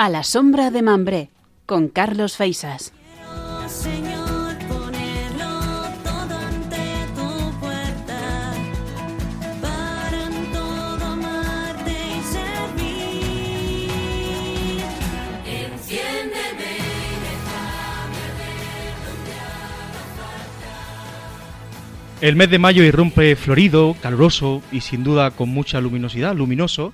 A 0.00 0.08
la 0.08 0.22
sombra 0.22 0.70
de 0.70 0.80
Mambré, 0.80 1.28
con 1.66 1.88
Carlos 1.88 2.38
Feisas. 2.38 2.94
El 22.20 22.36
mes 22.36 22.50
de 22.50 22.58
mayo 22.58 22.82
irrumpe 22.82 23.34
florido, 23.34 23.96
caluroso 24.02 24.62
y 24.70 24.82
sin 24.82 25.02
duda 25.02 25.30
con 25.30 25.48
mucha 25.48 25.80
luminosidad, 25.80 26.36
luminoso, 26.36 26.92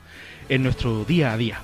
en 0.48 0.62
nuestro 0.62 1.04
día 1.04 1.32
a 1.32 1.36
día. 1.36 1.58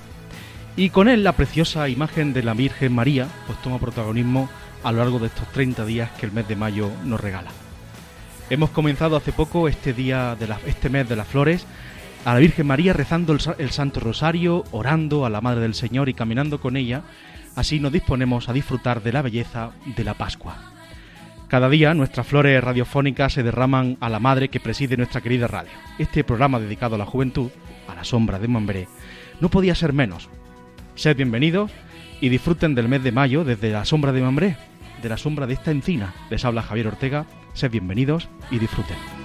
Y 0.74 0.90
con 0.90 1.08
él 1.08 1.22
la 1.22 1.36
preciosa 1.36 1.88
imagen 1.88 2.32
de 2.32 2.42
la 2.42 2.54
Virgen 2.54 2.92
María, 2.92 3.28
pues 3.46 3.62
toma 3.62 3.78
protagonismo 3.78 4.50
a 4.82 4.90
lo 4.90 4.98
largo 4.98 5.20
de 5.20 5.28
estos 5.28 5.46
30 5.52 5.84
días 5.84 6.10
que 6.18 6.26
el 6.26 6.32
mes 6.32 6.48
de 6.48 6.56
mayo 6.56 6.90
nos 7.04 7.20
regala. 7.20 7.52
Hemos 8.50 8.70
comenzado 8.70 9.16
hace 9.16 9.32
poco 9.32 9.68
este 9.68 9.92
día 9.92 10.34
de 10.34 10.52
este 10.66 10.88
mes 10.88 11.08
de 11.08 11.14
las 11.14 11.28
flores 11.28 11.64
a 12.24 12.34
la 12.34 12.40
Virgen 12.40 12.66
María 12.66 12.94
rezando 12.94 13.32
el, 13.32 13.40
el 13.58 13.70
Santo 13.70 14.00
Rosario, 14.00 14.64
orando 14.72 15.24
a 15.24 15.30
la 15.30 15.40
Madre 15.40 15.60
del 15.60 15.74
Señor 15.74 16.08
y 16.08 16.14
caminando 16.14 16.60
con 16.60 16.76
ella. 16.76 17.02
Así 17.54 17.78
nos 17.78 17.92
disponemos 17.92 18.48
a 18.48 18.52
disfrutar 18.52 19.04
de 19.04 19.12
la 19.12 19.22
belleza 19.22 19.70
de 19.84 20.02
la 20.02 20.14
Pascua. 20.14 20.71
Cada 21.52 21.68
día 21.68 21.92
nuestras 21.92 22.26
flores 22.26 22.64
radiofónicas 22.64 23.34
se 23.34 23.42
derraman 23.42 23.98
a 24.00 24.08
la 24.08 24.18
madre 24.18 24.48
que 24.48 24.58
preside 24.58 24.96
nuestra 24.96 25.20
querida 25.20 25.48
radio. 25.48 25.70
Este 25.98 26.24
programa 26.24 26.58
dedicado 26.58 26.94
a 26.94 26.98
la 26.98 27.04
juventud, 27.04 27.50
a 27.86 27.94
la 27.94 28.04
sombra 28.04 28.38
de 28.38 28.48
Mambré, 28.48 28.88
no 29.38 29.50
podía 29.50 29.74
ser 29.74 29.92
menos. 29.92 30.30
Sed 30.94 31.14
bienvenidos 31.14 31.70
y 32.22 32.30
disfruten 32.30 32.74
del 32.74 32.88
mes 32.88 33.04
de 33.04 33.12
mayo 33.12 33.44
desde 33.44 33.70
la 33.70 33.84
sombra 33.84 34.12
de 34.12 34.22
Mambré, 34.22 34.56
de 35.02 35.08
la 35.10 35.18
sombra 35.18 35.46
de 35.46 35.52
esta 35.52 35.72
encina. 35.72 36.14
Les 36.30 36.42
habla 36.46 36.62
Javier 36.62 36.86
Ortega. 36.86 37.26
Sed 37.52 37.70
bienvenidos 37.70 38.30
y 38.50 38.58
disfruten. 38.58 39.21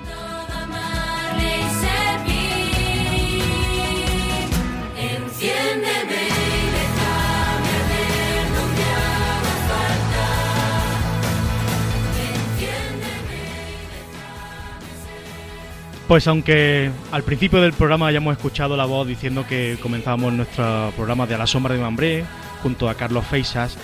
Pues 16.08 16.26
aunque 16.30 16.90
al 17.12 17.24
principio 17.24 17.62
del 17.62 17.74
programa 17.74 18.08
hayamos 18.08 18.38
escuchado 18.38 18.78
la 18.78 18.86
voz 18.86 19.06
diciendo 19.06 19.46
que 19.46 19.78
comenzábamos 19.82 20.32
nuestro 20.32 20.94
programa 20.96 21.28
de 21.28 21.36
A 21.36 21.38
la 21.38 21.48
sombra 21.48 21.76
de 21.76 21.82
Mambré 21.82 22.24
junto 22.64 22.88
a 22.88 22.96
Carlos 22.96 23.26
Feisas, 23.28 23.78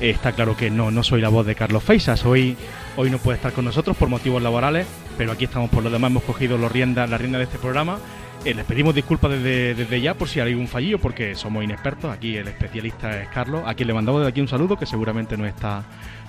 eh, 0.00 0.08
está 0.08 0.32
claro 0.32 0.56
que 0.56 0.70
no, 0.70 0.90
no 0.90 1.02
soy 1.02 1.20
la 1.20 1.28
voz 1.28 1.44
de 1.44 1.54
Carlos 1.54 1.82
Feisas. 1.82 2.24
Hoy, 2.24 2.56
hoy 2.96 3.10
no 3.10 3.18
puede 3.18 3.36
estar 3.36 3.52
con 3.52 3.66
nosotros 3.66 3.94
por 3.94 4.08
motivos 4.08 4.42
laborales, 4.42 4.86
pero 5.18 5.32
aquí 5.32 5.44
estamos 5.44 5.68
por 5.68 5.84
lo 5.84 5.90
demás, 5.90 6.10
hemos 6.10 6.22
cogido 6.22 6.56
los 6.56 6.74
la 6.74 7.18
rienda 7.18 7.38
de 7.38 7.44
este 7.44 7.58
programa. 7.58 7.98
Eh, 8.46 8.54
les 8.54 8.64
pedimos 8.64 8.94
disculpas 8.94 9.32
desde, 9.32 9.74
desde 9.74 10.00
ya 10.00 10.14
por 10.14 10.28
si 10.28 10.40
hay 10.40 10.54
un 10.54 10.68
fallido, 10.68 10.98
porque 10.98 11.34
somos 11.34 11.62
inexpertos. 11.62 12.10
Aquí 12.10 12.38
el 12.38 12.48
especialista 12.48 13.20
es 13.20 13.28
Carlos, 13.28 13.64
a 13.66 13.74
quien 13.74 13.88
le 13.88 13.92
mandamos 13.92 14.22
desde 14.22 14.30
aquí 14.30 14.40
un 14.40 14.48
saludo 14.48 14.78
que 14.78 14.86
seguramente 14.86 15.36
nos 15.36 15.48
está, 15.48 15.82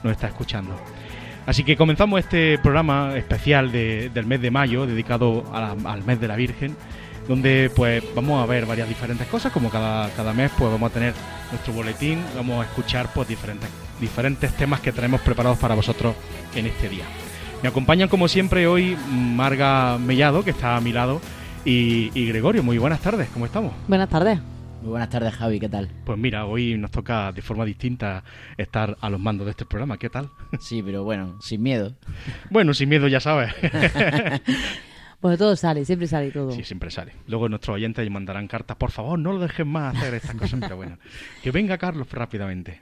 nos 0.03 0.11
está 0.11 0.27
escuchando. 0.27 0.75
Así 1.47 1.63
que 1.63 1.75
comenzamos 1.77 2.19
este 2.19 2.59
programa 2.59 3.15
especial 3.17 3.71
de- 3.71 4.09
del 4.13 4.25
mes 4.27 4.41
de 4.41 4.51
mayo, 4.51 4.85
dedicado 4.85 5.43
a 5.53 5.61
la- 5.61 5.91
al 5.91 6.03
mes 6.03 6.19
de 6.19 6.27
la 6.27 6.35
Virgen, 6.35 6.75
donde 7.27 7.71
pues 7.75 8.03
vamos 8.13 8.43
a 8.43 8.45
ver 8.45 8.65
varias 8.65 8.87
diferentes 8.87 9.25
cosas, 9.27 9.51
como 9.51 9.69
cada, 9.69 10.09
cada 10.11 10.33
mes 10.33 10.51
pues 10.57 10.69
vamos 10.71 10.91
a 10.91 10.93
tener 10.93 11.13
nuestro 11.51 11.73
boletín, 11.73 12.19
vamos 12.35 12.61
a 12.63 12.67
escuchar 12.69 13.07
pues 13.15 13.27
diferentes, 13.29 13.69
diferentes 13.99 14.53
temas 14.55 14.81
que 14.81 14.91
tenemos 14.91 15.21
preparados 15.21 15.57
para 15.57 15.73
vosotros 15.73 16.15
en 16.53 16.67
este 16.67 16.89
día. 16.89 17.05
Me 17.63 17.69
acompañan 17.69 18.07
como 18.09 18.27
siempre 18.27 18.67
hoy 18.67 18.95
Marga 19.09 19.97
Mellado, 19.97 20.43
que 20.43 20.51
está 20.51 20.75
a 20.75 20.81
mi 20.81 20.91
lado, 20.93 21.21
y, 21.65 22.11
y 22.13 22.27
Gregorio, 22.27 22.61
muy 22.61 22.77
buenas 22.77 22.99
tardes, 22.99 23.29
¿cómo 23.33 23.45
estamos? 23.45 23.71
Buenas 23.87 24.09
tardes. 24.09 24.39
Muy 24.81 24.91
buenas 24.91 25.09
tardes, 25.09 25.33
Javi, 25.33 25.59
¿qué 25.59 25.67
tal? 25.69 25.89
Pues 26.05 26.17
mira, 26.17 26.45
hoy 26.45 26.77
nos 26.77 26.91
toca 26.91 27.31
de 27.31 27.41
forma 27.41 27.65
distinta 27.65 28.23
estar 28.57 28.95
a 29.01 29.09
los 29.09 29.19
mandos 29.19 29.45
de 29.45 29.51
este 29.51 29.65
programa, 29.65 29.97
¿qué 29.97 30.09
tal? 30.09 30.29
Sí, 30.59 30.81
pero 30.83 31.03
bueno, 31.03 31.37
sin 31.41 31.61
miedo. 31.63 31.93
Bueno, 32.49 32.73
sin 32.73 32.89
miedo 32.89 33.07
ya 33.07 33.19
sabes. 33.19 33.53
Pues 35.19 35.39
todo 35.39 35.55
sale, 35.55 35.83
siempre 35.83 36.07
sale 36.07 36.29
todo. 36.29 36.51
Sí, 36.51 36.63
siempre 36.63 36.91
sale. 36.91 37.11
Luego 37.25 37.49
nuestros 37.49 37.73
oyentes 37.73 38.07
mandarán 38.11 38.47
cartas, 38.47 38.77
por 38.77 38.91
favor, 38.91 39.17
no 39.17 39.33
lo 39.33 39.39
dejen 39.39 39.67
más 39.67 39.97
hacer 39.97 40.13
estas 40.13 40.35
cosas, 40.35 40.59
pero 40.61 40.75
bueno. 40.75 40.99
Que 41.41 41.49
venga 41.49 41.75
Carlos 41.79 42.07
rápidamente. 42.11 42.81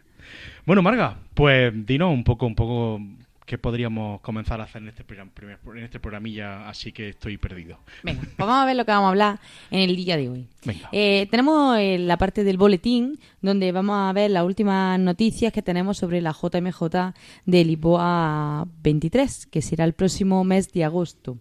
Bueno, 0.66 0.82
Marga, 0.82 1.16
pues 1.34 1.72
dinos 1.86 2.12
un 2.12 2.26
poco, 2.26 2.46
un 2.46 2.54
poco 2.56 3.00
qué 3.46 3.58
podríamos 3.58 4.20
comenzar 4.20 4.60
a 4.60 4.66
hacer 4.66 4.82
en 4.82 4.90
este, 4.90 5.06
program- 5.06 5.30
en 5.78 5.84
este 5.86 6.02
programilla, 6.02 6.68
así 6.68 6.92
que 6.92 7.08
estoy 7.10 7.38
perdido. 7.38 7.80
Venga, 8.04 8.20
pues 8.24 8.36
vamos 8.38 8.56
a 8.56 8.66
ver 8.66 8.76
lo 8.76 8.84
que 8.84 8.92
vamos 8.92 9.06
a 9.06 9.10
hablar 9.12 9.40
en 9.72 9.80
el 9.90 9.96
día 9.96 10.18
de 10.18 10.28
hoy. 10.30 10.46
Eh, 10.92 11.28
tenemos 11.30 11.78
eh, 11.78 11.98
la 12.00 12.18
parte 12.18 12.44
del 12.44 12.58
boletín 12.58 13.20
donde 13.42 13.72
vamos 13.72 13.98
a 13.98 14.14
ver 14.14 14.32
las 14.32 14.44
últimas 14.44 15.00
noticias 15.00 15.54
que 15.54 15.62
tenemos 15.62 15.98
sobre 15.98 16.22
la 16.22 16.34
JMJ 16.34 17.14
de 17.46 17.66
Lisboa 17.66 18.68
23, 18.82 19.48
que 19.48 19.62
será 19.62 19.86
el 19.86 19.94
próximo 19.94 20.44
mes 20.44 20.72
de 20.72 20.84
agosto. 20.84 21.38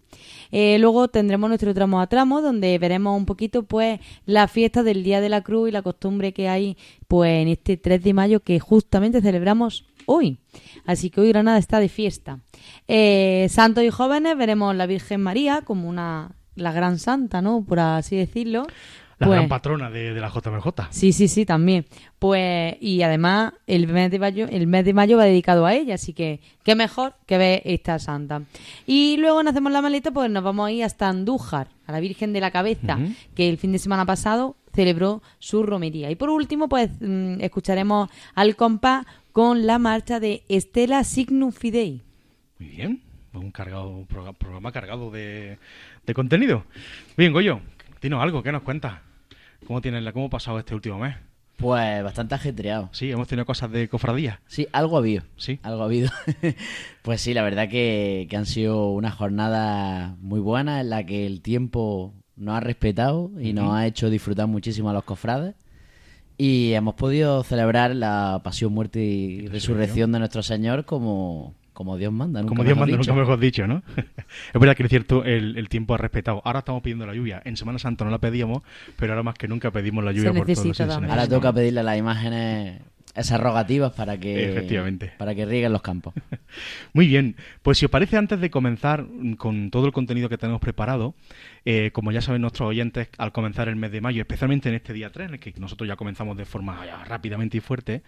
Eh, 0.51 0.77
luego 0.79 1.07
tendremos 1.07 1.49
nuestro 1.49 1.73
tramo 1.73 1.99
a 1.99 2.07
tramo 2.07 2.41
donde 2.41 2.77
veremos 2.77 3.17
un 3.17 3.25
poquito 3.25 3.63
pues 3.63 3.99
la 4.25 4.47
fiesta 4.47 4.83
del 4.83 5.03
Día 5.03 5.21
de 5.21 5.29
la 5.29 5.41
Cruz 5.41 5.69
y 5.69 5.71
la 5.71 5.81
costumbre 5.81 6.33
que 6.33 6.49
hay 6.49 6.77
pues 7.07 7.41
en 7.41 7.47
este 7.47 7.77
3 7.77 8.03
de 8.03 8.13
mayo 8.13 8.39
que 8.41 8.59
justamente 8.59 9.21
celebramos 9.21 9.85
hoy. 10.05 10.39
Así 10.85 11.09
que 11.09 11.21
hoy 11.21 11.29
Granada 11.29 11.57
está 11.57 11.79
de 11.79 11.89
fiesta. 11.89 12.39
Eh, 12.87 13.47
santos 13.49 13.83
y 13.83 13.89
jóvenes 13.89 14.37
veremos 14.37 14.75
la 14.75 14.85
Virgen 14.85 15.21
María 15.21 15.61
como 15.61 15.89
una 15.89 16.35
la 16.55 16.71
gran 16.71 16.99
santa, 16.99 17.41
¿no? 17.41 17.63
Por 17.65 17.79
así 17.79 18.15
decirlo. 18.15 18.65
La 19.17 19.27
Pues- 19.27 19.37
gran 19.37 19.47
patrona 19.49 19.89
de, 19.89 20.13
de 20.13 20.19
la 20.19 20.29
JMJ. 20.29 20.67
Sí, 20.89 21.13
sí, 21.13 21.27
sí, 21.29 21.45
también. 21.45 21.85
Pues, 22.19 22.75
y 22.81 23.01
además, 23.01 23.53
el 23.65 23.87
mes 23.87 24.11
de 24.11 24.19
mayo, 24.19 24.45
el 24.49 24.67
mes 24.67 24.83
de 24.83 24.93
mayo 24.93 25.17
va 25.17 25.23
dedicado 25.23 25.65
a 25.65 25.73
ella, 25.73 25.95
así 25.95 26.11
que 26.13 26.41
qué 26.63 26.75
mejor 26.75 27.13
que 27.25 27.37
ver 27.37 27.61
esta 27.63 27.97
santa. 27.99 28.41
Y 28.85 29.15
luego 29.17 29.41
nos 29.41 29.51
hacemos 29.51 29.71
la 29.71 29.81
maleta, 29.81 30.11
pues 30.11 30.29
nos 30.29 30.43
vamos 30.43 30.67
a 30.67 30.71
ir 30.71 30.83
hasta 30.83 31.07
Andújar, 31.07 31.69
a 31.87 31.91
la 31.93 31.99
Virgen 32.01 32.33
de 32.33 32.41
la 32.41 32.51
Cabeza, 32.51 32.97
que 33.35 33.47
el 33.47 33.57
fin 33.57 33.71
de 33.71 33.79
semana 33.79 34.05
pasado 34.05 34.57
celebró 34.73 35.21
su 35.39 35.63
romería. 35.63 36.11
Y 36.11 36.15
por 36.15 36.29
último, 36.29 36.67
pues 36.67 36.89
mm, 36.99 37.39
escucharemos 37.39 38.09
al 38.33 38.57
compás 38.57 39.05
con 39.31 39.65
la 39.65 39.79
marcha 39.79 40.19
de 40.19 40.43
Estela 40.49 41.03
Signum 41.05 41.53
Fidei. 41.53 42.01
Muy 42.59 42.69
bien. 42.69 43.01
Un 43.33 43.51
cargado, 43.51 44.05
programa 44.37 44.71
cargado 44.71 45.11
de, 45.11 45.57
de 46.05 46.13
contenido. 46.13 46.63
Bien, 47.17 47.33
Goyo, 47.33 47.59
dinos 48.01 48.21
algo, 48.23 48.41
¿qué 48.43 48.51
nos 48.53 48.61
cuentas? 48.63 48.99
¿Cómo 49.65 49.81
tienes 49.81 50.03
la, 50.03 50.13
cómo 50.13 50.25
ha 50.25 50.29
pasado 50.29 50.59
este 50.59 50.75
último 50.75 50.99
mes? 50.99 51.15
Pues 51.57 52.03
bastante 52.03 52.35
ajetreado. 52.35 52.89
Sí, 52.91 53.11
hemos 53.11 53.27
tenido 53.27 53.45
cosas 53.45 53.71
de 53.71 53.87
cofradía. 53.87 54.41
Sí, 54.45 54.67
algo 54.73 54.97
ha 54.97 54.99
habido. 54.99 55.23
Sí. 55.37 55.59
Algo 55.63 55.81
ha 55.81 55.85
habido. 55.85 56.09
pues 57.01 57.21
sí, 57.21 57.33
la 57.33 57.43
verdad 57.43 57.69
que, 57.69 58.27
que 58.29 58.37
han 58.37 58.45
sido 58.45 58.89
una 58.91 59.11
jornada 59.11 60.17
muy 60.19 60.39
buena 60.39 60.81
en 60.81 60.89
la 60.89 61.05
que 61.05 61.25
el 61.25 61.41
tiempo 61.41 62.13
nos 62.35 62.55
ha 62.55 62.59
respetado 62.59 63.31
y 63.39 63.53
nos 63.53 63.73
ha 63.73 63.87
hecho 63.87 64.09
disfrutar 64.09 64.47
muchísimo 64.47 64.89
a 64.89 64.93
los 64.93 65.03
cofrades. 65.03 65.55
Y 66.37 66.73
hemos 66.73 66.95
podido 66.95 67.43
celebrar 67.43 67.95
la 67.95 68.41
pasión, 68.43 68.73
muerte 68.73 68.99
y 68.99 69.47
resurrección 69.47 70.11
de 70.11 70.19
nuestro 70.19 70.43
Señor 70.43 70.83
como, 70.83 71.55
como 71.75 71.97
Dios 71.97 72.11
manda. 72.11 72.39
nunca 72.41 72.49
Como 72.49 72.63
Dios 72.63 72.75
mejor 72.75 72.87
manda, 72.87 72.97
dicho. 72.97 73.11
nunca 73.11 73.21
mejor 73.21 73.39
dicho, 73.39 73.67
¿no? 73.67 73.83
es 74.53 74.59
verdad 74.59 74.75
que 74.75 74.83
es 74.83 74.89
cierto, 74.89 75.23
el, 75.23 75.57
el 75.57 75.69
tiempo 75.69 75.93
ha 75.93 75.97
respetado. 75.97 76.41
Ahora 76.43 76.59
estamos 76.59 76.81
pidiendo 76.81 77.05
la 77.05 77.13
lluvia. 77.13 77.41
En 77.45 77.55
Semana 77.57 77.77
Santa 77.77 78.03
no 78.03 78.09
la 78.09 78.17
pedíamos, 78.17 78.63
pero 78.97 79.13
ahora 79.13 79.21
más 79.21 79.35
que 79.35 79.47
nunca 79.47 79.69
pedimos 79.69 80.03
la 80.03 80.11
lluvia 80.11 80.31
Se 80.31 80.37
por 80.37 80.47
todos 80.47 80.57
los 80.57 80.65
necesita 80.65 80.87
también. 80.87 81.11
Ahora 81.11 81.27
toca 81.27 81.53
pedirle 81.53 81.81
a 81.81 81.83
las 81.83 81.97
imágenes 81.99 82.81
esas 83.15 83.39
rogativas 83.39 83.93
para 83.93 84.17
que, 84.19 84.49
Efectivamente. 84.51 85.13
para 85.17 85.33
que 85.35 85.45
rieguen 85.45 85.71
los 85.71 85.81
campos. 85.81 86.13
Muy 86.93 87.07
bien, 87.07 87.35
pues 87.61 87.77
si 87.77 87.85
os 87.85 87.91
parece, 87.91 88.17
antes 88.17 88.39
de 88.39 88.49
comenzar 88.49 89.05
con 89.37 89.71
todo 89.71 89.85
el 89.85 89.91
contenido 89.93 90.29
que 90.29 90.37
tenemos 90.37 90.61
preparado, 90.61 91.15
eh, 91.65 91.91
como 91.93 92.11
ya 92.11 92.21
saben 92.21 92.41
nuestros 92.41 92.67
oyentes, 92.69 93.07
al 93.17 93.31
comenzar 93.31 93.67
el 93.69 93.75
mes 93.75 93.91
de 93.91 94.01
mayo, 94.01 94.21
especialmente 94.21 94.69
en 94.69 94.75
este 94.75 94.93
día 94.93 95.09
3, 95.11 95.27
en 95.29 95.33
el 95.35 95.39
que 95.39 95.53
nosotros 95.59 95.87
ya 95.87 95.95
comenzamos 95.95 96.37
de 96.37 96.45
forma 96.45 96.85
ya 96.85 97.03
rápidamente 97.05 97.57
y 97.57 97.59
fuerte, 97.61 98.03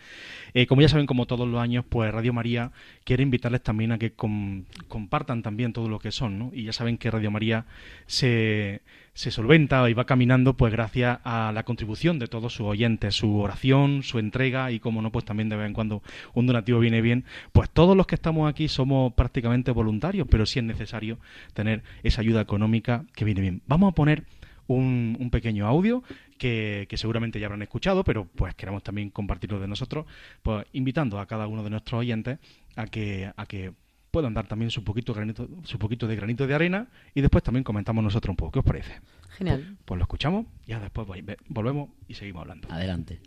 eh, 0.54 0.68
como 0.68 0.82
ya 0.82 0.90
saben, 0.90 1.06
como 1.08 1.26
todos 1.26 1.48
los 1.48 1.60
años, 1.62 1.84
pues 1.88 2.14
Radio 2.14 2.34
María 2.34 2.72
quiere 3.04 3.24
invitarles 3.24 3.64
también 3.64 3.92
a 3.94 3.98
que 3.98 4.12
com- 4.12 4.66
compartan 4.88 5.42
también 5.42 5.74
todo 5.74 5.90
lo 5.90 6.00
que 6.00 6.12
son, 6.12 6.38
¿no? 6.38 6.52
Y 6.54 6.64
ya 6.64 6.74
saben 6.74 6.98
que 6.98 7.10
Radio 7.10 7.32
María 7.32 7.66
se, 8.06 8.82
se 9.18 9.32
solventa 9.32 9.90
y 9.90 9.96
va 9.96 10.06
caminando 10.06 10.56
pues 10.56 10.72
gracias 10.72 11.18
a 11.24 11.52
la 11.52 11.64
contribución 11.64 12.20
de 12.20 12.28
todos 12.28 12.54
sus 12.54 12.68
oyentes, 12.68 13.16
su 13.16 13.40
oración, 13.40 14.04
su 14.04 14.20
entrega 14.20 14.72
y 14.72 14.80
como 14.80 15.02
no 15.02 15.12
pues 15.12 15.26
también 15.26 15.50
de 15.50 15.56
vez 15.56 15.66
en 15.66 15.74
cuando 15.74 16.04
un 16.36 16.46
donativo 16.46 16.80
viene 16.80 17.02
bien, 17.02 17.26
pues 17.52 17.68
todos 17.72 17.98
los 17.98 18.06
que 18.06 18.14
estamos 18.14 18.48
aquí 18.48 18.68
somos 18.68 19.14
prácticamente 19.14 19.72
voluntarios, 19.72 20.28
pero 20.30 20.46
sí 20.46 20.60
es 20.60 20.66
necesario 20.66 21.18
tener 21.56 21.82
esa 22.04 22.22
ayuda 22.22 22.42
económica 22.42 23.06
que 23.16 23.26
viene 23.26 23.42
bien. 23.42 23.64
Vamos 23.66 23.92
a 23.92 23.96
poner 23.96 24.24
un, 24.68 25.18
un 25.20 25.32
pequeño 25.32 25.66
audio 25.66 26.04
que, 26.38 26.86
que 26.88 26.98
seguramente 26.98 27.40
ya 27.40 27.48
habrán 27.48 27.64
escuchado, 27.64 28.04
pero 28.04 28.26
pues 28.36 28.54
queremos 28.54 28.84
también 28.84 29.10
compartirlo 29.10 29.60
de 29.60 29.68
nosotros, 29.68 30.06
pues 30.44 30.68
invitando 30.74 31.20
a 31.20 31.26
cada 31.26 31.48
uno 31.48 31.64
de 31.64 31.72
nuestros 31.72 32.02
oyentes 32.02 32.38
a 32.76 32.86
que, 32.86 33.32
a 33.36 33.46
que 33.48 33.74
puedan 34.18 34.34
dar 34.34 34.48
también 34.48 34.72
su 34.72 34.84
poquito, 34.84 35.14
granito, 35.14 35.48
su 35.64 35.78
poquito 35.78 36.08
de 36.08 36.16
granito 36.16 36.48
de 36.48 36.56
arena 36.56 36.88
y 37.14 37.22
después 37.22 37.44
también 37.44 37.64
comentamos 37.64 38.04
nosotros 38.04 38.32
un 38.32 38.36
poco. 38.36 38.52
¿Qué 38.54 38.60
os 38.60 38.66
parece? 38.66 39.00
Genial. 39.30 39.78
Pues 39.86 40.00
lo 40.00 40.06
escuchamos 40.06 40.48
y 40.66 40.72
ya 40.72 40.80
después 40.80 41.08
vol- 41.08 41.24
ve- 41.24 41.38
volvemos 41.50 41.90
y 42.08 42.16
seguimos 42.16 42.42
hablando. 42.42 42.68
Adelante. 42.72 43.20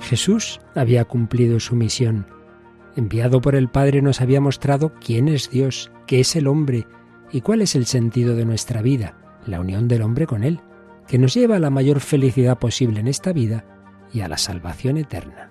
Jesús 0.00 0.60
había 0.74 1.04
cumplido 1.04 1.60
su 1.60 1.76
misión. 1.76 2.26
Enviado 2.96 3.42
por 3.42 3.54
el 3.54 3.68
Padre 3.68 4.00
nos 4.00 4.22
había 4.22 4.40
mostrado 4.40 4.94
quién 4.94 5.28
es 5.28 5.50
Dios, 5.50 5.90
qué 6.06 6.20
es 6.20 6.36
el 6.36 6.46
hombre 6.46 6.86
y 7.32 7.42
cuál 7.42 7.60
es 7.60 7.74
el 7.74 7.84
sentido 7.84 8.34
de 8.34 8.46
nuestra 8.46 8.80
vida, 8.80 9.18
la 9.46 9.60
unión 9.60 9.88
del 9.88 10.00
hombre 10.00 10.26
con 10.26 10.42
Él, 10.42 10.60
que 11.06 11.18
nos 11.18 11.34
lleva 11.34 11.56
a 11.56 11.60
la 11.60 11.68
mayor 11.68 12.00
felicidad 12.00 12.58
posible 12.58 13.00
en 13.00 13.08
esta 13.08 13.34
vida 13.34 13.66
y 14.14 14.20
a 14.20 14.28
la 14.28 14.38
salvación 14.38 14.96
eterna. 14.96 15.50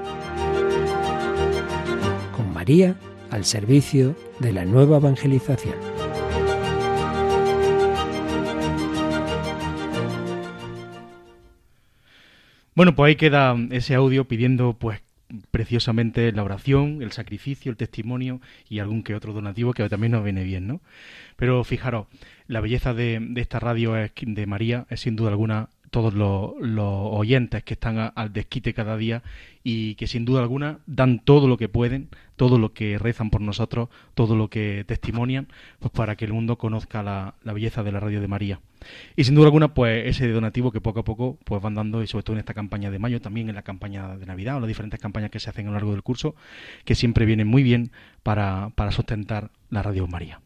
María 2.61 2.95
al 3.31 3.43
servicio 3.43 4.15
de 4.39 4.53
la 4.53 4.65
nueva 4.65 4.97
evangelización. 4.97 5.73
Bueno, 12.75 12.95
pues 12.95 13.07
ahí 13.07 13.15
queda 13.15 13.57
ese 13.71 13.95
audio 13.95 14.25
pidiendo 14.25 14.73
pues 14.73 15.01
preciosamente 15.49 16.31
la 16.33 16.43
oración, 16.43 17.01
el 17.01 17.11
sacrificio, 17.11 17.71
el 17.71 17.77
testimonio 17.77 18.41
y 18.69 18.77
algún 18.77 19.01
que 19.01 19.15
otro 19.15 19.33
donativo 19.33 19.73
que 19.73 19.89
también 19.89 20.11
nos 20.11 20.23
viene 20.23 20.43
bien, 20.43 20.67
¿no? 20.67 20.81
Pero 21.37 21.63
fijaros, 21.63 22.05
la 22.45 22.61
belleza 22.61 22.93
de, 22.93 23.27
esta 23.37 23.59
radio 23.59 23.93
de 23.93 24.45
María 24.45 24.85
es 24.91 24.99
sin 24.99 25.15
duda 25.15 25.31
alguna 25.31 25.69
todos 25.91 26.13
los, 26.13 26.53
los 26.59 26.93
oyentes 27.11 27.63
que 27.63 27.73
están 27.73 28.11
al 28.15 28.33
desquite 28.33 28.73
cada 28.73 28.97
día 28.97 29.21
y 29.63 29.95
que 29.95 30.07
sin 30.07 30.25
duda 30.25 30.41
alguna 30.41 30.79
dan 30.87 31.19
todo 31.19 31.47
lo 31.47 31.57
que 31.57 31.69
pueden, 31.69 32.09
todo 32.37 32.57
lo 32.57 32.73
que 32.73 32.97
rezan 32.97 33.29
por 33.29 33.41
nosotros, 33.41 33.89
todo 34.15 34.35
lo 34.35 34.49
que 34.49 34.85
testimonian, 34.87 35.47
pues 35.79 35.91
para 35.91 36.15
que 36.15 36.25
el 36.25 36.33
mundo 36.33 36.57
conozca 36.57 37.03
la, 37.03 37.35
la 37.43 37.53
belleza 37.53 37.83
de 37.83 37.91
la 37.91 37.99
radio 37.99 38.21
de 38.21 38.27
María. 38.27 38.61
Y 39.15 39.25
sin 39.25 39.35
duda 39.35 39.45
alguna, 39.47 39.73
pues 39.73 40.07
ese 40.07 40.27
donativo 40.29 40.71
que 40.71 40.81
poco 40.81 41.01
a 41.01 41.03
poco 41.03 41.37
pues 41.43 41.61
van 41.61 41.75
dando, 41.75 42.01
y 42.01 42.07
sobre 42.07 42.23
todo 42.23 42.35
en 42.35 42.39
esta 42.39 42.53
campaña 42.53 42.89
de 42.89 42.97
mayo, 42.97 43.21
también 43.21 43.49
en 43.49 43.55
la 43.55 43.61
campaña 43.61 44.17
de 44.17 44.25
Navidad 44.25 44.57
o 44.57 44.59
las 44.61 44.69
diferentes 44.69 44.99
campañas 44.99 45.29
que 45.29 45.39
se 45.39 45.49
hacen 45.49 45.67
a 45.67 45.69
lo 45.69 45.75
largo 45.75 45.91
del 45.91 46.03
curso, 46.03 46.35
que 46.85 46.95
siempre 46.95 47.25
vienen 47.25 47.47
muy 47.47 47.63
bien 47.63 47.91
para, 48.23 48.71
para 48.75 48.91
sustentar 48.91 49.51
la 49.69 49.83
radio 49.83 50.07
María. 50.07 50.41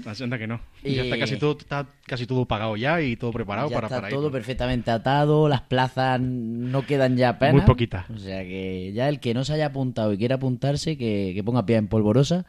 Así 0.04 0.24
anda 0.24 0.36
que 0.38 0.48
no. 0.48 0.60
Y- 0.82 0.96
Ya 0.96 1.04
está 1.04 1.16
casi 1.16 1.36
todo, 1.36 1.56
está 1.58 1.86
casi 2.08 2.26
todo 2.26 2.44
pagado 2.44 2.76
ya 2.76 3.00
y 3.00 3.14
todo 3.14 3.30
preparado 3.30 3.70
ya 3.70 3.76
para, 3.76 3.86
está 3.86 3.96
para 3.98 4.08
ir. 4.08 4.14
todo 4.16 4.32
perfectamente 4.32 4.90
atado, 4.90 5.48
las 5.48 5.60
plazas 5.60 6.20
no 6.20 6.84
quedan 6.84 7.16
ya 7.16 7.28
apenas. 7.30 7.54
Muy 7.54 7.62
poquitas. 7.62 8.10
O 8.10 8.18
sea 8.18 8.42
que 8.42 8.92
ya 8.92 9.08
el 9.08 9.20
que 9.20 9.34
no 9.34 9.44
se 9.44 9.52
haya 9.52 9.66
apuntado 9.66 10.12
y 10.12 10.18
quiera 10.18 10.34
apuntarse, 10.34 10.98
que, 10.98 11.30
que 11.36 11.44
ponga 11.44 11.64
pie 11.64 11.76
en 11.76 11.86
polvorosa 11.86 12.44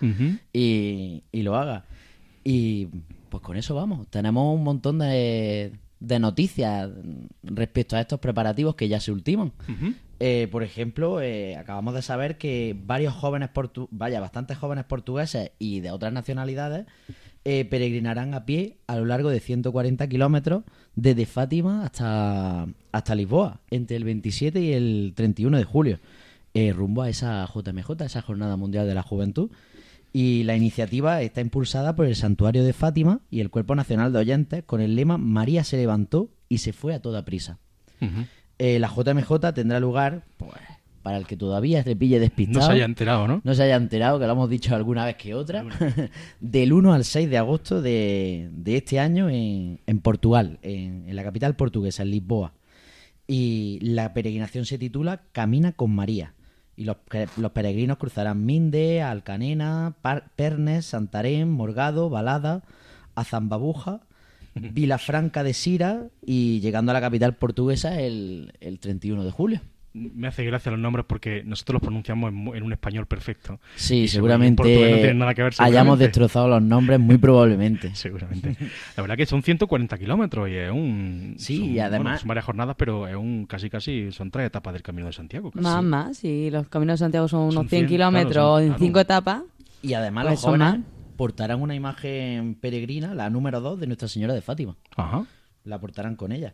y, 0.52 1.24
y 1.32 1.42
lo 1.44 1.56
haga. 1.56 1.86
Y 2.44 2.88
pues 3.30 3.42
con 3.44 3.56
eso 3.56 3.76
vamos. 3.76 4.08
Tenemos 4.08 4.56
un 4.56 4.64
montón 4.64 5.00
de, 5.00 5.72
de 6.04 6.20
noticias 6.20 6.90
respecto 7.44 7.96
a 7.96 8.02
estos 8.02 8.20
preparativos 8.20 8.76
que 8.76 8.88
ya 8.90 9.00
se 9.00 9.12
ultiman. 9.12 9.54
Eh, 10.20 10.48
por 10.52 10.64
ejemplo, 10.64 11.22
eh, 11.22 11.56
acabamos 11.56 11.94
de 11.96 12.02
saber 12.02 12.38
que 12.38 12.76
varios 12.86 13.14
jóvenes 13.14 13.50
portu 13.50 13.88
vaya, 13.92 14.20
bastantes 14.20 14.58
jóvenes 14.58 14.86
portugueses 14.86 15.52
y 15.60 15.80
de 15.80 15.92
otras 15.92 16.14
nacionalidades 16.14 16.86
eh, 17.46 17.66
peregrinarán 17.66 18.34
a 18.34 18.46
pie 18.46 18.78
a 18.88 18.96
lo 18.98 19.06
largo 19.06 19.30
de 19.30 19.40
140 19.40 20.08
kilómetros 20.08 20.64
desde 20.96 21.26
Fátima 21.26 21.84
hasta, 21.86 22.68
hasta 22.92 23.16
Lisboa, 23.16 23.60
entre 23.70 23.98
el 23.98 24.04
27 24.04 24.62
y 24.62 24.74
el 24.74 25.14
31 25.16 25.58
de 25.58 25.64
julio. 25.64 26.00
eh, 26.54 26.72
rumbo 26.72 27.02
a 27.02 27.10
esa 27.10 27.46
JMJ, 27.54 28.04
esa 28.06 28.22
Jornada 28.22 28.56
Mundial 28.58 28.88
de 28.88 28.94
la 28.94 29.04
Juventud. 29.04 29.50
Y 30.15 30.43
la 30.43 30.55
iniciativa 30.55 31.22
está 31.24 31.41
impulsada 31.41 31.96
por 31.96 32.05
el 32.05 32.15
Santuario 32.15 32.63
de 32.63 32.72
Fátima 32.74 33.22
y 33.32 33.39
el 33.39 33.50
Cuerpo 33.50 33.74
Nacional 33.74 34.13
de 34.13 34.20
Oyentes 34.20 34.63
con 34.63 34.79
el 34.79 34.96
lema 34.96 35.17
María 35.17 35.63
se 35.63 35.77
levantó 35.77 36.29
y 36.48 36.60
se 36.60 36.72
fue 36.72 36.93
a 36.93 37.01
toda 37.01 37.25
prisa. 37.25 37.58
Eh, 38.60 38.77
la 38.79 38.88
JMJ 38.88 39.53
tendrá 39.55 39.79
lugar, 39.79 40.25
pues, 40.38 40.51
para 41.01 41.17
el 41.17 41.25
que 41.25 41.36
todavía 41.36 41.84
se 41.84 41.96
pille 41.96 42.20
despistado. 42.20 42.60
No 42.60 42.65
se 42.67 42.74
haya 42.74 42.86
enterado, 42.86 43.27
¿no? 43.27 43.41
No 43.43 43.53
se 43.55 43.63
haya 43.63 43.75
enterado, 43.75 44.20
que 44.20 44.27
lo 44.27 44.34
hemos 44.34 44.50
dicho 44.50 44.75
alguna 44.75 45.05
vez 45.05 45.15
que 45.15 45.34
otra, 45.34 45.65
del 46.39 46.74
1 46.74 46.93
al 46.93 47.05
6 47.05 47.29
de 47.29 47.38
agosto 47.38 47.82
de, 47.82 48.50
de 48.51 48.77
este 48.77 49.00
año 49.00 49.29
en, 49.29 49.79
en 49.88 50.00
Portugal, 50.00 50.60
en, 50.62 51.10
en 51.10 51.15
la 51.15 51.24
capital 51.24 51.55
portuguesa, 51.55 52.03
en 52.03 52.12
Lisboa. 52.12 52.53
Y 53.25 53.79
la 53.82 54.13
peregrinación 54.13 54.65
se 54.65 54.77
titula 54.77 55.24
Camina 55.32 55.72
con 55.72 55.91
María. 55.91 56.34
Y 56.75 56.86
los, 56.86 56.98
los 57.38 57.51
peregrinos 57.51 57.98
cruzarán 57.98 58.46
Minde, 58.46 59.01
Alcanena, 59.01 59.94
Par- 60.01 60.30
Pernes, 60.36 60.86
Santarém, 60.86 61.48
Morgado, 61.48 62.10
Balada, 62.10 62.63
Azambabuja, 63.15 64.01
Vilafranca 64.56 65.44
de 65.44 65.53
Sira 65.53 66.08
y 66.25 66.60
llegando 66.62 66.92
a 66.92 66.94
la 66.94 67.01
capital 67.01 67.36
portuguesa 67.36 68.00
el, 68.01 68.53
el 68.60 68.80
31 68.80 69.24
de 69.24 69.32
julio. 69.32 69.62
Me 69.94 70.28
hace 70.28 70.44
gracia 70.44 70.72
los 70.72 70.80
nombres 70.80 71.06
porque 71.08 71.44
nosotros 71.46 71.76
los 71.76 71.82
pronunciamos 71.84 72.32
en, 72.34 72.48
en 72.56 72.64
un 72.64 72.74
español 72.74 73.06
perfecto. 73.06 73.60
Sí, 73.76 74.08
seguramente 74.08 74.48
en 74.50 74.56
portugués 74.56 74.76
seguramente 74.80 74.98
no 74.98 75.02
tienen 75.04 75.20
nada 75.20 75.34
que 75.36 75.44
ver, 75.44 75.54
hayamos 75.60 75.72
seguramente. 75.74 76.04
destrozado 76.06 76.48
los 76.48 76.62
nombres 76.64 77.00
muy 77.00 77.18
probablemente. 77.20 77.94
Seguramente. 77.96 78.58
La 78.98 79.04
verdad 79.04 79.16
que 79.18 79.26
son 79.28 79.44
140 79.44 79.98
kilómetros 80.00 80.50
y 80.50 80.56
es 80.56 80.72
un... 80.72 81.36
Sí, 81.38 81.58
son- 81.60 81.66
y 81.70 81.80
además- 81.80 82.04
bueno, 82.04 82.18
son 82.20 82.28
varias 82.28 82.46
jornadas, 82.46 82.76
pero 82.78 83.08
es 83.08 83.16
un 83.16 83.46
casi 83.46 83.70
casi... 83.70 84.12
Son 84.12 84.32
tres 84.32 84.48
etapas 84.48 84.74
del 84.74 84.82
Camino 84.82 85.06
de 85.06 85.14
Santiago. 85.14 85.52
casi. 85.52 85.64
Más, 85.64 85.84
más, 85.84 86.18
sí. 86.18 86.50
Los 86.50 86.68
caminos 86.70 87.00
de 87.00 87.06
Santiago 87.06 87.28
son 87.28 87.42
unos 87.42 87.54
Son 87.54 87.70
100 87.70 87.82
100, 87.82 87.88
kilómetros 87.90 88.32
claro, 88.34 88.48
son- 88.56 88.62
en 88.64 88.68
claro. 88.70 88.80
5 88.86 89.00
etapas. 89.00 89.42
Y 89.84 89.94
además 89.94 90.24
Pues 90.24 90.34
los 90.36 90.42
jóvenes 90.42 90.68
más. 90.80 90.80
portarán 91.18 91.62
una 91.62 91.76
imagen 91.76 92.56
peregrina, 92.56 93.14
la 93.14 93.30
número 93.30 93.62
2 93.62 93.80
de 93.80 93.86
Nuestra 93.88 94.08
Señora 94.08 94.34
de 94.34 94.42
Fátima. 94.42 94.76
Ajá, 94.98 95.26
La 95.66 95.80
portarán 95.80 96.16
con 96.16 96.32
ella. 96.32 96.54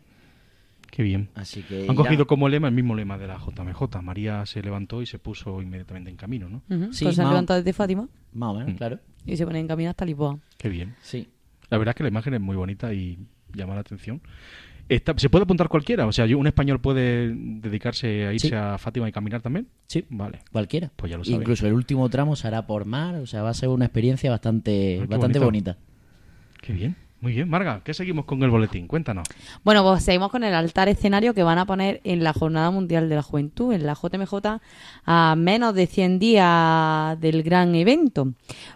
Qué 0.90 1.02
bien. 1.02 1.28
Así 1.34 1.62
que 1.62 1.80
Han 1.88 1.94
irá- 1.94 1.94
cogido 1.96 2.26
como 2.26 2.48
lema 2.48 2.68
el 2.68 2.74
mismo 2.74 2.94
lema 2.94 3.16
de 3.18 3.26
la 3.26 3.38
JMJ. 3.38 4.02
María 4.02 4.44
se 4.46 4.62
levantó 4.62 5.02
y 5.02 5.06
se 5.06 5.18
puso 5.18 5.62
inmediatamente 5.62 6.10
en 6.10 6.16
camino, 6.16 6.48
¿no? 6.48 6.62
Sí, 6.92 7.04
pues 7.04 7.16
se 7.16 7.22
han 7.22 7.28
levantado 7.28 7.60
desde 7.60 7.72
Fátima 7.72 8.08
Más 8.32 8.50
o 8.50 8.54
menos, 8.58 8.72
Mm. 8.74 8.76
claro. 8.76 8.98
y 9.26 9.36
se 9.36 9.44
ponen 9.46 9.62
en 9.62 9.68
camino 9.68 9.90
hasta 9.90 10.04
Lisboa. 10.04 10.38
Qué 10.58 10.68
bien. 10.68 10.94
Sí. 11.02 11.28
La 11.68 11.78
verdad 11.78 11.92
es 11.92 11.96
que 11.96 12.02
la 12.02 12.08
imagen 12.08 12.34
es 12.34 12.40
muy 12.40 12.56
bonita 12.56 12.92
y 12.92 13.18
llama 13.54 13.74
la 13.74 13.80
atención. 13.80 14.20
Está- 14.88 15.14
¿Se 15.16 15.30
puede 15.30 15.44
apuntar 15.44 15.68
cualquiera? 15.68 16.04
O 16.06 16.12
sea, 16.12 16.24
¿un 16.36 16.46
español 16.48 16.80
puede 16.80 17.32
dedicarse 17.32 18.26
a 18.26 18.32
irse 18.32 18.48
Sí. 18.48 18.54
a 18.54 18.76
Fátima 18.76 19.08
y 19.08 19.12
caminar 19.12 19.40
también? 19.40 19.68
Sí. 19.86 20.04
Vale. 20.10 20.40
Cualquiera. 20.50 20.90
Pues 20.96 21.10
ya 21.12 21.16
lo 21.18 21.22
saben. 21.24 21.42
Incluso 21.42 21.64
el 21.68 21.74
último 21.74 22.08
tramo 22.08 22.34
se 22.34 22.48
hará 22.48 22.66
por 22.66 22.86
mar, 22.86 23.14
o 23.16 23.26
sea, 23.26 23.42
va 23.42 23.50
a 23.50 23.54
ser 23.54 23.68
una 23.68 23.84
experiencia 23.84 24.30
bastante, 24.30 24.94
Ay, 24.94 25.00
qué 25.02 25.06
bastante 25.06 25.38
bonita. 25.38 25.78
Qué 26.60 26.72
bien. 26.72 26.96
Muy 27.20 27.32
bien. 27.32 27.50
Marga, 27.50 27.82
¿qué 27.84 27.92
seguimos 27.92 28.24
con 28.24 28.42
el 28.42 28.50
boletín? 28.50 28.86
Cuéntanos. 28.86 29.28
Bueno, 29.62 29.82
pues 29.82 30.02
seguimos 30.02 30.30
con 30.30 30.42
el 30.42 30.54
altar 30.54 30.88
escenario 30.88 31.34
que 31.34 31.42
van 31.42 31.58
a 31.58 31.66
poner 31.66 32.00
en 32.04 32.24
la 32.24 32.32
Jornada 32.32 32.70
Mundial 32.70 33.10
de 33.10 33.16
la 33.16 33.22
Juventud, 33.22 33.74
en 33.74 33.84
la 33.84 33.94
JMJ, 33.94 34.34
a 35.04 35.34
menos 35.36 35.74
de 35.74 35.86
100 35.86 36.18
días 36.18 37.20
del 37.20 37.42
gran 37.42 37.74
evento. 37.74 38.32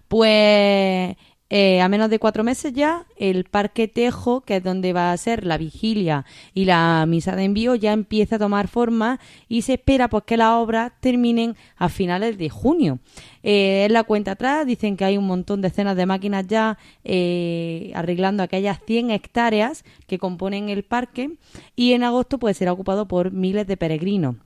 Pues 0.08 1.16
eh, 1.50 1.80
a 1.82 1.88
menos 1.88 2.08
de 2.08 2.18
cuatro 2.18 2.42
meses 2.42 2.72
ya, 2.72 3.06
el 3.16 3.44
Parque 3.44 3.86
Tejo, 3.86 4.40
que 4.40 4.56
es 4.56 4.62
donde 4.62 4.92
va 4.92 5.12
a 5.12 5.16
ser 5.16 5.44
la 5.44 5.58
vigilia 5.58 6.24
y 6.54 6.64
la 6.64 7.04
misa 7.06 7.36
de 7.36 7.44
envío, 7.44 7.74
ya 7.74 7.92
empieza 7.92 8.36
a 8.36 8.38
tomar 8.38 8.66
forma 8.66 9.20
y 9.46 9.62
se 9.62 9.74
espera 9.74 10.08
pues 10.08 10.24
que 10.24 10.38
las 10.38 10.54
obras 10.54 10.92
terminen 11.00 11.54
a 11.76 11.90
finales 11.90 12.38
de 12.38 12.48
junio. 12.48 12.98
Eh, 13.42 13.84
en 13.84 13.92
la 13.92 14.04
cuenta 14.04 14.32
atrás 14.32 14.66
dicen 14.66 14.96
que 14.96 15.04
hay 15.04 15.18
un 15.18 15.26
montón 15.26 15.60
de 15.60 15.68
escenas 15.68 15.96
de 15.96 16.06
máquinas 16.06 16.46
ya 16.46 16.78
eh, 17.04 17.92
arreglando 17.94 18.42
aquellas 18.42 18.80
100 18.86 19.10
hectáreas 19.10 19.84
que 20.06 20.18
componen 20.18 20.70
el 20.70 20.82
parque 20.82 21.32
y 21.76 21.92
en 21.92 22.04
agosto 22.04 22.38
pues 22.38 22.56
será 22.56 22.72
ocupado 22.72 23.06
por 23.06 23.32
miles 23.32 23.66
de 23.66 23.76
peregrinos. 23.76 24.36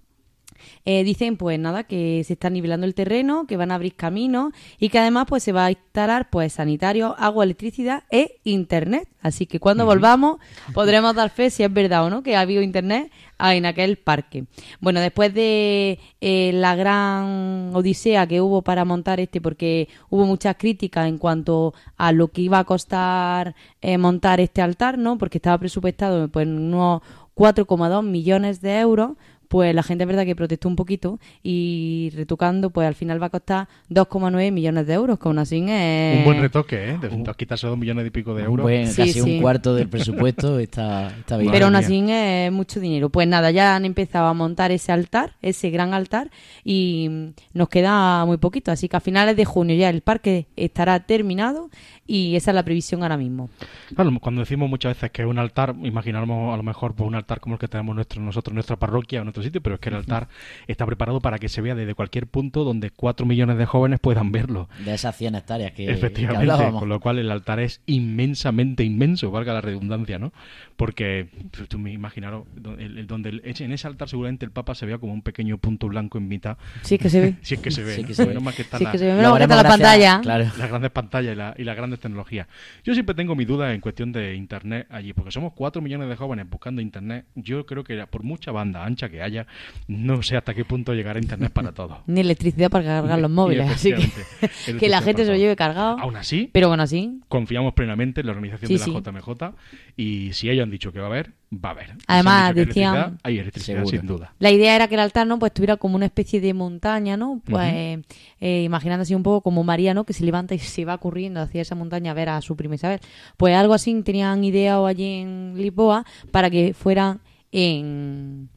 Eh, 0.85 1.05
dicen 1.05 1.37
pues 1.37 1.59
nada 1.59 1.85
que 1.85 2.23
se 2.25 2.35
está 2.35 2.51
nivelando 2.51 2.87
el 2.87 2.95
terreno, 2.95 3.47
que 3.47 3.57
van 3.57 3.71
a 3.71 3.77
abrir 3.77 3.95
caminos 3.95 4.53
y 4.79 4.89
que 4.89 4.99
además 4.99 5.27
pues 5.29 5.43
se 5.43 5.53
va 5.53 5.67
a 5.67 5.71
instalar 5.71 6.31
pues 6.31 6.55
sanitarios, 6.55 7.15
agua, 7.19 7.45
electricidad 7.45 8.05
e 8.11 8.41
internet. 8.45 9.09
Así 9.21 9.47
que 9.47 9.59
cuando 9.59 9.85
volvamos 9.85 10.39
podremos 10.73 11.15
dar 11.15 11.31
fe 11.31 11.51
si 11.51 11.65
es 11.65 11.73
verdad 11.73 12.05
o 12.05 12.11
no 12.11 12.23
que 12.23 12.37
ha 12.37 12.41
habido 12.41 12.63
internet 12.63 13.11
en 13.39 13.67
aquel 13.67 13.97
parque. 13.97 14.45
Bueno, 14.81 15.01
después 15.01 15.33
de 15.33 15.99
eh, 16.21 16.51
la 16.55 16.75
gran 16.75 17.71
odisea 17.75 18.27
que 18.27 18.41
hubo 18.41 18.63
para 18.63 18.85
montar 18.85 19.21
este, 19.21 19.41
porque 19.41 19.89
hubo 20.11 20.27
muchas 20.27 20.57
críticas 20.57 21.09
en 21.09 21.19
cuanto 21.19 21.75
a 21.97 22.13
lo 22.13 22.29
que 22.29 22.43
iba 22.43 22.59
a 22.59 22.65
costar 22.65 23.55
eh, 23.81 23.99
montar 23.99 24.41
este 24.41 24.63
altar, 24.63 24.99
¿no? 24.99 25.19
Porque 25.19 25.39
estaba 25.39 25.59
presupuestado 25.59 26.29
pues, 26.29 26.47
en 26.47 26.59
unos 26.59 27.03
4,2 27.35 28.03
millones 28.03 28.61
de 28.61 28.81
euros 28.81 29.13
pues 29.49 29.75
la 29.75 29.83
gente 29.83 30.05
es 30.05 30.09
verdad 30.09 30.25
que 30.25 30.37
protestó 30.37 30.69
un 30.69 30.77
poquito 30.77 31.19
y 31.43 32.11
retocando, 32.15 32.71
pues 32.71 32.87
al 32.87 32.95
final 32.95 33.21
va 33.23 33.27
a 33.27 33.31
costar 33.31 33.69
2,9 33.91 34.53
millones 34.53 34.87
de 34.87 34.95
euros, 34.95 35.19
que 35.19 35.29
aún 35.29 35.39
así 35.39 35.65
es... 35.67 36.19
Un 36.19 36.25
buen 36.25 36.41
retoque, 36.41 36.91
¿eh? 36.91 36.99
De, 36.99 37.09
de 37.09 37.35
quitarse 37.37 37.67
dos 37.67 37.79
millones 37.79 38.07
y 38.07 38.11
pico 38.11 38.35
de 38.35 38.45
euros. 38.45 38.63
Buen- 38.65 38.87
Sí, 38.89 38.97
casi 39.03 39.13
sí. 39.21 39.21
un 39.37 39.41
cuarto 39.43 39.75
del 39.75 39.89
presupuesto 39.89 40.59
está, 40.59 41.09
está 41.19 41.37
bien. 41.37 41.51
Pero 41.53 41.67
aún 41.67 41.77
así 41.77 42.05
es 42.09 42.53
mucho 42.53 42.81
dinero. 42.81 43.09
Pues 43.11 43.27
nada, 43.27 43.51
ya 43.51 43.75
han 43.77 43.85
empezado 43.85 44.27
a 44.27 44.35
montar 44.35 44.71
ese 44.71 44.93
altar, 44.93 45.35
ese 45.43 45.71
gran 45.71 45.95
altar, 45.95 46.31
y 46.65 47.33
nos 47.55 47.69
queda 47.69 48.25
muy 48.25 48.37
poquito. 48.37 48.71
Así 48.71 48.89
que 48.89 48.97
a 48.97 49.01
finales 49.01 49.37
de 49.37 49.45
junio 49.45 49.75
ya 49.77 49.89
el 49.91 50.01
parque 50.03 50.47
estará 50.57 51.01
terminado 51.01 51.71
y 52.07 52.37
esa 52.37 52.51
es 52.51 52.55
la 52.55 52.63
previsión 52.63 53.03
ahora 53.03 53.17
mismo. 53.17 53.51
Claro, 53.95 54.11
cuando 54.21 54.41
decimos 54.41 54.69
muchas 54.69 54.95
veces 54.97 55.11
que 55.11 55.23
es 55.23 55.29
un 55.29 55.39
altar, 55.39 55.75
imaginamos 55.83 56.55
a 56.55 56.57
lo 56.57 56.63
mejor 56.63 56.95
pues, 56.95 57.07
un 57.07 57.15
altar 57.15 57.41
como 57.41 57.55
el 57.57 57.59
que 57.61 57.69
tenemos 57.69 57.95
nuestro, 57.95 58.21
nosotros 58.23 58.53
en 58.53 58.57
nuestra 58.57 58.77
parroquia 58.77 59.23
o 59.23 59.25
sitio, 59.43 59.61
pero 59.63 59.75
es 59.77 59.81
que 59.81 59.89
el 59.89 59.95
altar 59.97 60.29
está 60.67 60.87
preparado 60.87 61.21
para 61.21 61.39
que 61.39 61.49
se 61.49 61.61
vea 61.61 61.75
desde 61.75 61.95
cualquier 61.95 62.27
punto 62.27 62.65
donde 62.65 62.91
cuatro 62.91 63.27
millones 63.27 63.59
de 63.59 63.67
jóvenes 63.67 64.01
puedan 64.01 64.33
verlo. 64.33 64.69
De 64.85 64.95
esas 64.95 65.17
100 65.17 65.35
hectáreas 65.37 65.73
que, 65.73 65.87
que 65.87 65.93
Efectivamente, 65.93 66.51
hablábamos. 66.53 66.81
con 66.81 66.89
lo 66.89 67.01
cual 67.01 67.19
el 67.19 67.31
altar 67.31 67.61
es 67.61 67.81
inmensamente 67.87 68.85
inmenso, 68.85 69.31
valga 69.31 69.53
la 69.53 69.61
redundancia, 69.61 70.19
¿no? 70.19 70.33
Porque 70.77 71.29
pues, 71.57 71.69
tú 71.69 71.79
me 71.79 71.93
imaginaros, 71.93 72.45
do- 72.55 72.75
el- 72.79 72.99
el- 72.99 73.07
donde 73.07 73.31
el- 73.31 73.43
en 73.45 73.73
ese 73.73 73.87
altar 73.87 74.09
seguramente 74.09 74.45
el 74.45 74.51
Papa 74.53 74.75
se 74.75 74.87
vea 74.87 74.99
como 74.99 75.13
un 75.13 75.23
pequeño 75.23 75.59
punto 75.59 75.89
blanco 75.89 76.19
en 76.19 76.29
mitad, 76.29 76.57
Sí, 76.83 76.97
es 76.97 77.01
que 77.01 77.11
se 77.11 77.21
ve. 77.21 77.35
si 77.43 77.55
es 77.55 77.61
que 77.61 77.71
se 77.71 77.83
ve, 77.83 77.95
Sí 77.97 78.03
¿no? 78.03 78.09
que 78.09 78.15
se 78.15 78.23
ve. 78.23 78.29
Menos 78.29 78.43
mal 78.43 78.55
que 78.55 78.63
está 78.63 78.79
Sí, 78.79 78.85
la- 78.85 78.93
que 78.93 78.99
se 78.99 79.07
ve. 79.07 79.15
Menos 79.15 79.31
mal 79.31 79.39
que 79.39 79.43
está 79.45 79.57
la 79.57 79.63
gracias- 79.63 79.79
pantalla. 79.81 80.21
Claro. 80.21 80.45
las 80.59 80.69
grandes 80.69 80.91
pantallas 80.91 81.33
y, 81.33 81.37
la- 81.37 81.55
y 81.59 81.65
las 81.65 81.77
grandes 81.77 82.01
tecnologías. 82.01 82.47
Yo 82.85 82.95
siempre 82.95 83.15
tengo 83.15 83.35
mi 83.35 83.45
duda 83.45 83.73
en 83.75 83.81
cuestión 83.81 84.13
de 84.13 84.35
Internet 84.35 84.87
allí, 84.91 85.13
porque 85.13 85.31
somos 85.31 85.53
cuatro 85.53 85.83
millones 85.83 86.09
de 86.09 86.17
jóvenes 86.17 86.49
buscando 86.49 86.81
Internet. 86.81 87.27
Yo 87.35 87.67
creo 87.67 87.85
que 87.85 88.07
por 88.07 88.23
mucha 88.23 88.53
banda 88.53 88.85
ancha 88.85 89.09
que 89.09 89.23
haya, 89.29 89.47
no 89.87 90.23
sé 90.23 90.37
hasta 90.37 90.53
qué 90.55 90.65
punto 90.65 90.93
llegará 90.95 91.19
Internet 91.21 91.53
para 91.53 91.73
todos. 91.73 91.99
Ni 92.07 92.21
electricidad 92.21 92.69
para 92.71 92.85
cargar 92.85 93.19
los 93.21 93.31
móviles. 93.31 93.71
Así 93.71 93.93
que, 93.95 94.75
que 94.79 94.89
la 94.89 95.01
gente 95.01 95.23
se 95.23 95.29
lo 95.29 95.35
todo. 95.35 95.41
lleve 95.43 95.57
cargado. 95.57 95.99
Aún 95.99 96.17
así, 96.17 96.51
Pero 96.53 96.69
bueno, 96.69 96.83
así. 96.83 97.21
confiamos 97.29 97.75
plenamente 97.75 98.21
en 98.21 98.27
la 98.27 98.33
organización 98.33 98.69
Sí, 98.69 98.75
de 98.75 98.79
la 98.81 98.85
sí. 98.85 98.91
JMJ 98.93 99.55
y 99.97 100.33
si 100.33 100.51
ellos 100.51 100.65
han 100.65 100.71
dicho 100.71 100.93
que 100.93 100.99
va 101.01 101.07
a 101.07 101.09
haber, 101.09 101.33
va 101.53 101.71
a 101.71 101.73
haber. 101.73 101.91
Si 101.93 102.05
Además, 102.07 102.49
hay 102.51 102.55
decían- 102.55 102.95
electricidad, 102.95 103.21
hay 103.23 103.39
electricidad 103.39 103.79
Seguro. 103.79 103.99
sin 103.99 104.07
duda. 104.07 104.35
La 104.39 104.51
idea 104.51 104.77
era 104.77 104.87
que 104.89 104.95
el 104.95 105.01
altar, 105.01 105.27
¿no? 105.27 105.39
Pues 105.39 105.53
tuviera 105.53 105.77
como 105.77 105.97
una 105.97 106.07
especie 106.07 106.41
de 106.41 106.55
montaña, 106.55 107.17
¿no? 107.17 107.41
Pues 107.45 108.03
eh, 108.41 108.63
imaginando 108.65 109.03
así 109.03 109.15
un 109.15 109.23
poco 109.23 109.41
como 109.43 109.65
María, 109.65 109.95
¿no? 109.95 110.05
Que 110.05 110.13
se 110.13 110.25
levanta 110.25 110.55
y 110.55 110.59
se 110.59 110.85
va 110.85 110.99
corriendo 110.99 111.41
hacia 111.41 111.63
esa 111.63 111.75
montaña 111.75 112.11
a 112.13 112.15
ver 112.15 112.29
a 112.29 112.41
su 112.43 112.55
prima 112.57 112.75
Isabel. 112.77 113.01
Pues 113.37 113.55
algo 113.57 113.75
así 113.75 114.01
tenían 114.03 114.45
ideado 114.45 114.87
allí 114.87 115.05
en 115.21 115.55
Lisboa 115.57 116.05
para 116.31 116.49
que 116.51 116.75
fuera 116.75 117.19
en, 117.51 118.49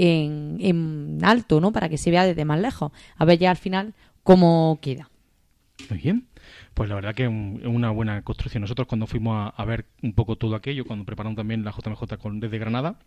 en, 0.00 0.56
en 0.60 1.18
alto, 1.22 1.60
¿no? 1.60 1.72
Para 1.72 1.88
que 1.88 1.98
se 1.98 2.10
vea 2.10 2.24
desde 2.24 2.44
más 2.44 2.58
lejos. 2.60 2.92
A 3.16 3.24
ver 3.24 3.38
ya 3.38 3.50
al 3.50 3.56
final 3.56 3.92
cómo 4.22 4.78
queda. 4.80 5.10
Muy 5.90 5.98
bien. 5.98 6.26
Pues 6.74 6.88
la 6.88 6.94
verdad 6.94 7.14
que 7.14 7.24
es 7.24 7.28
un- 7.28 7.60
una 7.66 7.90
buena 7.90 8.22
construcción. 8.22 8.62
Nosotros 8.62 8.86
cuando 8.88 9.06
fuimos 9.06 9.36
a, 9.36 9.48
a 9.62 9.64
ver 9.64 9.84
un 10.02 10.12
poco 10.14 10.36
todo 10.36 10.54
aquello, 10.56 10.84
cuando 10.86 11.04
preparamos 11.04 11.36
también 11.36 11.64
la 11.64 11.72
JMJ 11.72 12.16
con, 12.18 12.40
desde 12.40 12.58
Granada, 12.58 12.98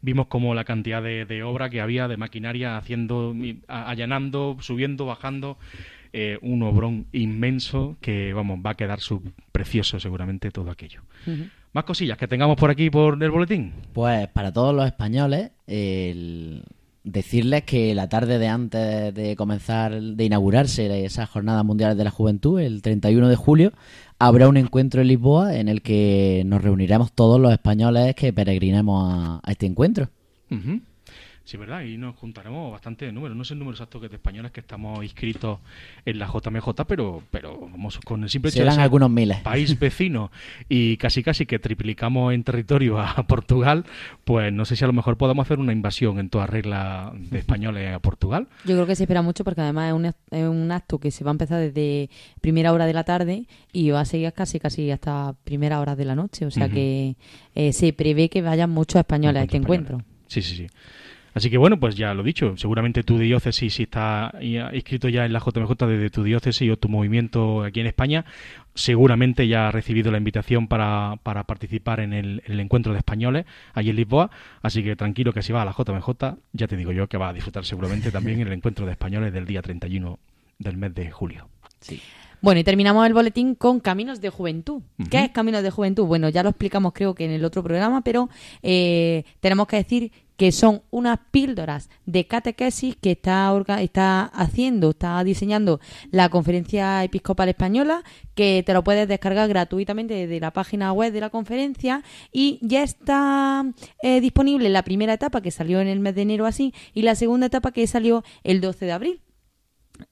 vimos 0.00 0.26
como 0.26 0.54
la 0.54 0.64
cantidad 0.64 1.02
de, 1.02 1.24
de 1.24 1.42
obra 1.42 1.70
que 1.70 1.80
había, 1.80 2.08
de 2.08 2.16
maquinaria, 2.16 2.76
haciendo, 2.76 3.34
allanando, 3.68 4.56
subiendo, 4.60 5.06
bajando. 5.06 5.58
eh, 6.12 6.38
un 6.40 6.62
obrón 6.62 7.06
inmenso 7.12 7.96
que, 8.00 8.32
vamos, 8.32 8.60
va 8.64 8.70
a 8.70 8.74
quedar 8.76 8.98
su 9.00 9.22
precioso 9.52 10.00
seguramente 10.00 10.50
todo 10.50 10.70
aquello. 10.70 11.02
Más 11.74 11.84
cosillas 11.84 12.16
que 12.16 12.26
tengamos 12.26 12.56
por 12.56 12.70
aquí 12.70 12.88
por 12.90 13.22
el 13.22 13.30
boletín. 13.30 13.74
Pues 13.92 14.26
para 14.28 14.50
todos 14.52 14.74
los 14.74 14.86
españoles, 14.86 15.50
el 15.68 16.64
decirles 17.04 17.62
que 17.62 17.94
la 17.94 18.08
tarde 18.08 18.38
de 18.38 18.48
antes 18.48 19.14
de 19.14 19.36
comenzar, 19.36 20.00
de 20.00 20.24
inaugurarse 20.24 21.04
esa 21.04 21.26
Jornada 21.26 21.62
Mundial 21.62 21.96
de 21.96 22.04
la 22.04 22.10
Juventud, 22.10 22.60
el 22.60 22.82
31 22.82 23.28
de 23.28 23.36
julio, 23.36 23.72
habrá 24.18 24.48
un 24.48 24.56
encuentro 24.56 25.00
en 25.00 25.08
Lisboa 25.08 25.56
en 25.56 25.68
el 25.68 25.82
que 25.82 26.42
nos 26.46 26.62
reuniremos 26.62 27.12
todos 27.12 27.40
los 27.40 27.52
españoles 27.52 28.14
que 28.14 28.32
peregrinemos 28.32 29.40
a, 29.42 29.50
este 29.50 29.66
encuentro. 29.66 30.10
Sí, 31.48 31.56
¿verdad? 31.56 31.80
Y 31.80 31.96
nos 31.96 32.14
juntaremos 32.14 32.70
bastante 32.70 33.06
de 33.06 33.12
números. 33.12 33.34
No 33.34 33.42
sé 33.42 33.54
el 33.54 33.58
número 33.60 33.74
exacto 33.74 33.98
que 34.00 34.04
es 34.04 34.10
de 34.10 34.16
españoles 34.16 34.52
que 34.52 34.60
estamos 34.60 35.02
inscritos 35.02 35.60
en 36.04 36.18
la 36.18 36.26
JMJ, 36.26 36.84
pero, 36.86 37.22
pero 37.30 37.58
vamos, 37.58 37.98
con 38.00 38.22
el 38.22 38.28
simple 38.28 38.50
hecho 38.50 38.58
de 38.58 38.64
Serán 38.64 38.74
ser 38.74 38.82
algunos 38.82 39.08
miles. 39.08 39.38
país 39.38 39.78
vecino 39.80 40.30
y 40.68 40.98
casi 40.98 41.22
casi 41.22 41.46
que 41.46 41.58
triplicamos 41.58 42.34
en 42.34 42.44
territorio 42.44 43.00
a 43.00 43.14
Portugal, 43.26 43.86
pues 44.26 44.52
no 44.52 44.66
sé 44.66 44.76
si 44.76 44.84
a 44.84 44.88
lo 44.88 44.92
mejor 44.92 45.16
podamos 45.16 45.46
hacer 45.46 45.58
una 45.58 45.72
invasión 45.72 46.18
en 46.18 46.28
toda 46.28 46.46
regla 46.46 47.14
de 47.14 47.38
españoles 47.38 47.94
a 47.94 47.98
Portugal. 48.00 48.48
Yo 48.66 48.74
creo 48.74 48.86
que 48.86 48.94
se 48.94 49.04
espera 49.04 49.22
mucho 49.22 49.42
porque 49.42 49.62
además 49.62 49.88
es 49.88 49.94
un, 49.94 50.04
es 50.04 50.46
un 50.46 50.70
acto 50.70 50.98
que 51.00 51.10
se 51.10 51.24
va 51.24 51.30
a 51.30 51.32
empezar 51.32 51.60
desde 51.60 52.10
primera 52.42 52.74
hora 52.74 52.84
de 52.84 52.92
la 52.92 53.04
tarde 53.04 53.46
y 53.72 53.88
va 53.88 54.02
a 54.02 54.04
seguir 54.04 54.34
casi 54.34 54.60
casi 54.60 54.90
hasta 54.90 55.34
primera 55.44 55.80
hora 55.80 55.96
de 55.96 56.04
la 56.04 56.14
noche. 56.14 56.44
O 56.44 56.50
sea 56.50 56.68
que 56.68 57.16
eh, 57.54 57.72
se 57.72 57.94
prevé 57.94 58.28
que 58.28 58.42
vayan 58.42 58.68
muchos 58.68 58.98
españoles 58.98 59.40
a 59.40 59.44
este 59.44 59.56
encuentro. 59.56 60.02
Sí, 60.26 60.42
sí, 60.42 60.54
sí. 60.54 60.66
Así 61.38 61.50
que 61.50 61.56
bueno, 61.56 61.78
pues 61.78 61.94
ya 61.94 62.14
lo 62.14 62.24
dicho, 62.24 62.56
seguramente 62.56 63.04
tu 63.04 63.16
diócesis, 63.16 63.72
si 63.72 63.84
está 63.84 64.32
ya 64.42 64.74
inscrito 64.74 65.08
ya 65.08 65.24
en 65.24 65.32
la 65.32 65.38
JMJ 65.38 65.72
desde 65.86 66.10
tu 66.10 66.24
diócesis 66.24 66.68
o 66.68 66.76
tu 66.76 66.88
movimiento 66.88 67.62
aquí 67.62 67.78
en 67.78 67.86
España, 67.86 68.24
seguramente 68.74 69.46
ya 69.46 69.68
ha 69.68 69.70
recibido 69.70 70.10
la 70.10 70.18
invitación 70.18 70.66
para, 70.66 71.14
para 71.22 71.44
participar 71.44 72.00
en 72.00 72.12
el, 72.12 72.42
en 72.44 72.54
el 72.54 72.58
encuentro 72.58 72.92
de 72.92 72.98
españoles 72.98 73.46
allí 73.72 73.90
en 73.90 73.94
Lisboa. 73.94 74.32
Así 74.62 74.82
que 74.82 74.96
tranquilo 74.96 75.32
que 75.32 75.42
si 75.42 75.52
va 75.52 75.62
a 75.62 75.64
la 75.64 75.70
JMJ, 75.78 76.08
ya 76.54 76.66
te 76.66 76.76
digo 76.76 76.90
yo 76.90 77.06
que 77.06 77.18
va 77.18 77.28
a 77.28 77.32
disfrutar 77.32 77.64
seguramente 77.64 78.10
también 78.10 78.40
el 78.40 78.52
encuentro 78.52 78.84
de 78.84 78.90
españoles 78.90 79.32
del 79.32 79.46
día 79.46 79.62
31 79.62 80.18
del 80.58 80.76
mes 80.76 80.92
de 80.92 81.08
julio. 81.12 81.48
Sí. 81.78 82.02
Bueno, 82.40 82.58
y 82.58 82.64
terminamos 82.64 83.06
el 83.06 83.14
boletín 83.14 83.54
con 83.54 83.78
Caminos 83.78 84.20
de 84.20 84.30
Juventud. 84.30 84.82
¿Qué 85.08 85.24
es 85.24 85.30
Caminos 85.30 85.62
de 85.62 85.70
Juventud? 85.70 86.04
Bueno, 86.04 86.30
ya 86.30 86.42
lo 86.42 86.48
explicamos 86.48 86.92
creo 86.94 87.14
que 87.14 87.26
en 87.26 87.30
el 87.30 87.44
otro 87.44 87.62
programa, 87.62 88.02
pero 88.02 88.28
eh, 88.62 89.22
tenemos 89.40 89.68
que 89.68 89.76
decir 89.76 90.10
que 90.38 90.52
son 90.52 90.82
unas 90.90 91.18
píldoras 91.32 91.90
de 92.06 92.26
catequesis 92.26 92.96
que 92.96 93.10
está, 93.10 93.52
está 93.80 94.22
haciendo, 94.22 94.90
está 94.90 95.22
diseñando 95.24 95.80
la 96.12 96.28
Conferencia 96.30 97.02
Episcopal 97.02 97.48
Española, 97.48 98.04
que 98.34 98.62
te 98.64 98.72
lo 98.72 98.84
puedes 98.84 99.08
descargar 99.08 99.48
gratuitamente 99.48 100.14
desde 100.14 100.38
la 100.38 100.52
página 100.52 100.92
web 100.92 101.12
de 101.12 101.20
la 101.20 101.30
conferencia 101.30 102.04
y 102.32 102.60
ya 102.62 102.84
está 102.84 103.66
eh, 104.00 104.20
disponible 104.20 104.68
la 104.68 104.84
primera 104.84 105.14
etapa 105.14 105.40
que 105.42 105.50
salió 105.50 105.80
en 105.80 105.88
el 105.88 105.98
mes 105.98 106.14
de 106.14 106.22
enero 106.22 106.46
así 106.46 106.72
y 106.94 107.02
la 107.02 107.16
segunda 107.16 107.46
etapa 107.46 107.72
que 107.72 107.86
salió 107.88 108.22
el 108.44 108.60
12 108.60 108.86
de 108.86 108.92
abril 108.92 109.20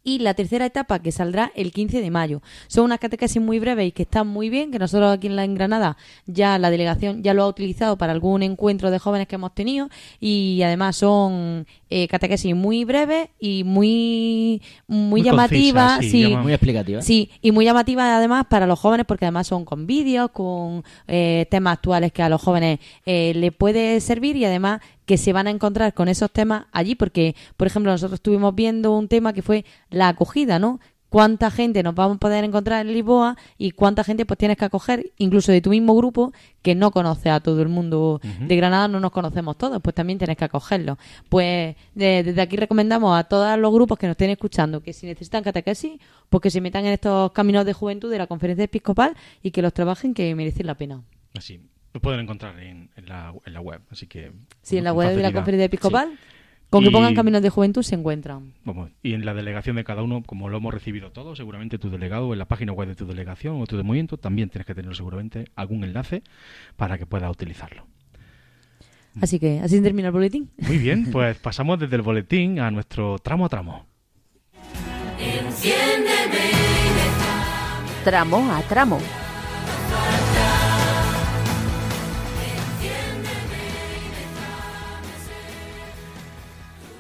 y 0.04 0.18
la 0.20 0.34
tercera 0.34 0.66
etapa 0.66 1.00
que 1.00 1.12
saldrá 1.12 1.52
el 1.54 1.72
15 1.72 2.00
de 2.00 2.10
mayo. 2.10 2.42
Son 2.68 2.84
unas 2.84 2.98
catequesis 2.98 3.40
muy 3.40 3.58
breves 3.58 3.88
y 3.88 3.92
que 3.92 4.02
están 4.02 4.26
muy 4.26 4.50
bien, 4.50 4.70
que 4.70 4.78
nosotros 4.78 5.12
aquí 5.12 5.26
en 5.26 5.36
la 5.36 5.44
en 5.44 5.54
Granada 5.54 5.96
ya 6.26 6.58
la 6.58 6.70
delegación 6.70 7.22
ya 7.22 7.34
lo 7.34 7.42
ha 7.42 7.48
utilizado 7.48 7.96
para 7.98 8.12
algún 8.12 8.42
encuentro 8.42 8.90
de 8.90 8.98
jóvenes 8.98 9.28
que 9.28 9.36
hemos 9.36 9.54
tenido 9.54 9.88
y 10.20 10.62
además 10.62 10.96
son 10.96 11.66
eh, 11.90 12.08
catequesis 12.08 12.54
muy 12.54 12.84
breves 12.84 13.28
y 13.38 13.64
muy 13.64 14.26
muy, 14.36 14.62
Muy 14.86 15.22
llamativas, 15.22 16.04
sí, 16.04 16.36
Muy 16.36 16.52
explicativa. 16.52 17.02
Sí, 17.02 17.30
y 17.42 17.52
muy 17.52 17.64
llamativas 17.64 18.06
además 18.06 18.46
para 18.48 18.66
los 18.66 18.78
jóvenes 18.78 19.06
porque 19.06 19.24
además 19.24 19.46
son 19.46 19.64
con 19.64 19.86
vídeos, 19.86 20.30
con 20.30 20.84
eh, 21.06 21.46
temas 21.50 21.74
actuales 21.74 22.12
que 22.12 22.22
a 22.22 22.28
los 22.28 22.42
jóvenes 22.42 22.78
eh, 23.04 23.32
le 23.34 23.52
puede 23.52 24.00
servir 24.00 24.36
y 24.36 24.44
además 24.44 24.80
que 25.06 25.16
se 25.16 25.32
van 25.32 25.46
a 25.46 25.50
encontrar 25.50 25.94
con 25.94 26.08
esos 26.08 26.30
temas 26.30 26.66
allí 26.72 26.94
porque, 26.94 27.34
por 27.56 27.66
ejemplo, 27.66 27.90
nosotros 27.92 28.18
estuvimos 28.18 28.54
viendo 28.54 28.92
un 28.96 29.08
tema 29.08 29.32
que 29.32 29.40
fue 29.42 29.64
la 29.88 30.08
acogida, 30.08 30.58
¿no? 30.58 30.78
Cuánta 31.08 31.52
gente 31.52 31.84
nos 31.84 31.94
vamos 31.94 32.16
a 32.16 32.18
poder 32.18 32.42
encontrar 32.42 32.84
en 32.84 32.92
Lisboa 32.92 33.36
y 33.56 33.70
cuánta 33.70 34.02
gente 34.02 34.26
pues 34.26 34.36
tienes 34.38 34.56
que 34.58 34.64
acoger, 34.64 35.12
incluso 35.18 35.52
de 35.52 35.60
tu 35.60 35.70
mismo 35.70 35.94
grupo, 35.94 36.32
que 36.62 36.74
no 36.74 36.90
conoce 36.90 37.30
a 37.30 37.38
todo 37.38 37.62
el 37.62 37.68
mundo 37.68 38.20
de 38.40 38.56
Granada, 38.56 38.88
no 38.88 38.98
nos 38.98 39.12
conocemos 39.12 39.56
todos, 39.56 39.80
pues 39.80 39.94
también 39.94 40.18
tienes 40.18 40.36
que 40.36 40.44
acogerlos. 40.44 40.98
Pues 41.28 41.76
de- 41.94 42.22
desde 42.24 42.40
aquí 42.42 42.56
recomendamos 42.56 43.16
a 43.16 43.22
todos 43.24 43.56
los 43.56 43.72
grupos 43.72 43.96
que 43.98 44.08
nos 44.08 44.14
estén 44.14 44.30
escuchando 44.30 44.82
que 44.82 44.92
si 44.92 45.06
necesitan 45.06 45.44
catequesis, 45.44 45.92
pues 46.28 46.42
que 46.42 46.50
se 46.50 46.60
metan 46.60 46.84
en 46.84 46.92
estos 46.94 47.30
caminos 47.30 47.64
de 47.64 47.72
juventud 47.72 48.10
de 48.10 48.18
la 48.18 48.26
conferencia 48.26 48.64
episcopal 48.64 49.16
y 49.44 49.52
que 49.52 49.62
los 49.62 49.72
trabajen 49.72 50.12
que 50.12 50.34
merecen 50.34 50.66
la 50.66 50.74
pena. 50.74 51.02
Así, 51.36 51.60
lo 51.96 52.00
pueden 52.02 52.20
encontrar 52.20 52.60
en, 52.60 52.90
en 52.94 53.06
la, 53.06 53.32
en 53.46 53.52
la 53.54 53.60
web. 53.60 53.80
Así 53.90 54.06
que. 54.06 54.30
Sí, 54.60 54.76
en 54.76 54.84
la 54.84 54.92
web 54.92 55.16
de 55.16 55.22
la 55.22 55.32
conferencia 55.32 55.64
episcopal, 55.64 56.18
con 56.68 56.84
que 56.84 56.90
pongan 56.90 57.14
caminos 57.14 57.40
de 57.40 57.48
juventud 57.48 57.82
se 57.82 57.94
encuentran. 57.94 58.52
Vamos, 58.64 58.90
y 59.02 59.14
en 59.14 59.24
la 59.24 59.32
delegación 59.32 59.76
de 59.76 59.84
cada 59.84 60.02
uno, 60.02 60.22
como 60.22 60.50
lo 60.50 60.58
hemos 60.58 60.74
recibido 60.74 61.10
todos, 61.10 61.38
seguramente 61.38 61.78
tu 61.78 61.88
delegado 61.88 62.34
en 62.34 62.38
la 62.38 62.44
página 62.44 62.72
web 62.72 62.88
de 62.88 62.96
tu 62.96 63.06
delegación 63.06 63.62
o 63.62 63.66
tu 63.66 63.78
de 63.78 63.82
movimiento 63.82 64.18
también 64.18 64.50
tienes 64.50 64.66
que 64.66 64.74
tener 64.74 64.94
seguramente 64.94 65.46
algún 65.54 65.84
enlace 65.84 66.22
para 66.76 66.98
que 66.98 67.06
puedas 67.06 67.30
utilizarlo. 67.30 67.86
Así 69.22 69.40
que 69.40 69.60
así 69.60 69.80
termina 69.80 70.08
el 70.08 70.12
boletín. 70.12 70.50
Muy 70.58 70.76
bien, 70.76 71.10
pues 71.10 71.38
pasamos 71.38 71.78
desde 71.78 71.96
el 71.96 72.02
boletín 72.02 72.60
a 72.60 72.70
nuestro 72.70 73.18
tramo 73.20 73.46
a 73.46 73.48
tramo. 73.48 73.86
Tramo 78.04 78.52
a 78.52 78.60
tramo. 78.68 79.00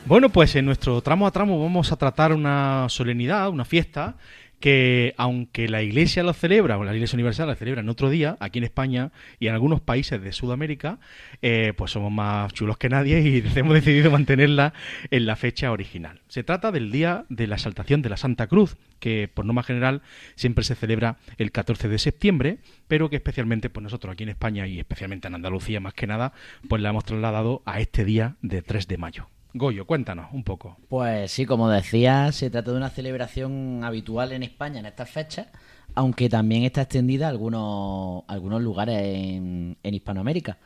Bueno, 0.06 0.28
pues 0.28 0.54
en 0.54 0.66
nuestro 0.66 1.02
tramo 1.02 1.26
a 1.26 1.32
tramo 1.32 1.60
vamos 1.60 1.90
a 1.90 1.96
tratar 1.96 2.32
una 2.32 2.86
solemnidad, 2.88 3.48
una 3.48 3.64
fiesta, 3.64 4.14
que 4.60 5.14
aunque 5.16 5.68
la 5.68 5.82
Iglesia 5.82 6.22
lo 6.22 6.32
celebra, 6.32 6.78
o 6.78 6.84
la 6.84 6.94
Iglesia 6.94 7.16
Universal 7.16 7.48
la 7.48 7.56
celebra 7.56 7.80
en 7.80 7.88
otro 7.88 8.08
día, 8.08 8.36
aquí 8.38 8.58
en 8.58 8.64
España 8.64 9.10
y 9.40 9.48
en 9.48 9.54
algunos 9.54 9.80
países 9.80 10.22
de 10.22 10.30
Sudamérica, 10.30 11.00
eh, 11.42 11.72
pues 11.76 11.90
somos 11.90 12.12
más 12.12 12.52
chulos 12.52 12.78
que 12.78 12.88
nadie 12.88 13.20
y 13.20 13.42
hemos 13.58 13.74
decidido 13.74 14.12
mantenerla 14.12 14.74
en 15.10 15.26
la 15.26 15.34
fecha 15.34 15.72
original. 15.72 16.20
Se 16.28 16.44
trata 16.44 16.70
del 16.70 16.92
Día 16.92 17.24
de 17.28 17.48
la 17.48 17.56
Exaltación 17.56 18.00
de 18.00 18.10
la 18.10 18.16
Santa 18.16 18.46
Cruz, 18.46 18.76
que 19.00 19.26
por 19.26 19.44
norma 19.44 19.64
general 19.64 20.02
siempre 20.36 20.62
se 20.62 20.76
celebra 20.76 21.16
el 21.36 21.50
14 21.50 21.88
de 21.88 21.98
septiembre, 21.98 22.58
pero 22.86 23.10
que 23.10 23.16
especialmente 23.16 23.70
pues 23.70 23.82
nosotros 23.82 24.12
aquí 24.12 24.22
en 24.22 24.28
España 24.28 24.68
y 24.68 24.78
especialmente 24.78 25.26
en 25.26 25.34
Andalucía 25.34 25.80
más 25.80 25.94
que 25.94 26.06
nada, 26.06 26.32
pues 26.68 26.80
la 26.80 26.90
hemos 26.90 27.04
trasladado 27.04 27.62
a 27.66 27.80
este 27.80 28.04
día 28.04 28.36
de 28.40 28.62
3 28.62 28.86
de 28.86 28.98
mayo. 28.98 29.28
Goyo, 29.56 29.86
cuéntanos 29.86 30.26
un 30.32 30.44
poco. 30.44 30.76
Pues 30.88 31.30
sí, 31.30 31.46
como 31.46 31.68
decía, 31.68 32.30
se 32.32 32.50
trata 32.50 32.70
de 32.70 32.76
una 32.76 32.90
celebración 32.90 33.82
habitual 33.84 34.32
en 34.32 34.42
España 34.42 34.80
en 34.80 34.86
estas 34.86 35.10
fechas, 35.10 35.46
aunque 35.94 36.28
también 36.28 36.64
está 36.64 36.82
extendida 36.82 37.26
a 37.26 37.30
algunos, 37.30 38.24
algunos 38.28 38.62
lugares 38.62 39.00
en, 39.02 39.76
en 39.82 39.94
Hispanoamérica. 39.94 40.58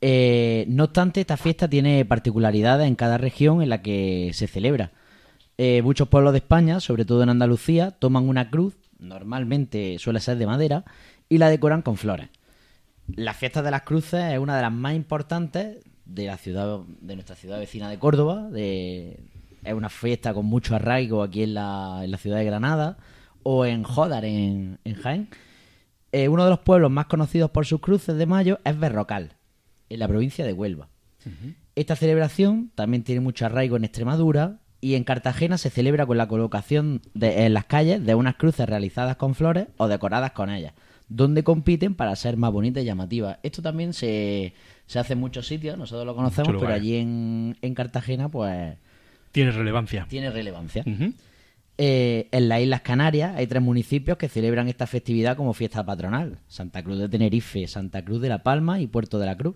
Eh, 0.00 0.64
no 0.68 0.84
obstante, 0.84 1.20
esta 1.20 1.36
fiesta 1.36 1.68
tiene 1.68 2.04
particularidades 2.04 2.86
en 2.86 2.94
cada 2.94 3.18
región 3.18 3.62
en 3.62 3.68
la 3.68 3.82
que 3.82 4.30
se 4.34 4.46
celebra. 4.46 4.92
Eh, 5.56 5.82
muchos 5.82 6.08
pueblos 6.08 6.32
de 6.32 6.38
España, 6.38 6.80
sobre 6.80 7.04
todo 7.04 7.22
en 7.22 7.30
Andalucía, 7.30 7.90
toman 7.90 8.28
una 8.28 8.50
cruz, 8.50 8.76
normalmente 8.98 9.98
suele 9.98 10.20
ser 10.20 10.38
de 10.38 10.46
madera, 10.46 10.84
y 11.28 11.38
la 11.38 11.50
decoran 11.50 11.82
con 11.82 11.96
flores. 11.96 12.28
La 13.14 13.34
fiesta 13.34 13.62
de 13.62 13.70
las 13.70 13.82
cruces 13.82 14.32
es 14.32 14.38
una 14.38 14.56
de 14.56 14.62
las 14.62 14.72
más 14.72 14.94
importantes 14.94 15.78
de 16.08 16.26
la 16.26 16.36
ciudad, 16.38 16.80
de 17.00 17.14
nuestra 17.14 17.36
ciudad 17.36 17.58
vecina 17.60 17.88
de 17.88 17.98
Córdoba. 17.98 18.48
De, 18.50 19.20
es 19.64 19.72
una 19.74 19.88
fiesta 19.88 20.34
con 20.34 20.46
mucho 20.46 20.74
arraigo 20.74 21.22
aquí 21.22 21.42
en 21.44 21.54
la, 21.54 22.00
en 22.02 22.10
la 22.10 22.16
ciudad 22.18 22.38
de 22.38 22.44
Granada 22.44 22.96
o 23.44 23.64
en 23.64 23.82
Jodar, 23.84 24.24
en, 24.24 24.78
en 24.84 24.94
Jaén. 24.94 25.28
Eh, 26.12 26.28
uno 26.28 26.44
de 26.44 26.50
los 26.50 26.60
pueblos 26.60 26.90
más 26.90 27.06
conocidos 27.06 27.50
por 27.50 27.66
sus 27.66 27.80
cruces 27.80 28.16
de 28.16 28.26
mayo 28.26 28.58
es 28.64 28.78
Berrocal, 28.78 29.32
en 29.90 29.98
la 30.00 30.08
provincia 30.08 30.44
de 30.44 30.52
Huelva. 30.54 30.88
Esta 31.74 31.94
celebración 31.96 32.72
también 32.74 33.04
tiene 33.04 33.20
mucho 33.20 33.44
arraigo 33.46 33.76
en 33.76 33.84
Extremadura 33.84 34.58
y 34.80 34.94
en 34.94 35.04
Cartagena 35.04 35.58
se 35.58 35.70
celebra 35.70 36.06
con 36.06 36.16
la 36.16 36.26
colocación 36.28 37.02
de- 37.14 37.44
en 37.44 37.52
las 37.52 37.66
calles 37.66 38.04
de 38.04 38.14
unas 38.14 38.36
cruces 38.36 38.66
realizadas 38.66 39.16
con 39.16 39.34
flores 39.34 39.68
o 39.76 39.86
decoradas 39.88 40.32
con 40.32 40.48
ellas, 40.50 40.72
donde 41.08 41.42
compiten 41.42 41.94
para 41.94 42.14
ser 42.16 42.36
más 42.36 42.52
bonitas 42.52 42.82
y 42.82 42.86
llamativas. 42.86 43.38
Esto 43.42 43.62
también 43.62 43.92
se, 43.92 44.52
se 44.86 44.98
hace 44.98 45.14
en 45.14 45.20
muchos 45.20 45.46
sitios, 45.46 45.78
nosotros 45.78 46.04
lo 46.06 46.14
conocemos, 46.14 46.56
pero 46.60 46.72
allí 46.72 46.96
en, 46.96 47.56
en 47.62 47.74
Cartagena 47.74 48.28
pues 48.28 48.76
Tiene 49.32 49.50
relevancia. 49.52 50.06
tiene 50.08 50.30
relevancia. 50.30 50.84
Eh, 51.80 52.26
en 52.32 52.48
las 52.48 52.60
Islas 52.60 52.80
Canarias 52.80 53.36
hay 53.36 53.46
tres 53.46 53.62
municipios 53.62 54.18
que 54.18 54.28
celebran 54.28 54.66
esta 54.68 54.86
festividad 54.88 55.36
como 55.36 55.52
fiesta 55.54 55.84
patronal. 55.86 56.38
Santa 56.48 56.82
Cruz 56.82 56.98
de 56.98 57.08
Tenerife, 57.08 57.66
Santa 57.68 58.04
Cruz 58.04 58.20
de 58.20 58.28
la 58.28 58.42
Palma 58.42 58.80
y 58.80 58.86
Puerto 58.88 59.18
de 59.20 59.26
la 59.26 59.36
Cruz. 59.36 59.54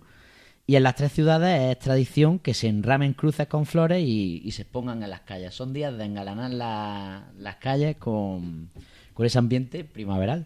Y 0.65 0.77
en 0.77 0.83
las 0.83 0.95
tres 0.95 1.11
ciudades 1.11 1.59
es 1.71 1.79
tradición 1.79 2.39
que 2.39 2.53
se 2.53 2.69
enramen 2.69 3.11
cruces 3.13 3.47
con 3.47 3.65
flores 3.65 4.01
y, 4.01 4.41
y 4.45 4.51
se 4.51 4.61
expongan 4.61 5.03
en 5.03 5.09
las 5.09 5.19
calles. 5.21 5.53
Son 5.53 5.73
días 5.73 5.97
de 5.97 6.05
engalanar 6.05 6.51
la- 6.51 7.27
las 7.37 7.57
calles 7.57 7.97
con, 7.97 8.69
con 9.13 9.25
ese 9.25 9.37
ambiente 9.37 9.83
primaveral. 9.83 10.45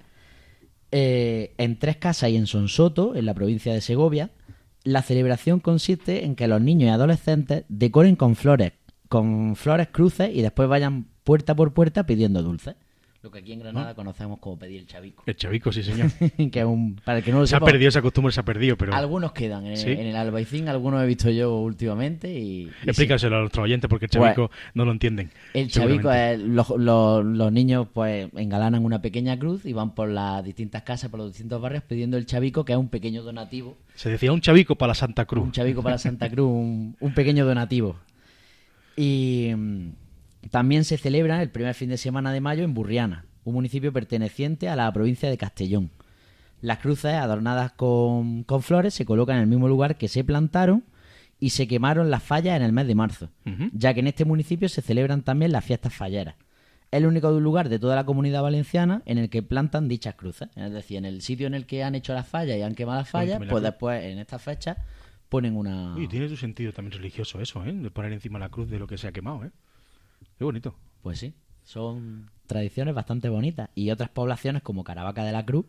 Eh, 0.92 1.54
en 1.58 1.78
Tres 1.80 1.98
Casas 1.98 2.30
y 2.30 2.36
en 2.38 2.48
Sonsoto, 2.48 3.16
en 3.16 3.26
la 3.26 3.34
provincia 3.34 3.74
de 3.74 3.82
Segovia, 3.82 4.32
la 4.84 5.02
celebración 5.02 5.60
consiste 5.60 6.24
en 6.24 6.36
que 6.36 6.48
los 6.48 6.62
niños 6.62 6.88
y 6.88 6.92
adolescentes 6.92 7.66
decoren 7.68 8.16
con 8.16 8.36
flores, 8.36 8.72
con 9.10 9.56
flores 9.56 9.90
cruces 9.92 10.32
y 10.34 10.42
después 10.42 10.70
vayan 10.70 11.08
puerta 11.24 11.56
por 11.56 11.74
puerta 11.74 12.06
pidiendo 12.06 12.42
dulces. 12.42 12.76
Lo 13.24 13.32
que 13.32 13.40
aquí 13.40 13.52
en 13.52 13.60
Granada 13.60 13.96
conocemos 13.96 14.40
como 14.40 14.60
pedir 14.60 14.80
el 14.80 14.88
chavico. 14.88 15.24
El 15.26 15.36
chavico, 15.36 15.72
sí, 15.72 15.82
señor. 15.84 16.12
que 16.52 16.64
un, 16.64 16.96
para 17.04 17.18
el 17.18 17.24
que 17.24 17.32
no 17.32 17.40
lo 17.40 17.48
se 17.48 17.56
ha 17.56 17.60
sepa, 17.60 17.66
perdido 17.72 17.90
esa 17.90 18.02
costumbre, 18.02 18.32
se 18.32 18.40
ha 18.40 18.46
perdido, 18.46 18.78
pero 18.78 18.94
algunos 18.94 19.32
quedan 19.32 19.66
en, 19.66 19.76
¿Sí? 19.76 19.90
en 19.90 20.06
el 20.06 20.16
Albaicín, 20.16 20.70
algunos 20.70 21.04
he 21.04 21.08
visto 21.08 21.30
yo 21.32 21.58
últimamente 21.58 22.32
y... 22.32 22.62
y 22.64 22.66
sí. 22.68 22.72
explícaselo 22.86 23.38
a 23.38 23.40
nuestros 23.40 23.64
oyentes 23.66 23.90
porque 23.90 24.06
el 24.06 24.12
chavico 24.12 24.52
no 24.76 24.86
lo 24.86 24.92
entienden. 24.92 25.32
El 25.54 25.70
chavico 25.70 26.12
es, 26.12 26.40
los, 26.40 26.70
los- 26.78 27.26
los 27.26 27.52
niños 27.52 27.88
pues 27.92 28.30
engalanan 28.36 28.86
una 28.86 29.02
pequeña 29.02 29.38
cruz 29.38 29.66
y 29.66 29.74
van 29.74 29.96
por 29.96 30.10
las 30.10 30.44
distintas 30.44 30.84
casas, 30.84 31.10
por 31.10 31.20
los 31.20 31.30
distintos 31.30 31.60
barrios 31.60 31.84
pidiendo 31.84 32.18
el 32.18 32.26
chavico, 32.28 32.64
que 32.66 32.74
es 32.74 32.80
un 32.80 32.88
pequeño 32.90 33.24
donativo 33.24 33.78
Se 33.96 34.10
decía 34.12 34.32
un 34.32 34.42
chavico 34.42 34.76
para 34.76 34.92
la 34.92 34.96
Santa 34.96 35.26
Cruz. 35.26 35.44
Un 35.44 35.52
chavico 35.52 35.82
para 35.82 35.98
Santa 35.98 36.30
Cruz, 36.30 36.48
un, 36.50 36.96
un 37.00 37.14
pequeño 37.16 37.46
donativo. 37.46 37.96
Y 38.96 39.52
mm, 39.56 39.90
también 40.52 40.84
se 40.84 40.98
celebra 40.98 41.42
el 41.42 41.50
primer 41.50 41.74
fin 41.74 41.90
de 41.90 41.98
semana 41.98 42.32
de 42.32 42.42
mayo 42.42 42.64
en 42.64 42.74
Burriana, 42.74 43.26
un 43.44 43.54
municipio 43.54 43.94
perteneciente 43.94 44.70
a 44.70 44.76
la 44.76 44.92
provincia 44.92 45.30
de 45.30 45.38
Castellón. 45.38 45.92
Las 46.62 46.80
cruces 46.80 47.14
adornadas 47.14 47.72
con, 47.74 48.44
con 48.44 48.64
flores 48.64 48.94
se 48.94 49.06
colocan 49.06 49.38
en 49.38 49.44
el 49.44 49.48
mismo 49.48 49.68
lugar 49.68 49.98
que 49.98 50.08
se 50.08 50.24
plantaron 50.24 50.84
y 51.40 51.52
se 51.52 51.68
quemaron 51.68 52.10
las 52.10 52.24
fallas 52.24 52.58
en 52.58 52.64
el 52.64 52.74
mes 52.74 52.88
de 52.88 52.96
marzo, 52.96 53.30
ya 53.74 53.94
que 53.94 54.00
en 54.00 54.08
este 54.08 54.26
municipio 54.26 54.68
se 54.70 54.82
celebran 54.82 55.22
también 55.22 55.52
las 55.52 55.64
fiestas 55.64 55.94
falleras. 55.94 56.36
Es 56.90 57.00
el 57.00 57.06
único 57.06 57.30
lugar 57.40 57.70
de 57.70 57.80
toda 57.80 57.96
la 57.96 58.06
comunidad 58.06 58.42
valenciana 58.42 59.02
en 59.06 59.18
el 59.18 59.30
que 59.30 59.44
plantan 59.44 59.88
dichas 59.88 60.16
cruces. 60.16 60.48
Es 60.56 60.72
decir, 60.72 60.98
en 60.98 61.06
el 61.06 61.22
sitio 61.22 61.46
en 61.46 61.54
el 61.54 61.66
que 61.66 61.84
han 61.84 61.96
hecho 61.96 62.14
las 62.14 62.28
fallas 62.28 62.58
y 62.58 62.62
han 62.62 62.76
quemado 62.76 63.00
las 63.00 63.10
fallas, 63.10 63.42
pues 63.48 63.62
después 63.62 64.04
en 64.04 64.20
estas 64.20 64.42
fechas 64.42 64.78
ponen 65.30 65.58
una... 65.58 65.96
Oye, 65.96 66.08
tiene 66.08 66.30
su 66.30 66.38
sentido 66.38 66.72
también 66.72 66.94
religioso 66.94 67.42
eso, 67.42 67.64
¿eh? 67.66 67.74
De 67.74 67.92
poner 67.92 68.14
encima 68.14 68.40
la 68.40 68.50
cruz 68.50 68.70
de 68.70 68.80
lo 68.80 68.88
que 68.88 68.98
se 68.98 69.08
ha 69.08 69.12
quemado, 69.12 69.44
¿eh? 69.44 69.52
Qué 70.38 70.44
bonito. 70.44 70.76
Pues 71.02 71.20
sí, 71.20 71.34
son 71.64 72.30
tradiciones 72.46 72.94
bastante 72.96 73.30
bonitas. 73.30 73.70
Y 73.76 73.92
otras 73.92 74.10
poblaciones 74.10 74.62
como 74.62 74.84
Caravaca 74.84 75.24
de 75.24 75.32
la 75.32 75.46
Cruz, 75.46 75.66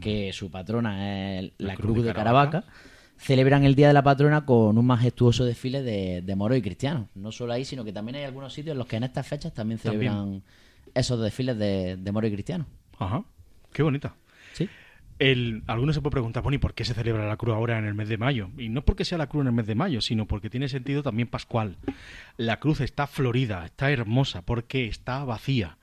que 0.00 0.32
su 0.32 0.50
patrona 0.50 1.38
es 1.38 1.52
la, 1.58 1.76
Cruz, 1.76 2.04
de 2.04 2.12
Caravaca, 2.12 2.64
celebran 3.16 3.64
el 3.64 3.74
Día 3.74 3.88
de 3.88 3.94
la 3.94 4.02
Patrona 4.02 4.44
con 4.44 4.76
un 4.76 4.86
majestuoso 4.86 5.44
desfile 5.44 5.82
de, 5.82 6.22
de 6.22 6.36
moros 6.36 6.58
y 6.58 6.62
cristianos. 6.62 7.08
No 7.14 7.32
solo 7.32 7.52
ahí, 7.52 7.64
sino 7.64 7.84
que 7.84 7.92
también 7.92 8.16
hay 8.16 8.24
algunos 8.24 8.52
sitios 8.52 8.72
en 8.72 8.78
los 8.78 8.86
que 8.86 8.96
en 8.96 9.04
estas 9.04 9.26
fechas 9.26 9.54
también 9.54 9.78
También. 9.78 10.12
celebran 10.12 10.42
esos 10.94 11.20
desfiles 11.20 11.58
de, 11.58 11.96
de 11.96 12.12
moros 12.12 12.30
y 12.30 12.34
cristianos. 12.34 12.66
Ajá. 12.98 13.24
Qué 13.72 13.82
bonita. 13.82 14.14
Sí. 14.52 14.68
El, 15.18 15.62
algunos 15.66 15.94
se 15.94 16.02
puede 16.02 16.12
preguntar, 16.12 16.42
bueno, 16.42 16.56
¿y 16.56 16.58
por 16.58 16.74
qué 16.74 16.84
se 16.84 16.92
celebra 16.92 17.26
la 17.26 17.36
cruz 17.36 17.54
ahora 17.54 17.78
en 17.78 17.86
el 17.86 17.94
mes 17.94 18.08
de 18.08 18.18
mayo? 18.18 18.50
Y 18.58 18.68
no 18.68 18.82
porque 18.82 19.04
sea 19.04 19.16
la 19.16 19.28
cruz 19.28 19.42
en 19.42 19.48
el 19.48 19.52
mes 19.54 19.66
de 19.66 19.74
mayo, 19.74 20.00
sino 20.00 20.26
porque 20.26 20.50
tiene 20.50 20.68
sentido 20.68 21.02
también 21.02 21.28
pascual. 21.28 21.76
La 22.36 22.60
cruz 22.60 22.80
está 22.80 23.06
florida, 23.06 23.64
está 23.64 23.90
hermosa, 23.90 24.42
porque 24.42 24.86
está 24.86 25.24
vacía. 25.24 25.78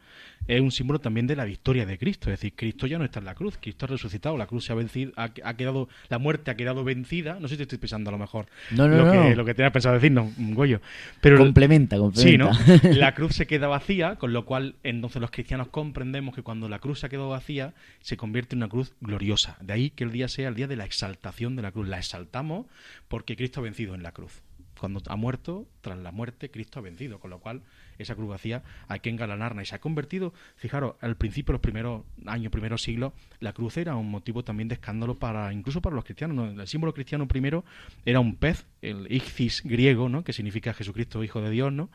Es 0.48 0.60
un 0.62 0.72
símbolo 0.72 1.00
también 1.00 1.28
de 1.28 1.36
la 1.36 1.46
victoria 1.46 1.86
de 1.86 1.98
Cristo. 1.98 2.30
Es 2.30 2.40
decir, 2.40 2.54
Cristo 2.56 2.86
ya 2.88 2.98
no 2.98 3.06
está 3.06 3.20
en 3.20 3.26
la 3.26 3.36
cruz, 3.36 3.58
Cristo 3.62 3.86
ha 3.86 3.90
resucitado, 3.90 4.38
la 4.38 4.48
cruz 4.48 4.66
se 4.66 4.74
ha 4.74 4.76
vencido, 4.76 5.12
ha, 5.16 5.32
ha 5.44 5.54
quedado, 5.56 5.88
la 6.10 6.18
muerte 6.20 6.52
ha 6.52 6.56
quedado 6.56 6.84
vencida. 6.84 7.38
No 7.40 7.48
sé 7.48 7.54
si 7.54 7.58
te 7.58 7.64
estoy 7.64 7.78
pensando 7.78 8.10
a 8.10 8.12
lo 8.12 8.18
mejor 8.18 8.48
No, 8.72 8.88
no, 8.88 8.98
lo, 8.98 9.06
no. 9.06 9.12
Que, 9.24 9.36
lo 9.36 9.46
que 9.46 9.54
tenías 9.54 9.72
pensado 9.72 9.96
decirnos, 9.96 10.32
Goyo. 10.38 10.82
Pero 11.22 11.38
complementa, 11.38 11.96
Sí, 12.14 12.38
¿no? 12.38 12.50
complementa. 12.50 12.90
La 12.94 13.14
cruz 13.16 13.36
se 13.36 13.48
queda 13.48 13.68
vacía, 13.68 14.16
con 14.18 14.34
lo 14.34 14.46
cual 14.46 14.76
entonces 14.84 15.22
los 15.22 15.32
cristianos 15.32 15.68
comprendemos 15.70 16.36
que 16.36 16.42
cuando 16.44 16.68
la 16.68 16.80
cruz 16.80 17.00
se 17.00 17.06
ha 17.06 17.10
quedado 17.10 17.30
vacía, 17.30 17.74
se 18.02 18.18
convierte 18.18 18.56
en 18.56 18.60
una 18.60 18.70
cruz 18.70 18.94
gloriosa. 19.02 19.58
De 19.62 19.74
ahí 19.74 19.90
que 19.92 20.04
el 20.04 20.12
día 20.12 20.28
sea 20.28 20.50
el 20.50 20.56
día 20.56 20.68
de 20.68 20.76
la 20.76 20.86
exaltación 20.86 21.56
de 21.56 21.62
la 21.62 21.72
cruz. 21.72 21.88
La 21.88 22.00
exaltamos 22.00 22.68
porque 23.08 23.36
Cristo 23.36 23.60
ha 23.60 23.64
vencido 23.64 23.96
en 23.96 24.04
la 24.04 24.12
cruz. 24.12 24.42
Cuando 24.80 25.02
ha 25.08 25.16
muerto, 25.16 25.68
tras 25.82 25.98
la 25.98 26.12
muerte, 26.12 26.52
Cristo 26.52 26.80
ha 26.80 26.82
vencido, 26.82 27.20
con 27.20 27.30
lo 27.30 27.40
cual 27.40 27.62
esa 27.98 28.16
cruz 28.16 28.30
vacía 28.30 28.64
hay 28.88 29.00
que 29.00 29.10
engalanarla. 29.10 29.62
Y 29.62 29.66
se 29.66 29.76
ha 29.76 29.80
convertido, 29.80 30.34
fijaros, 30.56 30.96
al 31.02 31.16
principio, 31.18 31.52
los 31.54 31.62
primeros 31.62 32.04
años, 32.26 32.52
primeros 32.52 32.82
siglos, 32.82 33.14
la 33.40 33.54
cruz 33.54 33.78
era 33.78 33.96
un 33.96 34.10
motivo 34.10 34.44
también 34.44 34.68
de 34.68 34.76
escándalo 34.76 35.20
para, 35.20 35.52
incluso 35.54 35.82
para 35.82 35.96
los 35.96 36.06
cristianos. 36.06 36.36
¿no? 36.36 36.62
El 36.62 36.68
símbolo 36.68 36.94
cristiano 36.94 37.28
primero 37.28 37.64
era 38.06 38.20
un 38.20 38.36
pez, 38.36 38.66
el 38.82 39.12
ichthys 39.12 39.64
griego, 39.64 40.10
¿no? 40.10 40.24
que 40.24 40.34
significa 40.34 40.74
Jesucristo, 40.74 41.24
Hijo 41.24 41.42
de 41.42 41.50
Dios, 41.50 41.72
¿no? 41.72 41.90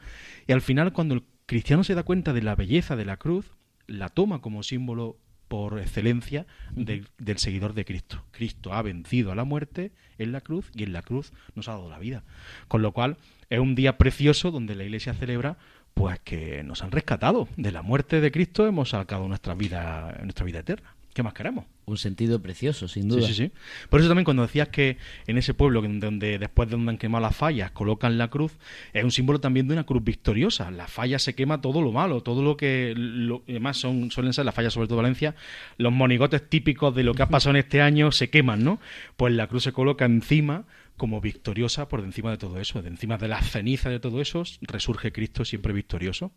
Y 0.46 0.52
al 0.52 0.60
final, 0.62 0.92
cuando 0.92 1.14
el 1.14 1.22
cristiano 1.46 1.84
se 1.84 1.94
da 1.94 2.02
cuenta 2.02 2.32
de 2.32 2.42
la 2.42 2.54
belleza 2.54 2.96
de 2.96 3.04
la 3.04 3.16
cruz, 3.16 3.50
la 3.86 4.08
toma 4.10 4.40
como 4.40 4.62
símbolo 4.62 5.16
por 5.48 5.78
excelencia 5.80 6.46
de- 6.72 7.04
del 7.16 7.38
seguidor 7.38 7.72
de 7.72 7.86
Cristo. 7.86 8.22
Cristo 8.32 8.74
ha 8.74 8.82
vencido 8.82 9.32
a 9.32 9.34
la 9.34 9.44
muerte 9.44 9.92
en 10.18 10.30
la 10.32 10.42
cruz 10.42 10.70
y 10.74 10.82
en 10.82 10.92
la 10.92 11.00
cruz 11.00 11.32
nos 11.54 11.68
ha 11.68 11.72
dado 11.72 11.88
la 11.88 11.98
vida. 11.98 12.22
Con 12.68 12.82
lo 12.82 12.92
cual 12.92 13.16
es 13.48 13.58
un 13.58 13.74
día 13.74 13.96
precioso 13.96 14.50
donde 14.50 14.74
la 14.74 14.84
Iglesia 14.84 15.14
celebra 15.14 15.56
pues 15.98 16.20
que 16.20 16.62
nos 16.62 16.84
han 16.84 16.92
rescatado 16.92 17.48
de 17.56 17.72
la 17.72 17.82
muerte 17.82 18.20
de 18.20 18.30
Cristo, 18.30 18.68
hemos 18.68 18.90
sacado 18.90 19.26
nuestra 19.26 19.54
vida, 19.54 20.16
nuestra 20.22 20.46
vida 20.46 20.60
eterna. 20.60 20.94
¿Qué 21.12 21.24
más 21.24 21.34
queremos? 21.34 21.64
Un 21.86 21.98
sentido 21.98 22.40
precioso, 22.40 22.86
sin 22.86 23.08
duda. 23.08 23.22
Sí, 23.22 23.34
sí, 23.34 23.46
sí. 23.46 23.52
Por 23.90 23.98
eso 23.98 24.08
también 24.08 24.24
cuando 24.24 24.42
decías 24.42 24.68
que 24.68 24.96
en 25.26 25.38
ese 25.38 25.54
pueblo 25.54 25.82
donde 25.82 26.38
después 26.38 26.68
de 26.68 26.76
donde 26.76 26.92
han 26.92 26.98
quemado 26.98 27.22
las 27.22 27.34
fallas 27.34 27.72
colocan 27.72 28.16
la 28.16 28.28
cruz, 28.28 28.52
es 28.92 29.02
un 29.02 29.10
símbolo 29.10 29.40
también 29.40 29.66
de 29.66 29.74
una 29.74 29.84
cruz 29.84 30.04
victoriosa. 30.04 30.70
La 30.70 30.86
falla 30.86 31.18
se 31.18 31.34
quema 31.34 31.60
todo 31.60 31.82
lo 31.82 31.90
malo, 31.90 32.22
todo 32.22 32.44
lo 32.44 32.56
que 32.56 32.94
lo, 32.96 33.42
además 33.48 33.78
son 33.78 34.12
suelen 34.12 34.32
ser 34.32 34.44
las 34.44 34.54
fallas 34.54 34.74
sobre 34.74 34.86
todo 34.86 34.98
Valencia, 34.98 35.34
los 35.78 35.92
monigotes 35.92 36.48
típicos 36.48 36.94
de 36.94 37.02
lo 37.02 37.14
que 37.14 37.24
ha 37.24 37.28
pasado 37.28 37.56
en 37.56 37.64
este 37.64 37.82
año 37.82 38.12
se 38.12 38.30
queman, 38.30 38.62
¿no? 38.62 38.78
Pues 39.16 39.34
la 39.34 39.48
cruz 39.48 39.64
se 39.64 39.72
coloca 39.72 40.04
encima 40.04 40.66
como 40.98 41.22
victoriosa 41.22 41.88
por 41.88 42.00
encima 42.00 42.30
de 42.30 42.36
todo 42.36 42.60
eso, 42.60 42.82
de 42.82 42.88
encima 42.88 43.16
de 43.16 43.28
las 43.28 43.50
cenizas 43.50 43.90
de 43.90 44.00
todo 44.00 44.20
eso, 44.20 44.42
resurge 44.60 45.12
Cristo 45.12 45.46
siempre 45.46 45.72
victorioso. 45.72 46.32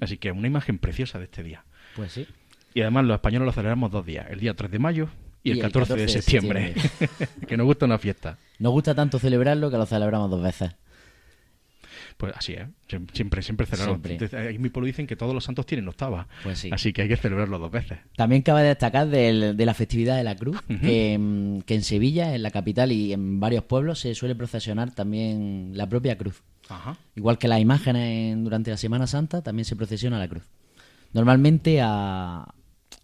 Así 0.00 0.18
que 0.18 0.30
una 0.30 0.46
imagen 0.46 0.78
preciosa 0.78 1.18
de 1.18 1.24
este 1.24 1.42
día. 1.42 1.64
Pues 1.96 2.12
sí. 2.12 2.28
Y 2.74 2.82
además 2.82 3.04
los 3.06 3.16
españoles 3.16 3.46
lo 3.46 3.52
celebramos 3.52 3.90
dos 3.90 4.06
días, 4.06 4.26
el 4.30 4.38
día 4.38 4.54
3 4.54 4.70
de 4.70 4.78
mayo 4.78 5.08
y 5.42 5.50
el, 5.50 5.60
14, 5.60 5.96
de 5.96 6.08
septiembre, 6.08 6.74
que 7.48 7.56
nos 7.56 7.66
gusta 7.66 7.86
una 7.86 7.98
fiesta. 7.98 8.38
Nos 8.58 8.72
gusta 8.72 8.94
tanto 8.94 9.18
celebrarlo 9.18 9.70
que 9.70 9.76
lo 9.76 9.86
celebramos 9.86 10.30
dos 10.30 10.42
veces. 10.42 10.72
Pues 12.16 12.32
así 12.36 12.52
es, 12.52 12.66
Siem- 12.88 13.10
siempre, 13.12 13.42
siempre 13.42 13.66
celebramos. 13.66 14.00
En 14.32 14.62
mi 14.62 14.68
pueblo 14.68 14.86
dicen 14.86 15.06
que 15.06 15.16
todos 15.16 15.34
los 15.34 15.44
santos 15.44 15.66
tienen 15.66 15.88
octava, 15.88 16.28
Pues 16.42 16.58
sí. 16.58 16.70
así 16.72 16.92
que 16.92 17.02
hay 17.02 17.08
que 17.08 17.16
celebrarlo 17.16 17.58
dos 17.58 17.70
veces. 17.70 17.98
También 18.16 18.42
cabe 18.42 18.62
destacar 18.62 19.08
del- 19.08 19.56
de 19.56 19.66
la 19.66 19.74
festividad 19.74 20.16
de 20.16 20.24
la 20.24 20.36
Cruz, 20.36 20.60
que, 20.62 21.18
mm, 21.18 21.60
que 21.62 21.74
en 21.74 21.82
Sevilla, 21.82 22.34
en 22.34 22.42
la 22.42 22.50
capital 22.50 22.92
y 22.92 23.12
en 23.12 23.40
varios 23.40 23.64
pueblos 23.64 24.00
se 24.00 24.14
suele 24.14 24.34
procesionar 24.34 24.94
también 24.94 25.70
la 25.74 25.88
propia 25.88 26.16
cruz. 26.16 26.42
Ajá. 26.68 26.96
Igual 27.16 27.38
que 27.38 27.48
las 27.48 27.60
imágenes 27.60 28.32
en- 28.32 28.44
durante 28.44 28.70
la 28.70 28.76
Semana 28.76 29.06
Santa, 29.06 29.42
también 29.42 29.64
se 29.64 29.76
procesiona 29.76 30.18
la 30.18 30.28
cruz. 30.28 30.44
Normalmente 31.12 31.80
a, 31.82 32.54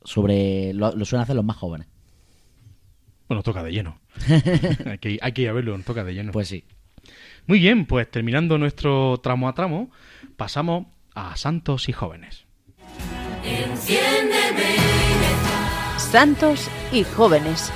sobre 0.05 0.73
lo, 0.73 0.95
lo 0.95 1.05
suelen 1.05 1.23
hacer 1.25 1.37
los 1.37 1.45
más 1.45 1.57
jóvenes. 1.57 1.87
Bueno, 3.29 3.43
toca 3.43 3.63
de 3.63 3.73
lleno. 3.73 4.01
hay, 4.87 4.99
que, 4.99 5.19
hay 5.21 5.33
que 5.33 5.43
ir 5.43 5.49
a 5.49 5.53
verlo, 5.53 5.79
toca 5.85 6.03
de 6.05 6.15
lleno. 6.15 6.33
Pues 6.33 6.49
sí. 6.49 6.65
Muy 7.49 7.61
bien, 7.61 7.87
pues 7.87 8.11
terminando 8.11 8.59
nuestro 8.59 9.19
tramo 9.23 9.49
a 9.49 9.55
tramo, 9.55 9.91
pasamos 10.37 10.85
a 11.15 11.35
santos 11.39 11.89
y 11.89 11.93
jóvenes. 11.95 12.45
Enciéndeme 13.43 14.77
Santos 15.97 16.71
y 16.93 17.05
jóvenes. 17.05 17.73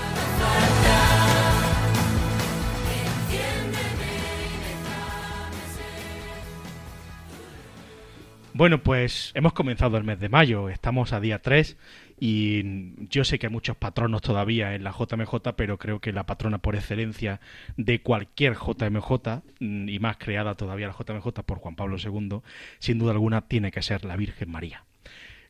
Bueno, 8.52 8.82
pues 8.82 9.30
hemos 9.32 9.54
comenzado 9.54 9.96
el 9.96 10.04
mes 10.04 10.20
de 10.20 10.28
mayo, 10.28 10.68
estamos 10.68 11.14
a 11.14 11.20
día 11.20 11.40
3 11.40 11.78
y 12.24 13.08
yo 13.08 13.24
sé 13.24 13.40
que 13.40 13.48
hay 13.48 13.52
muchos 13.52 13.76
patronos 13.76 14.22
todavía 14.22 14.76
en 14.76 14.84
la 14.84 14.92
JMJ, 14.92 15.56
pero 15.56 15.76
creo 15.76 16.00
que 16.00 16.12
la 16.12 16.24
patrona 16.24 16.58
por 16.58 16.76
excelencia 16.76 17.40
de 17.76 18.00
cualquier 18.00 18.54
JMJ, 18.54 19.42
mm, 19.58 19.88
y 19.88 19.98
más 19.98 20.18
creada 20.18 20.54
todavía 20.54 20.86
la 20.86 20.92
JMJ 20.92 21.42
por 21.42 21.58
Juan 21.58 21.74
Pablo 21.74 21.96
II, 21.98 22.42
sin 22.78 23.00
duda 23.00 23.10
alguna 23.10 23.48
tiene 23.48 23.72
que 23.72 23.82
ser 23.82 24.04
la 24.04 24.14
Virgen 24.14 24.52
María. 24.52 24.84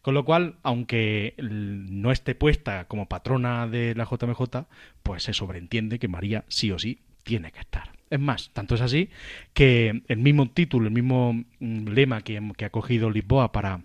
Con 0.01 0.15
lo 0.15 0.25
cual, 0.25 0.57
aunque 0.63 1.35
no 1.37 2.11
esté 2.11 2.35
puesta 2.35 2.87
como 2.89 3.07
patrona 3.07 3.67
de 3.67 3.95
la 3.95 4.07
JMJ, 4.07 4.65
pues 5.03 5.25
se 5.25 5.35
sobreentiende 5.35 5.99
que 5.99 6.09
María 6.09 6.47
sí 6.49 6.73
o 6.73 6.79
sí 6.79 7.01
tiene 7.23 7.53
que 7.53 7.61
estar. 7.61 7.93
Es 8.09 8.19
más, 8.19 8.49
tanto 8.55 8.77
es 8.77 8.81
así 8.81 9.11
que 9.53 10.05
el 10.09 10.19
mismo 10.21 10.49
título, 10.49 10.87
el 10.87 10.95
mismo 10.95 11.35
mm, 11.35 11.89
lema 11.89 12.23
que 12.23 12.65
ha 12.65 12.71
cogido 12.71 13.11
Lisboa 13.11 13.53
para, 13.53 13.83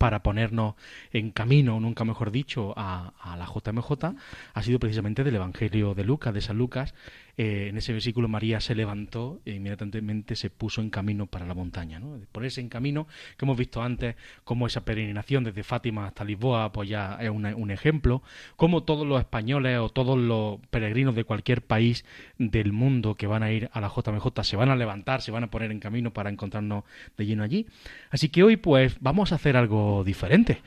para 0.00 0.22
ponernos 0.22 0.76
en 1.12 1.30
camino, 1.30 1.78
nunca 1.78 2.06
mejor 2.06 2.30
dicho, 2.30 2.72
a, 2.74 3.12
a 3.20 3.36
la 3.36 3.44
JMJ, 3.44 4.16
ha 4.54 4.62
sido 4.62 4.78
precisamente 4.78 5.24
del 5.24 5.34
Evangelio 5.34 5.92
de 5.92 6.04
Lucas, 6.04 6.32
de 6.32 6.40
San 6.40 6.56
Lucas. 6.56 6.94
Eh, 7.42 7.68
en 7.68 7.78
ese 7.78 7.94
versículo 7.94 8.28
María 8.28 8.60
se 8.60 8.74
levantó 8.74 9.40
e 9.46 9.52
inmediatamente 9.52 10.36
se 10.36 10.50
puso 10.50 10.82
en 10.82 10.90
camino 10.90 11.24
para 11.24 11.46
la 11.46 11.54
montaña. 11.54 11.98
¿no? 11.98 12.20
Ponerse 12.32 12.60
en 12.60 12.68
camino, 12.68 13.06
que 13.38 13.46
hemos 13.46 13.56
visto 13.56 13.82
antes, 13.82 14.16
como 14.44 14.66
esa 14.66 14.84
peregrinación 14.84 15.44
desde 15.44 15.62
Fátima 15.62 16.06
hasta 16.06 16.22
Lisboa, 16.22 16.70
pues 16.70 16.90
ya 16.90 17.16
es 17.18 17.30
un 17.30 17.70
ejemplo, 17.70 18.22
como 18.56 18.82
todos 18.82 19.06
los 19.06 19.18
españoles 19.18 19.78
o 19.78 19.88
todos 19.88 20.18
los 20.18 20.60
peregrinos 20.68 21.14
de 21.14 21.24
cualquier 21.24 21.62
país 21.62 22.04
del 22.36 22.74
mundo 22.74 23.14
que 23.14 23.26
van 23.26 23.42
a 23.42 23.50
ir 23.50 23.70
a 23.72 23.80
la 23.80 23.88
JMJ 23.88 24.44
se 24.44 24.56
van 24.56 24.68
a 24.68 24.76
levantar, 24.76 25.22
se 25.22 25.30
van 25.30 25.44
a 25.44 25.50
poner 25.50 25.70
en 25.70 25.80
camino 25.80 26.12
para 26.12 26.28
encontrarnos 26.28 26.84
de 27.16 27.24
lleno 27.24 27.42
allí. 27.42 27.66
Así 28.10 28.28
que 28.28 28.42
hoy 28.42 28.58
pues 28.58 28.98
vamos 29.00 29.32
a 29.32 29.36
hacer 29.36 29.56
algo 29.56 30.04
diferente. 30.04 30.60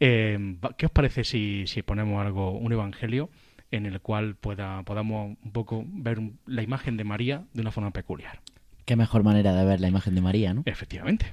Eh, 0.00 0.56
¿Qué 0.76 0.86
os 0.86 0.92
parece 0.92 1.22
si, 1.22 1.68
si 1.68 1.82
ponemos 1.82 2.20
algo, 2.26 2.50
un 2.50 2.72
evangelio 2.72 3.30
en 3.70 3.86
el 3.86 4.00
cual 4.00 4.34
pueda, 4.36 4.82
podamos 4.82 5.36
un 5.42 5.52
poco 5.52 5.84
ver 5.86 6.20
la 6.46 6.62
imagen 6.62 6.96
de 6.96 7.04
María 7.04 7.44
de 7.52 7.60
una 7.60 7.70
forma 7.70 7.90
peculiar? 7.90 8.40
Qué 8.84 8.96
mejor 8.96 9.24
manera 9.24 9.54
de 9.54 9.64
ver 9.64 9.80
la 9.80 9.88
imagen 9.88 10.14
de 10.14 10.20
María, 10.20 10.54
¿no? 10.54 10.62
Efectivamente. 10.64 11.32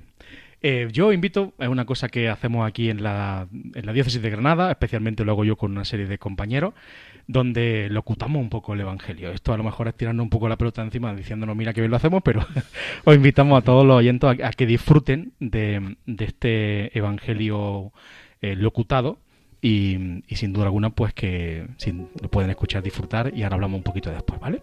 Eh, 0.65 0.87
yo 0.91 1.11
invito, 1.11 1.53
es 1.59 1.67
una 1.67 1.85
cosa 1.85 2.07
que 2.07 2.29
hacemos 2.29 2.65
aquí 2.65 2.89
en 2.89 3.03
la, 3.03 3.47
en 3.51 3.85
la 3.85 3.91
diócesis 3.91 4.21
de 4.21 4.29
Granada, 4.29 4.71
especialmente 4.71 5.25
lo 5.25 5.33
hago 5.33 5.43
yo 5.43 5.57
con 5.57 5.71
una 5.71 5.83
serie 5.83 6.07
de 6.07 6.17
compañeros, 6.17 6.73
donde 7.27 7.89
locutamos 7.91 8.41
un 8.41 8.49
poco 8.49 8.73
el 8.73 8.79
Evangelio. 8.79 9.31
Esto 9.31 9.53
a 9.53 9.57
lo 9.57 9.65
mejor 9.65 9.89
es 9.89 9.95
tirarnos 9.95 10.23
un 10.23 10.29
poco 10.29 10.47
la 10.47 10.57
pelota 10.57 10.81
encima 10.81 11.13
diciéndonos, 11.13 11.57
mira 11.57 11.73
que 11.73 11.81
bien 11.81 11.91
lo 11.91 11.97
hacemos, 11.97 12.23
pero 12.23 12.47
os 13.03 13.15
invitamos 13.15 13.61
a 13.61 13.65
todos 13.65 13.85
los 13.85 13.97
oyentes 13.97 14.39
a, 14.39 14.47
a 14.47 14.51
que 14.51 14.65
disfruten 14.65 15.33
de, 15.41 15.97
de 16.05 16.25
este 16.25 16.97
Evangelio 16.97 17.91
eh, 18.41 18.55
locutado 18.55 19.19
y, 19.63 20.21
sin 20.35 20.51
duda 20.51 20.65
alguna, 20.65 20.89
pues 20.89 21.13
que 21.13 21.65
lo 22.21 22.29
pueden 22.29 22.49
escuchar, 22.49 22.83
disfrutar 22.83 23.31
y 23.33 23.43
ahora 23.43 23.55
hablamos 23.55 23.77
un 23.77 23.83
poquito 23.83 24.11
después, 24.11 24.39
¿vale? 24.39 24.61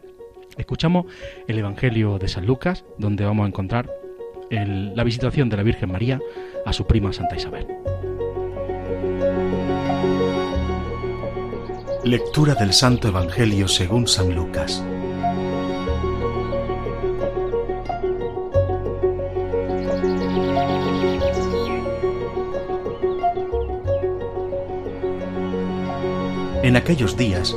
Escuchamos 0.59 1.07
el 1.49 1.59
Evangelio 1.59 2.19
de 2.19 2.29
San 2.29 2.45
Lucas, 2.45 2.85
donde 2.99 3.25
vamos 3.25 3.47
a 3.47 3.49
encontrar 3.49 3.91
la 4.51 5.03
visitación 5.03 5.49
de 5.49 5.57
la 5.57 5.63
Virgen 5.63 5.91
María 5.91 6.21
a 6.67 6.73
su 6.75 6.87
prima 6.87 7.15
Santa 7.15 7.35
Isabel. 7.35 7.67
Lectura 12.05 12.55
del 12.55 12.75
Santo 12.75 13.09
Evangelio 13.09 13.69
según 13.69 14.07
San 14.07 14.35
Lucas. 14.35 14.85
En 26.71 26.77
aquellos 26.77 27.17
días, 27.17 27.53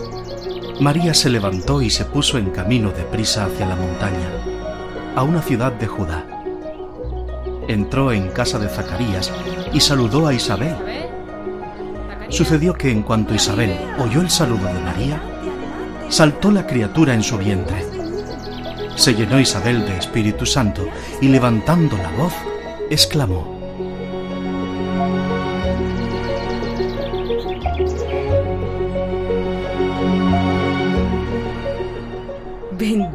María 0.79 1.13
se 1.13 1.29
levantó 1.29 1.83
y 1.83 1.91
se 1.91 2.03
puso 2.03 2.39
en 2.39 2.49
camino 2.49 2.89
de 2.89 3.03
prisa 3.03 3.45
hacia 3.45 3.67
la 3.67 3.75
montaña, 3.75 4.27
a 5.15 5.21
una 5.21 5.43
ciudad 5.43 5.71
de 5.71 5.85
Judá. 5.85 6.25
Entró 7.67 8.11
en 8.11 8.29
casa 8.29 8.57
de 8.57 8.69
Zacarías 8.69 9.31
y 9.71 9.81
saludó 9.81 10.25
a 10.25 10.33
Isabel. 10.33 10.75
Sucedió 12.29 12.73
que 12.73 12.89
en 12.89 13.03
cuanto 13.03 13.35
Isabel 13.35 13.77
oyó 13.99 14.19
el 14.19 14.31
saludo 14.31 14.65
de 14.65 14.79
María, 14.79 15.21
saltó 16.09 16.49
la 16.49 16.65
criatura 16.65 17.13
en 17.13 17.21
su 17.21 17.37
vientre. 17.37 17.85
Se 18.95 19.13
llenó 19.13 19.39
Isabel 19.39 19.85
de 19.85 19.95
Espíritu 19.95 20.47
Santo 20.47 20.87
y 21.21 21.27
levantando 21.27 21.97
la 21.97 22.09
voz, 22.17 22.33
exclamó, 22.89 23.62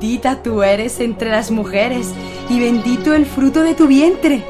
Bendita 0.08 0.42
tú 0.42 0.62
eres 0.62 1.00
entre 1.00 1.28
las 1.28 1.50
mujeres 1.50 2.14
y 2.48 2.58
bendito 2.58 3.12
el 3.12 3.26
fruto 3.26 3.62
de 3.62 3.74
tu 3.74 3.86
vientre. 3.86 4.42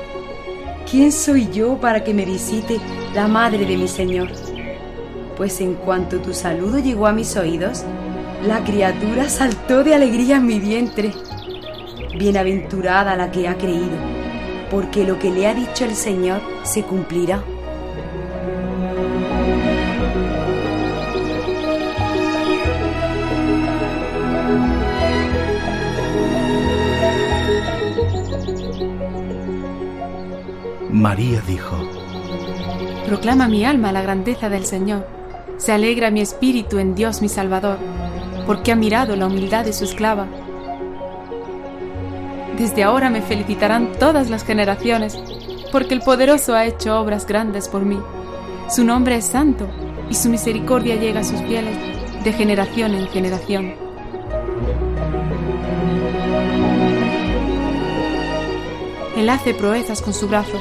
¿Quién 0.89 1.11
soy 1.11 1.49
yo 1.51 1.79
para 1.81 2.05
que 2.05 2.15
me 2.15 2.25
visite 2.25 2.79
la 3.13 3.27
madre 3.27 3.67
de 3.67 3.77
mi 3.77 3.89
Señor? 3.89 4.29
Pues 5.37 5.61
en 5.61 5.75
cuanto 5.75 6.21
tu 6.21 6.33
saludo 6.33 6.79
llegó 6.79 7.09
a 7.09 7.13
mis 7.13 7.37
oídos, 7.37 7.83
la 8.47 8.63
criatura 8.63 9.29
saltó 9.29 9.83
de 9.83 9.97
alegría 9.97 10.37
en 10.37 10.47
mi 10.47 10.61
vientre. 10.61 11.11
Bienaventurada 12.17 13.17
la 13.17 13.33
que 13.33 13.49
ha 13.49 13.59
creído, 13.59 13.99
porque 14.71 15.03
lo 15.03 15.19
que 15.19 15.33
le 15.33 15.49
ha 15.49 15.55
dicho 15.55 15.85
el 15.85 15.97
Señor 15.97 16.41
se 16.63 16.85
cumplirá. 16.85 17.43
María 31.09 31.41
dijo, 31.47 31.75
Proclama 33.07 33.49
mi 33.49 33.65
alma 33.65 33.93
la 33.93 34.03
grandeza 34.03 34.51
del 34.51 34.67
Señor. 34.67 35.09
Se 35.57 35.73
alegra 35.73 36.11
mi 36.11 36.21
espíritu 36.21 36.79
en 36.79 36.95
Dios 36.95 37.23
mi 37.23 37.31
Salvador, 37.31 37.79
porque 38.45 38.73
ha 38.73 38.77
mirado 38.77 39.17
la 39.17 39.27
humildad 39.27 39.65
de 39.65 39.73
su 39.73 39.85
esclava. 39.85 40.27
Desde 42.59 42.85
ahora 42.85 43.09
me 43.09 43.23
felicitarán 43.23 43.93
todas 43.99 44.29
las 44.29 44.45
generaciones, 44.45 45.19
porque 45.73 45.95
el 45.95 46.03
poderoso 46.03 46.55
ha 46.55 46.67
hecho 46.67 47.01
obras 47.01 47.27
grandes 47.27 47.69
por 47.69 47.87
mí. 47.87 47.99
Su 48.69 48.85
nombre 48.85 49.17
es 49.17 49.25
santo, 49.25 49.67
y 50.11 50.15
su 50.15 50.29
misericordia 50.29 50.97
llega 50.97 51.21
a 51.21 51.25
sus 51.25 51.41
fieles 51.41 51.75
de 52.23 52.33
generación 52.35 52.95
en 52.95 53.09
generación. 53.09 53.73
Él 59.17 59.31
hace 59.31 59.55
proezas 59.55 60.03
con 60.03 60.13
su 60.13 60.29
brazo, 60.29 60.61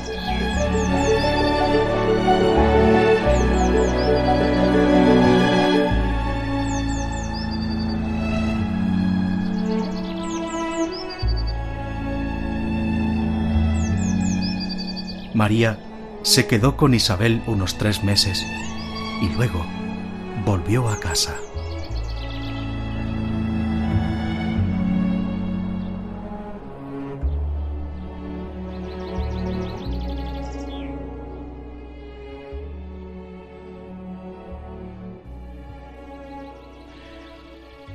María 15.41 15.79
se 16.21 16.45
quedó 16.45 16.77
con 16.77 16.93
Isabel 16.93 17.41
unos 17.47 17.79
tres 17.79 18.03
meses 18.03 18.45
y 19.23 19.29
luego 19.29 19.65
volvió 20.45 20.87
a 20.87 20.99
casa. 20.99 21.35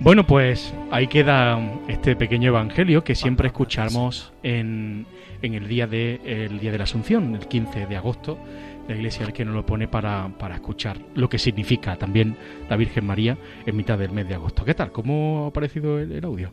Bueno, 0.07 0.25
pues 0.25 0.73
ahí 0.93 1.09
queda 1.09 1.61
este 1.89 2.15
pequeño 2.15 2.51
evangelio 2.51 3.03
que 3.03 3.17
siempre 3.17 3.49
escuchamos 3.49 4.33
en, 4.45 5.05
en 5.43 5.55
el 5.55 5.67
día 5.67 5.89
de 5.89 6.21
el 6.25 6.61
día 6.61 6.71
de 6.71 6.79
la 6.79 6.85
Asunción, 6.85 7.35
el 7.35 7.49
15 7.49 7.87
de 7.87 7.97
agosto. 7.97 8.39
La 8.87 8.95
Iglesia 8.95 9.27
es 9.27 9.33
que 9.33 9.45
nos 9.45 9.57
lo 9.57 9.67
pone 9.67 9.89
para, 9.89 10.29
para 10.39 10.55
escuchar 10.55 10.97
lo 11.17 11.29
que 11.29 11.41
significa 11.41 11.97
también 11.97 12.37
la 12.71 12.77
Virgen 12.77 13.05
María 13.05 13.37
en 13.67 13.75
mitad 13.75 13.99
del 13.99 14.13
mes 14.13 14.29
de 14.29 14.35
agosto. 14.35 14.65
¿Qué 14.65 14.75
tal? 14.75 14.93
¿Cómo 14.93 15.47
ha 15.49 15.53
parecido 15.53 15.99
el, 15.99 16.13
el 16.13 16.25
audio? 16.25 16.53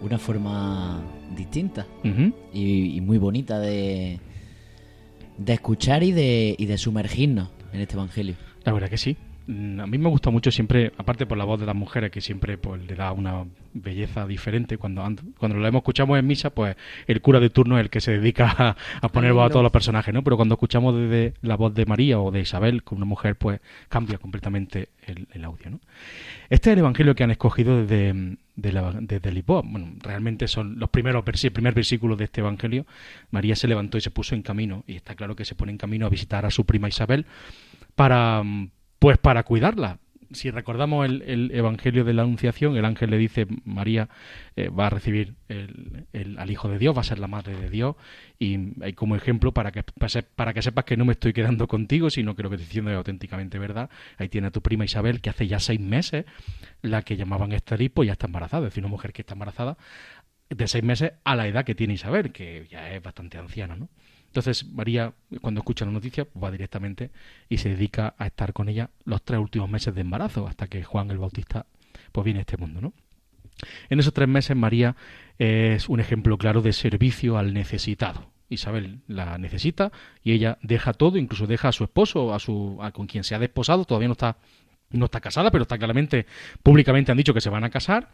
Una 0.00 0.18
forma 0.18 1.02
distinta 1.36 1.84
y, 2.52 2.96
y 2.96 3.00
muy 3.00 3.18
bonita 3.18 3.58
de, 3.58 4.20
de 5.36 5.52
escuchar 5.52 6.04
y 6.04 6.12
de, 6.12 6.54
y 6.56 6.66
de 6.66 6.78
sumergirnos 6.78 7.50
en 7.72 7.80
este 7.80 7.94
evangelio. 7.94 8.36
La 8.62 8.72
verdad 8.72 8.88
que 8.88 8.98
sí. 8.98 9.16
Mm, 9.50 9.80
A 9.80 9.86
mí 9.86 9.96
me 9.96 10.10
gusta 10.10 10.28
mucho 10.30 10.50
siempre, 10.50 10.92
aparte 10.98 11.24
por 11.24 11.38
la 11.38 11.44
voz 11.44 11.58
de 11.58 11.64
las 11.64 11.74
mujeres, 11.74 12.10
que 12.10 12.20
siempre 12.20 12.58
pues, 12.58 12.84
le 12.86 12.94
da 12.94 13.12
una 13.12 13.46
belleza 13.72 14.26
diferente. 14.26 14.76
Cuando, 14.76 15.02
and- 15.02 15.34
cuando 15.38 15.56
lo 15.56 15.66
escuchamos 15.78 16.18
en 16.18 16.26
misa, 16.26 16.50
pues 16.50 16.76
el 17.06 17.20
cura 17.22 17.40
de 17.40 17.48
turno 17.48 17.78
es 17.78 17.84
el 17.84 17.90
que 17.90 18.00
se 18.02 18.12
dedica 18.12 18.54
a, 18.58 18.76
a 19.00 19.08
poner 19.08 19.32
voz 19.32 19.46
a 19.46 19.50
todos 19.50 19.62
los 19.62 19.72
personajes, 19.72 20.12
¿no? 20.12 20.22
Pero 20.22 20.36
cuando 20.36 20.54
escuchamos 20.56 20.94
desde 20.96 21.32
la 21.40 21.56
voz 21.56 21.74
de 21.74 21.86
María 21.86 22.20
o 22.20 22.30
de 22.30 22.40
Isabel, 22.40 22.82
con 22.82 22.98
una 22.98 23.06
mujer, 23.06 23.36
pues 23.36 23.60
cambia 23.88 24.18
completamente 24.18 24.90
el, 25.06 25.26
el 25.32 25.44
audio, 25.46 25.70
¿no? 25.70 25.80
Este 26.50 26.68
es 26.70 26.72
el 26.74 26.80
evangelio 26.80 27.14
que 27.14 27.24
han 27.24 27.30
escogido 27.30 27.80
desde, 27.86 28.36
de 28.56 28.72
la- 28.72 28.98
desde 29.00 29.32
Lisboa. 29.32 29.62
Bueno, 29.64 29.92
realmente 30.02 30.46
son 30.46 30.78
los 30.78 30.90
primeros 30.90 31.24
el 31.26 31.52
primer 31.52 31.72
versículo 31.72 32.16
de 32.16 32.24
este 32.24 32.42
evangelio. 32.42 32.84
María 33.30 33.56
se 33.56 33.66
levantó 33.66 33.96
y 33.96 34.02
se 34.02 34.10
puso 34.10 34.34
en 34.34 34.42
camino, 34.42 34.84
y 34.86 34.96
está 34.96 35.14
claro 35.14 35.34
que 35.36 35.46
se 35.46 35.54
pone 35.54 35.72
en 35.72 35.78
camino 35.78 36.04
a 36.04 36.10
visitar 36.10 36.44
a 36.44 36.50
su 36.50 36.66
prima 36.66 36.88
Isabel 36.88 37.24
para 37.94 38.42
mm, 38.42 38.70
pues 38.98 39.18
para 39.18 39.42
cuidarla 39.44 39.98
si 40.30 40.50
recordamos 40.50 41.06
el, 41.06 41.22
el 41.22 41.50
Evangelio 41.54 42.04
de 42.04 42.12
la 42.12 42.20
Anunciación, 42.20 42.76
el 42.76 42.84
ángel 42.84 43.08
le 43.08 43.16
dice, 43.16 43.46
María 43.64 44.10
eh, 44.56 44.68
va 44.68 44.88
a 44.88 44.90
recibir 44.90 45.36
el- 45.48 46.04
el- 46.12 46.38
al 46.38 46.50
Hijo 46.50 46.68
de 46.68 46.78
Dios, 46.78 46.94
va 46.94 47.00
a 47.00 47.04
ser 47.04 47.18
la 47.18 47.28
Madre 47.28 47.56
de 47.58 47.70
Dios, 47.70 47.96
y 48.38 48.82
hay 48.82 48.92
como 48.92 49.16
ejemplo 49.16 49.52
para 49.54 49.72
que, 49.72 49.82
para 50.34 50.52
que 50.52 50.60
sepas 50.60 50.84
que 50.84 50.98
no 50.98 51.06
me 51.06 51.12
estoy 51.12 51.32
quedando 51.32 51.66
contigo, 51.66 52.10
sino 52.10 52.36
que 52.36 52.42
lo 52.42 52.50
que 52.50 52.56
estoy 52.56 52.66
diciendo 52.66 52.90
es 52.90 52.98
auténticamente 52.98 53.58
verdad. 53.58 53.88
Ahí 54.18 54.28
tiene 54.28 54.48
a 54.48 54.50
tu 54.50 54.60
prima 54.60 54.84
Isabel, 54.84 55.22
que 55.22 55.30
hace 55.30 55.46
ya 55.46 55.60
seis 55.60 55.80
meses, 55.80 56.26
la 56.82 57.00
que 57.00 57.16
llamaban 57.16 57.52
esteripo, 57.52 58.04
ya 58.04 58.12
está 58.12 58.26
embarazada, 58.26 58.66
es 58.66 58.72
decir, 58.72 58.84
una 58.84 58.90
mujer 58.90 59.14
que 59.14 59.22
está 59.22 59.32
embarazada 59.32 59.78
de 60.50 60.66
seis 60.68 60.84
meses 60.84 61.12
a 61.24 61.36
la 61.36 61.46
edad 61.46 61.64
que 61.64 61.74
tiene 61.74 61.94
Isabel, 61.94 62.32
que 62.32 62.66
ya 62.70 62.90
es 62.92 63.02
bastante 63.02 63.38
anciana, 63.38 63.76
¿no? 63.76 63.88
Entonces 64.28 64.64
María, 64.66 65.12
cuando 65.40 65.60
escucha 65.60 65.84
la 65.84 65.90
noticia, 65.90 66.26
va 66.42 66.50
directamente 66.50 67.10
y 67.48 67.58
se 67.58 67.70
dedica 67.70 68.14
a 68.18 68.26
estar 68.26 68.52
con 68.52 68.68
ella 68.68 68.90
los 69.04 69.22
tres 69.22 69.40
últimos 69.40 69.68
meses 69.68 69.94
de 69.94 70.02
embarazo, 70.02 70.46
hasta 70.46 70.68
que 70.68 70.84
Juan 70.84 71.10
el 71.10 71.18
Bautista 71.18 71.66
pues 72.12 72.24
viene 72.24 72.40
a 72.40 72.42
este 72.42 72.56
mundo, 72.56 72.80
¿no? 72.80 72.92
En 73.88 73.98
esos 73.98 74.12
tres 74.12 74.28
meses 74.28 74.56
María 74.56 74.96
es 75.38 75.88
un 75.88 76.00
ejemplo 76.00 76.38
claro 76.38 76.62
de 76.62 76.72
servicio 76.72 77.38
al 77.38 77.52
necesitado. 77.52 78.30
Isabel 78.50 79.00
la 79.08 79.36
necesita 79.38 79.92
y 80.22 80.32
ella 80.32 80.58
deja 80.62 80.92
todo, 80.92 81.18
incluso 81.18 81.46
deja 81.46 81.68
a 81.68 81.72
su 81.72 81.84
esposo, 81.84 82.34
a 82.34 82.38
su 82.38 82.78
a 82.80 82.92
con 82.92 83.06
quien 83.06 83.24
se 83.24 83.34
ha 83.34 83.38
desposado, 83.38 83.84
todavía 83.84 84.08
no 84.08 84.12
está 84.12 84.36
no 84.90 85.04
está 85.04 85.20
casada, 85.20 85.50
pero 85.50 85.62
está 85.62 85.76
claramente 85.76 86.26
públicamente 86.62 87.12
han 87.12 87.18
dicho 87.18 87.34
que 87.34 87.40
se 87.40 87.50
van 87.50 87.64
a 87.64 87.70
casar. 87.70 88.08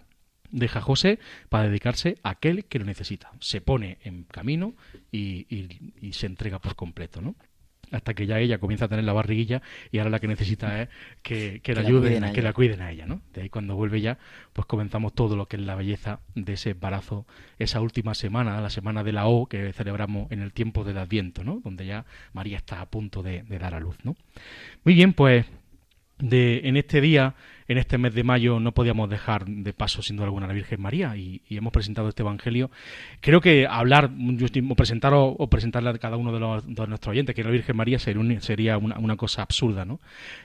Deja 0.57 0.79
a 0.79 0.83
José 0.83 1.19
para 1.49 1.69
dedicarse 1.69 2.17
a 2.23 2.31
aquel 2.31 2.64
que 2.67 2.79
lo 2.79 2.85
necesita. 2.85 3.33
Se 3.40 3.61
pone 3.61 3.99
en 4.05 4.23
camino 4.25 4.75
y, 5.11 5.47
y- 5.55 5.93
y 6.01 6.12
se 6.12 6.27
entrega 6.27 6.61
por 6.61 6.77
completo, 6.77 7.21
¿no? 7.21 7.35
Hasta 7.90 8.14
que 8.14 8.27
ya 8.27 8.40
ella 8.40 8.59
comienza 8.59 8.87
a 8.87 8.88
tener 8.88 9.05
la 9.05 9.12
barriguilla 9.12 9.62
y 9.93 9.99
ahora 9.99 10.11
la 10.11 10.19
que 10.19 10.27
necesita 10.27 10.83
es 10.83 10.88
que, 11.23 11.61
que 11.62 11.75
la 11.75 11.83
Que 11.83 11.83
la 11.83 11.88
ayuden, 11.88 12.03
cuiden 12.12 12.25
a 12.25 12.33
que 12.33 12.40
ella. 12.40 12.49
la 12.49 12.53
cuiden 12.53 12.81
a 12.83 12.90
ella, 12.90 13.07
¿no? 13.07 13.21
De 13.33 13.43
ahí 13.43 13.49
cuando 13.51 13.75
vuelve 13.77 14.01
ya, 14.01 14.19
pues 14.53 14.67
comenzamos 14.67 15.12
todo 15.12 15.37
lo 15.37 15.47
que 15.47 15.57
es 15.57 15.62
la 15.62 15.75
belleza 15.75 16.21
de 16.35 16.55
ese 16.55 16.71
embarazo, 16.71 17.27
esa 17.59 17.81
última 17.81 18.14
semana, 18.14 18.61
la 18.61 18.71
semana 18.71 19.05
de 19.05 19.12
la 19.12 19.27
O 19.27 19.47
que 19.47 19.73
celebramos 19.73 20.31
en 20.33 20.40
el 20.40 20.53
tiempo 20.53 20.83
del 20.85 20.99
Adviento, 20.99 21.45
¿no? 21.45 21.61
Donde 21.62 21.85
ya 21.87 22.05
María 22.33 22.57
está 22.57 22.81
a 22.81 22.87
punto 22.87 23.23
de, 23.23 23.43
de 23.43 23.59
dar 23.59 23.75
a 23.75 23.81
luz, 23.81 23.97
¿no? 24.05 24.17
Muy 24.85 24.95
bien, 24.95 25.12
pues 25.12 25.47
de, 26.19 26.62
en 26.64 26.77
este 26.77 27.01
día, 27.01 27.35
en 27.68 27.79
este 27.79 27.98
mes 27.98 28.14
de 28.14 28.24
mayo, 28.24 28.61
no 28.61 28.72
podíamos 28.72 29.09
dejar 29.09 29.46
de 29.46 29.72
paso, 29.72 30.03
sin 30.03 30.16
duda 30.16 30.27
alguna, 30.27 30.44
a 30.46 30.48
la 30.48 30.55
Virgen 30.55 30.81
María 30.83 31.16
y, 31.16 31.40
y 31.48 31.57
hemos 31.57 31.72
presentado 31.72 32.09
este 32.09 32.22
Evangelio. 32.22 32.70
Creo 33.20 33.40
que 33.40 33.66
hablar, 33.66 34.11
yo 34.16 34.46
presentar 34.77 35.14
o, 35.14 35.24
o 35.29 35.48
presentarle 35.48 35.90
a 35.90 35.98
cada 35.98 36.16
uno 36.16 36.33
de, 36.33 36.40
los, 36.40 36.66
de 36.66 36.87
nuestros 36.87 37.12
oyentes 37.12 37.35
que 37.35 37.42
la 37.44 37.50
Virgen 37.50 37.77
María 37.77 37.98
sería, 37.98 38.20
un- 38.20 38.40
sería 38.40 38.79
una, 38.79 38.98
una 38.98 39.16
cosa 39.16 39.42
absurda, 39.42 39.85
¿no? 39.85 40.00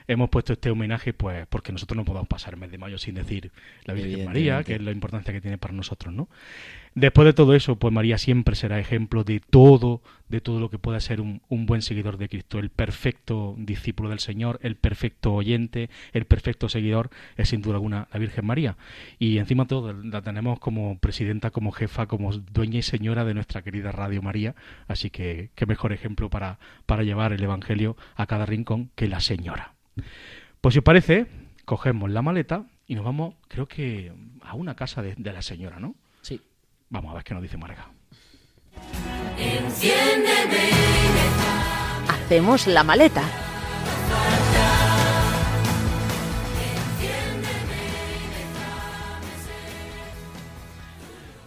Hemos 0.08 0.30
puesto 0.30 0.52
este 0.54 0.70
homenaje, 0.70 1.12
pues, 1.12 1.46
porque 1.48 1.72
nosotros 1.72 1.96
no 1.96 2.04
podemos 2.04 2.28
pasar 2.28 2.54
el 2.54 2.60
mes 2.60 2.70
de 2.70 2.78
mayo 2.78 2.96
sin 2.98 3.14
decir 3.14 3.50
la 3.84 3.94
Virgen 3.94 4.24
María, 4.26 4.64
que 4.64 4.74
es 4.76 4.82
la 4.82 4.90
importancia 4.92 5.32
que 5.32 5.40
tiene 5.40 5.58
para 5.58 5.74
nosotros, 5.74 6.14
¿no? 6.14 6.28
Después 6.94 7.24
de 7.24 7.32
todo 7.32 7.54
eso, 7.54 7.76
pues 7.76 7.94
María 7.94 8.18
siempre 8.18 8.56
será 8.56 8.80
ejemplo 8.80 9.22
de 9.22 9.38
todo, 9.38 10.02
de 10.28 10.40
todo 10.40 10.58
lo 10.58 10.70
que 10.70 10.78
pueda 10.78 10.98
ser 10.98 11.20
un, 11.20 11.40
un 11.48 11.64
buen 11.64 11.82
seguidor 11.82 12.16
de 12.18 12.28
Cristo, 12.28 12.58
el 12.58 12.70
perfecto 12.70 13.54
discípulo 13.58 14.08
del 14.08 14.18
Señor, 14.18 14.58
el 14.62 14.74
perfecto 14.74 15.34
oyente, 15.34 15.88
el 16.12 16.24
perfecto 16.24 16.68
seguidor, 16.68 17.10
es 17.36 17.50
sin 17.50 17.62
duda 17.62 17.74
alguna 17.76 18.08
la 18.12 18.18
Virgen 18.18 18.44
María. 18.44 18.76
Y 19.20 19.38
encima 19.38 19.64
de 19.64 19.68
todo, 19.68 19.92
la 19.92 20.22
tenemos 20.22 20.58
como 20.58 20.98
presidenta, 20.98 21.50
como 21.50 21.70
jefa, 21.70 22.06
como 22.06 22.32
dueña 22.32 22.80
y 22.80 22.82
señora 22.82 23.24
de 23.24 23.34
nuestra 23.34 23.62
querida 23.62 23.92
Radio 23.92 24.20
María, 24.20 24.56
así 24.88 25.10
que 25.10 25.50
qué 25.54 25.66
mejor 25.66 25.92
ejemplo 25.92 26.28
para, 26.28 26.58
para 26.86 27.04
llevar 27.04 27.32
el 27.32 27.42
Evangelio 27.42 27.96
a 28.16 28.26
cada 28.26 28.46
rincón 28.46 28.90
que 28.96 29.06
la 29.06 29.20
señora. 29.20 29.74
Pues 30.60 30.74
si 30.74 30.78
os 30.80 30.84
parece, 30.84 31.26
cogemos 31.64 32.10
la 32.10 32.22
maleta 32.22 32.66
y 32.88 32.96
nos 32.96 33.04
vamos, 33.04 33.34
creo 33.46 33.66
que 33.66 34.12
a 34.42 34.54
una 34.54 34.74
casa 34.74 35.02
de, 35.02 35.14
de 35.16 35.32
la 35.32 35.42
señora, 35.42 35.78
¿no? 35.78 35.94
Vamos 36.90 37.12
a 37.12 37.14
ver 37.14 37.24
qué 37.24 37.34
nos 37.34 37.42
dice 37.42 37.56
Marga. 37.56 37.88
Enciéndeme. 39.38 40.70
Hacemos 42.08 42.66
la 42.66 42.82
maleta. 42.82 43.22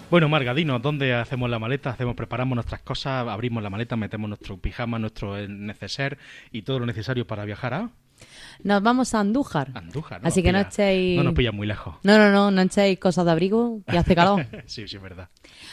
Bueno, 0.10 0.30
Marga, 0.30 0.54
dinos, 0.54 0.82
¿dónde 0.82 1.14
hacemos 1.14 1.50
la 1.50 1.60
maleta? 1.60 1.90
Hacemos, 1.90 2.16
preparamos 2.16 2.56
nuestras 2.56 2.82
cosas, 2.82 3.28
abrimos 3.28 3.64
la 3.64 3.70
maleta, 3.70 3.96
metemos 3.96 4.30
nuestro 4.30 4.58
pijama, 4.58 5.00
nuestro 5.00 5.36
neceser 5.48 6.20
y 6.52 6.62
todo 6.62 6.80
lo 6.80 6.86
necesario 6.86 7.26
para 7.28 7.46
viajar 7.46 7.74
a 7.74 7.90
Nos 8.64 8.84
vamos 8.84 9.14
a 9.14 9.20
Andújar. 9.22 9.72
Andújar. 9.74 10.22
¿no? 10.22 10.28
Así 10.28 10.44
que 10.44 10.52
no 10.52 10.60
pilla- 10.60 10.68
echéis... 10.70 11.18
No 11.18 11.24
nos 11.24 11.34
pilla 11.34 11.52
muy 11.52 11.68
lejos. 11.68 11.96
No, 12.04 12.18
no, 12.18 12.30
no, 12.32 12.52
no 12.52 12.62
echéis 12.62 13.00
cosas 13.00 13.26
de 13.26 13.32
abrigo, 13.32 13.82
que 13.88 13.98
hace 13.98 14.16
calor. 14.16 14.46
sí, 14.66 14.88
sí, 14.88 14.96
es 14.98 15.02
verdad. 15.02 15.30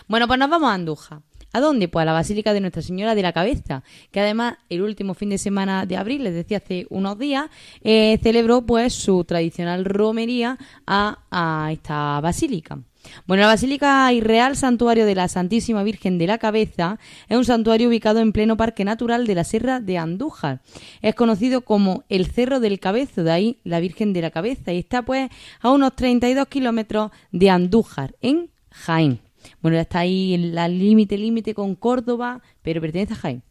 Bueno, 0.09 0.27
pues 0.27 0.39
nos 0.39 0.49
vamos 0.51 0.71
a 0.71 0.75
Andújar. 0.75 1.21
¿A 1.53 1.59
dónde? 1.59 1.89
Pues 1.89 2.03
a 2.03 2.07
la 2.07 2.13
Basílica 2.13 2.53
de 2.53 2.61
Nuestra 2.61 2.81
Señora 2.81 3.17
de 3.17 3.23
la 3.23 3.33
Cabeza, 3.33 3.83
que 4.13 4.21
además 4.21 4.55
el 4.69 4.83
último 4.83 5.15
fin 5.15 5.31
de 5.31 5.39
semana 5.39 5.85
de 5.85 5.97
abril, 5.97 6.23
les 6.23 6.33
decía 6.35 6.59
hace 6.59 6.87
unos 6.91 7.19
días, 7.19 7.47
eh, 7.83 8.21
celebró 8.23 8.63
pues 8.65 8.95
su 8.95 9.25
tradicional 9.25 9.85
romería 9.85 10.57
a, 10.87 11.19
a 11.31 11.73
esta 11.73 12.21
basílica. 12.21 12.79
Bueno, 13.27 13.43
la 13.43 13.49
Basílica 13.49 14.13
y 14.13 14.21
Real 14.21 14.57
Santuario 14.57 15.07
de 15.07 15.15
la 15.15 15.29
Santísima 15.29 15.83
Virgen 15.83 16.19
de 16.19 16.27
la 16.27 16.39
Cabeza 16.39 16.99
es 17.29 17.37
un 17.37 17.45
santuario 17.45 17.89
ubicado 17.89 18.21
en 18.21 18.33
pleno 18.33 18.57
Parque 18.57 18.85
Natural 18.85 19.27
de 19.27 19.35
la 19.35 19.45
Sierra 19.45 19.81
de 19.81 19.99
Andújar. 19.99 20.61
Es 21.03 21.15
conocido 21.15 21.63
como 21.63 22.05
el 22.09 22.27
Cerro 22.27 22.61
del 22.61 22.81
Cabezo, 22.81 23.25
de 23.25 23.31
ahí 23.31 23.59
la 23.65 23.81
Virgen 23.81 24.13
de 24.13 24.23
la 24.23 24.31
Cabeza, 24.31 24.73
y 24.73 24.79
está 24.79 25.03
pues 25.03 25.31
a 25.61 25.71
unos 25.71 25.95
32 25.97 26.47
kilómetros 26.49 27.11
de 27.33 27.51
Andújar, 27.51 28.15
en 28.21 28.51
Jaén. 28.71 29.21
Bueno, 29.63 29.77
ya 29.77 29.83
está 29.83 30.01
ahí 30.01 30.35
en 30.35 30.55
la 30.55 30.69
límite, 30.69 31.17
límite 31.17 31.55
con 31.55 31.75
Córdoba, 31.75 32.43
pero 32.63 32.81
pertenece 32.81 33.15
a 33.15 33.17
Jaén. 33.17 33.43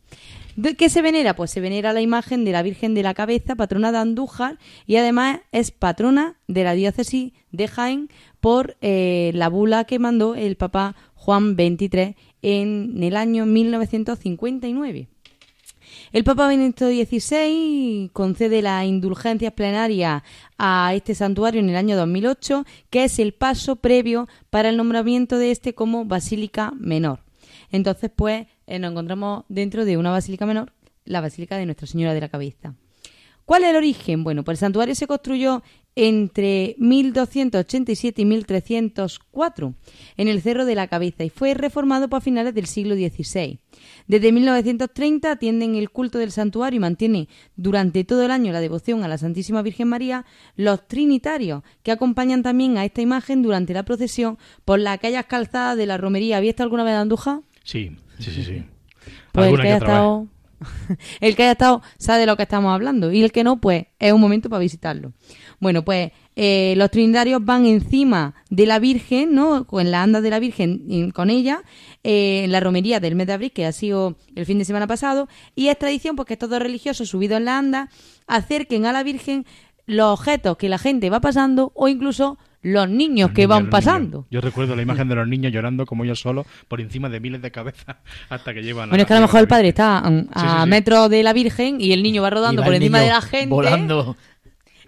¿De 0.56 0.76
¿Qué 0.76 0.90
se 0.90 1.02
venera? 1.02 1.36
Pues 1.36 1.52
se 1.52 1.62
venera 1.62 1.94
la 1.94 2.02
imagen 2.02 2.44
de 2.44 2.52
la 2.52 2.64
Virgen 2.64 2.94
de 2.94 3.04
la 3.04 3.14
Cabeza, 3.14 3.56
patrona 3.56 3.92
de 3.92 4.00
Andújar, 4.00 4.58
y 4.86 4.98
además 4.98 5.40
es 5.52 5.72
patrona 5.72 6.38
de 6.48 6.64
la 6.64 6.74
diócesis 6.74 7.34
de 7.52 7.68
Jaén 7.68 8.10
por 8.40 8.78
eh, 8.82 9.32
la 9.34 9.50
bula 9.50 9.86
que 9.86 10.00
mandó 10.00 10.36
el 10.36 10.56
Papa 10.58 10.96
Juan 11.16 11.56
XXIII 11.56 12.16
en 12.42 13.04
el 13.04 13.16
año 13.16 13.46
1959. 13.46 15.08
El 16.12 16.24
Papa 16.24 16.48
Benedicto 16.48 16.88
XVI 16.88 18.10
concede 18.14 18.62
las 18.62 18.86
indulgencias 18.86 19.54
plenarias 19.54 20.24
a 20.58 20.94
este 20.96 21.16
santuario 21.16 21.62
en 21.62 21.70
el 21.70 21.76
año 21.76 21.96
2008, 21.98 22.66
que 22.90 23.04
es 23.04 23.20
el 23.20 23.34
paso 23.34 23.76
previo 23.76 24.28
para 24.50 24.70
el 24.70 24.78
nombramiento 24.78 25.38
de 25.38 25.52
este 25.52 25.74
como 25.74 26.06
basílica 26.06 26.74
menor. 26.80 27.22
Entonces, 27.72 28.10
pues, 28.16 28.48
eh, 28.70 28.80
nos 28.80 28.92
encontramos 28.92 29.46
dentro 29.50 29.84
de 29.84 29.98
una 29.98 30.12
basílica 30.12 30.46
menor, 30.46 30.74
la 31.06 31.22
Basílica 31.22 31.58
de 31.58 31.66
Nuestra 31.66 31.88
Señora 31.88 32.14
de 32.14 32.22
la 32.22 32.30
Cabeza. 32.30 32.76
¿Cuál 33.46 33.64
es 33.64 33.72
el 33.72 33.78
origen? 33.78 34.24
Bueno, 34.24 34.44
pues 34.44 34.58
el 34.58 34.60
santuario 34.60 34.94
se 34.94 35.08
construyó 35.08 35.64
entre 35.96 36.76
1287 36.78 38.22
y 38.22 38.26
1304 38.26 39.74
en 40.18 40.28
el 40.28 40.40
Cerro 40.44 40.66
de 40.66 40.76
la 40.76 40.88
Cabeza 40.88 41.24
y 41.24 41.32
fue 41.32 41.56
reformado 41.56 42.08
para 42.10 42.22
finales 42.22 42.54
del 42.54 42.68
siglo 42.68 42.94
XVI. 42.94 43.60
Desde 44.08 44.32
1930 44.32 45.32
atienden 45.32 45.74
el 45.74 45.90
culto 45.90 46.20
del 46.20 46.32
santuario 46.32 46.78
y 46.78 46.82
mantiene 46.82 47.28
durante 47.56 48.04
todo 48.04 48.24
el 48.24 48.30
año 48.30 48.54
la 48.54 48.62
devoción 48.62 49.04
a 49.04 49.08
la 49.08 49.18
Santísima 49.18 49.64
Virgen 49.64 49.88
María 49.88 50.26
los 50.56 50.88
trinitarios 50.88 51.64
que 51.82 51.92
acompañan 51.92 52.44
también 52.44 52.78
a 52.78 52.86
esta 52.86 53.02
imagen 53.02 53.42
durante 53.42 53.74
la 53.74 53.82
procesión 53.82 54.38
por 54.64 54.80
las 54.80 55.00
calles 55.00 55.26
calzadas 55.26 55.76
de 55.76 55.88
la 55.88 55.98
romería. 55.98 56.38
¿Había 56.38 56.52
estado 56.52 56.68
alguna 56.68 56.84
vez 56.84 56.94
en 56.94 57.00
Andújar? 57.00 57.42
Sí, 57.64 57.98
sí, 58.20 58.32
sí, 58.32 58.44
sí. 58.44 58.64
Pues 59.32 59.48
el 59.48 59.56
que, 59.56 59.62
que 59.62 59.68
haya 59.68 59.78
estado, 59.78 60.28
el 61.22 61.36
que 61.36 61.44
haya 61.44 61.52
estado 61.54 61.82
sabe 61.98 62.22
de 62.22 62.26
lo 62.26 62.36
que 62.36 62.44
estamos 62.44 62.74
hablando 62.74 63.12
y 63.12 63.24
el 63.24 63.32
que 63.32 63.44
no, 63.44 63.62
pues 63.62 63.86
es 64.00 64.12
un 64.12 64.22
momento 64.22 64.50
para 64.50 64.60
visitarlo. 64.60 65.14
Bueno, 65.60 65.84
pues 65.84 66.12
eh, 66.36 66.74
los 66.78 66.90
trinitarios 66.90 67.44
van 67.44 67.66
encima 67.66 68.34
de 68.50 68.66
la 68.66 68.80
Virgen, 68.80 69.36
¿no? 69.36 69.68
Con 69.68 69.92
la 69.92 70.04
anda 70.04 70.22
de 70.22 70.30
la 70.30 70.40
Virgen 70.40 71.12
con 71.12 71.30
ella, 71.30 71.64
eh, 72.04 72.44
en 72.46 72.52
la 72.52 72.60
romería 72.60 73.00
del 73.00 73.16
mes 73.16 73.28
de 73.28 73.34
abril, 73.34 73.52
que 73.52 73.66
ha 73.66 73.72
sido 73.72 74.16
el 74.36 74.46
fin 74.46 74.58
de 74.58 74.66
semana 74.66 74.88
pasado, 74.88 75.28
y 75.56 75.68
es 75.68 75.78
tradición 75.78 76.16
pues 76.16 76.28
que 76.28 76.34
estos 76.34 76.50
dos 76.50 76.60
religiosos 76.60 77.10
subidos 77.10 77.38
en 77.38 77.46
la 77.46 77.58
anda 77.58 77.90
acerquen 78.26 78.86
a 78.86 78.94
la 78.94 79.04
Virgen 79.04 79.46
los 79.86 80.20
objetos 80.20 80.56
que 80.58 80.70
la 80.70 80.78
gente 80.78 81.10
va 81.10 81.20
pasando 81.20 81.72
o 81.76 81.88
incluso 81.88 82.38
los 82.62 82.90
niños 82.90 83.30
Los 83.30 83.36
que 83.36 83.42
niños, 83.44 83.50
van 83.50 83.70
pasando. 83.70 84.18
niños. 84.20 84.26
Yo 84.32 84.42
recuerdo 84.42 84.76
la 84.76 84.82
imagen 84.82 85.08
de 85.08 85.16
los 85.16 85.28
niños 85.28 85.52
llorando 85.54 85.86
como 85.86 86.04
ellos 86.04 86.20
solos 86.20 86.46
por 86.68 86.82
encima 86.82 87.08
de 87.10 87.20
miles 87.20 87.42
de 87.42 87.52
cabezas 87.52 87.96
hasta 88.30 88.54
que 88.54 88.62
llevan 88.64 88.90
Bueno, 88.90 89.02
es 89.02 89.08
que 89.08 89.14
a 89.14 89.18
lo 89.18 89.22
mejor 89.24 89.40
el 89.42 89.48
padre 89.48 89.70
está 89.70 90.04
Sí, 90.06 90.28
a 90.34 90.42
sí, 90.58 90.64
sí. 90.64 90.70
metros 90.70 91.10
de 91.10 91.24
la 91.24 91.34
Virgen 91.34 91.80
y 91.80 91.94
el 91.94 92.04
niño 92.04 92.22
va 92.22 92.30
rodando 92.30 92.62
va 92.62 92.66
por 92.66 92.76
encima 92.76 93.00
de 93.00 93.08
la 93.10 93.22
gente. 93.22 93.48
Volando. 93.48 94.18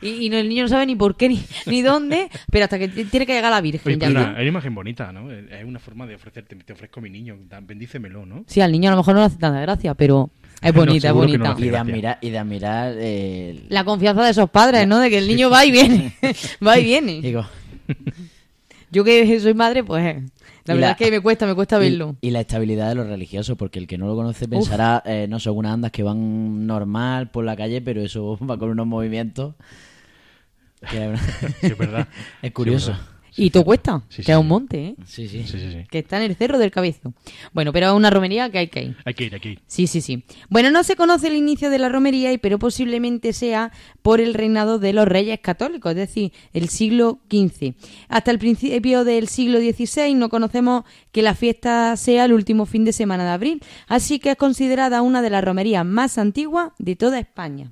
Y, 0.03 0.26
y 0.26 0.30
no- 0.30 0.38
el 0.38 0.49
niño 0.49 0.63
no 0.63 0.67
sabe 0.67 0.88
ni 0.88 0.95
por 0.95 1.15
qué 1.15 1.30
ni, 1.30 1.43
ni 1.67 1.84
dónde, 1.84 2.28
pero 2.51 2.63
hasta 2.65 2.80
que 2.80 2.88
tiene 2.88 3.26
que 3.28 3.34
llegar 3.34 3.51
la 3.51 3.61
Virgen. 3.61 3.84
Oye, 3.86 3.97
ya 3.99 4.07
pero 4.07 4.19
está. 4.19 4.32
una, 4.32 4.39
una 4.39 4.47
imagen 4.49 4.74
bonita, 4.76 5.11
¿no? 5.11 5.32
Es 5.32 5.63
una 5.63 5.78
forma 5.80 6.07
de 6.07 6.15
ofrecerte, 6.15 6.55
te 6.55 6.74
ofrezco 6.74 7.01
mi 7.01 7.09
niño, 7.11 7.38
bendícemelo, 7.61 8.26
¿no? 8.26 8.43
Sí, 8.47 8.61
al 8.61 8.72
niño 8.72 8.89
a 8.89 8.93
lo 8.93 8.97
mejor 8.97 9.13
no 9.13 9.19
le 9.19 9.28
hace 9.28 9.38
tanta 9.38 9.61
gracia, 9.61 9.93
pero 9.93 10.32
es 10.59 10.74
No, 10.74 10.80
bonita, 10.80 11.09
es 11.09 11.13
no 11.13 11.19
bonita. 11.19 11.55
Y 11.59 11.69
de 11.69 11.78
admirar, 11.78 12.17
y 12.19 12.30
de 12.32 12.38
admirar 12.39 12.95
eh, 12.97 13.63
La 13.69 13.84
confianza 13.84 14.24
de 14.24 14.32
esos 14.32 14.49
padres, 14.49 14.88
¿no? 14.88 14.97
De 14.97 15.11
que 15.11 15.19
el 15.19 15.28
niño 15.28 15.51
va 15.51 15.65
y 15.65 15.72
viene. 15.72 16.13
va 16.67 16.80
y 16.80 16.84
viene. 16.84 17.22
digo, 17.22 17.45
Yo 18.92 19.04
que 19.06 19.39
soy 19.39 19.54
madre, 19.54 19.84
pues 19.84 20.04
la 20.04 20.74
Y 20.74 20.78
verdad 20.78 20.80
la- 20.80 20.92
es 20.92 20.98
que 20.98 21.12
me 21.12 21.22
cuesta, 21.22 21.46
me 21.48 21.56
cuesta 21.56 21.80
verlo. 21.80 22.16
y 22.22 22.32
la 22.32 22.42
estabilidad 22.42 22.89
de 22.89 22.96
los 22.96 23.08
religiosos, 23.08 23.58
porque 23.58 23.80
el 23.80 23.88
que 23.88 23.98
no 23.98 24.06
lo 24.08 24.16
conoce 24.16 24.48
pensará, 24.48 25.02
eh, 25.06 25.28
no 25.30 25.39
sé, 25.39 25.50
unas 25.50 25.74
andas 25.74 25.92
que 25.92 26.04
van 26.04 26.68
normal 26.68 27.30
por 27.32 27.46
la 27.46 27.56
calle, 27.56 27.82
pero 27.82 28.02
eso 28.02 28.38
va 28.50 28.58
con 28.58 28.70
unos 28.70 28.86
movimientos. 28.88 29.56
que- 30.89 31.16
Sí, 31.62 31.68
es 31.68 31.78
verdad. 31.78 32.08
es 32.42 32.52
curioso. 32.52 32.94
Sí, 32.94 33.00
Y 33.38 33.49
todo 33.49 33.63
cuesta, 33.63 34.03
Sí, 34.09 34.17
que 34.17 34.23
sí, 34.23 34.32
es 34.32 34.38
un 34.38 34.47
monte, 34.47 34.88
¿eh? 34.88 34.95
Sí, 35.05 35.27
sí. 35.27 35.43
Sí, 35.43 35.57
sí, 35.59 35.71
sí. 35.71 35.86
Que 35.89 35.99
está 35.99 36.17
en 36.17 36.29
el 36.29 36.36
cerro 36.36 36.57
del 36.57 36.71
cabezo. 36.71 37.13
Bueno, 37.53 37.71
pero 37.71 37.88
es 37.88 37.93
una 37.93 38.09
romería 38.09 38.49
que 38.49 38.57
hay 38.57 38.67
que 38.67 38.84
ir. 38.84 38.97
Hay 39.05 39.13
que 39.13 39.23
ir, 39.25 39.34
hay 39.34 39.39
que 39.39 39.49
ir. 39.51 39.61
Sí, 39.67 39.88
sí, 39.88 40.01
sí. 40.01 40.23
Bueno, 40.49 40.69
no 40.71 40.84
se 40.84 40.95
conoce 40.95 41.27
el 41.27 41.36
inicio 41.36 41.69
de 41.69 41.79
la 41.79 41.89
romería, 41.89 42.34
y 42.34 42.38
pero 42.38 42.59
posiblemente 42.59 43.34
sea 43.34 43.71
por 44.01 44.19
el 44.19 44.34
reinado 44.34 44.79
de 44.79 44.93
los 44.93 45.07
reyes 45.07 45.39
católicos, 45.39 45.91
es 45.91 45.97
decir, 45.97 46.34
el 46.53 46.69
siglo 46.69 47.19
XV. 47.29 47.73
Hasta 48.09 48.32
el 48.32 48.39
principio 48.39 49.03
del 49.03 49.27
siglo 49.27 49.59
XVI 49.59 50.13
no 50.15 50.29
conocemos 50.29 50.84
que 51.11 51.21
la 51.21 51.36
fiesta 51.36 51.95
sea 51.97 52.25
el 52.25 52.34
último 52.34 52.65
fin 52.65 52.86
de 52.86 52.93
semana 52.93 53.23
de 53.23 53.32
abril, 53.32 53.63
así 53.88 54.19
que 54.19 54.32
es 54.32 54.38
considerada 54.38 55.01
una 55.01 55.21
de 55.21 55.29
las 55.29 55.43
romerías 55.43 55.86
más 55.86 56.17
antiguas 56.17 56.71
de 56.79 56.95
toda 56.95 57.19
España. 57.19 57.71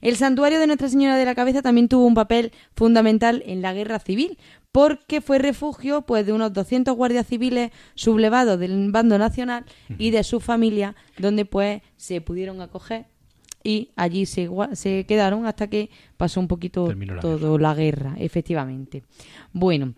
El 0.00 0.16
santuario 0.16 0.58
de 0.58 0.66
Nuestra 0.66 0.88
Señora 0.88 1.16
de 1.16 1.26
la 1.26 1.34
Cabeza 1.34 1.60
también 1.60 1.88
tuvo 1.88 2.06
un 2.06 2.14
papel 2.14 2.52
fundamental 2.74 3.42
en 3.44 3.60
la 3.60 3.74
guerra 3.74 3.98
civil, 3.98 4.38
porque 4.72 5.20
fue 5.20 5.38
refugio 5.38 6.02
pues 6.02 6.26
de 6.26 6.32
unos 6.32 6.52
200 6.52 6.94
guardias 6.94 7.26
civiles 7.26 7.70
sublevados 7.94 8.58
del 8.58 8.90
bando 8.92 9.18
nacional 9.18 9.64
y 9.98 10.10
de 10.10 10.22
su 10.24 10.40
familia, 10.40 10.94
donde 11.18 11.44
pues 11.44 11.82
se 11.96 12.20
pudieron 12.20 12.60
acoger 12.60 13.06
y 13.62 13.90
allí 13.96 14.26
se, 14.26 14.48
se 14.72 15.04
quedaron 15.06 15.46
hasta 15.46 15.68
que 15.68 15.90
pasó 16.16 16.40
un 16.40 16.48
poquito 16.48 16.86
Terminó 16.86 17.16
la 17.16 17.20
todo 17.20 17.58
la 17.58 17.74
guerra, 17.74 18.14
efectivamente. 18.18 19.02
Bueno, 19.52 19.94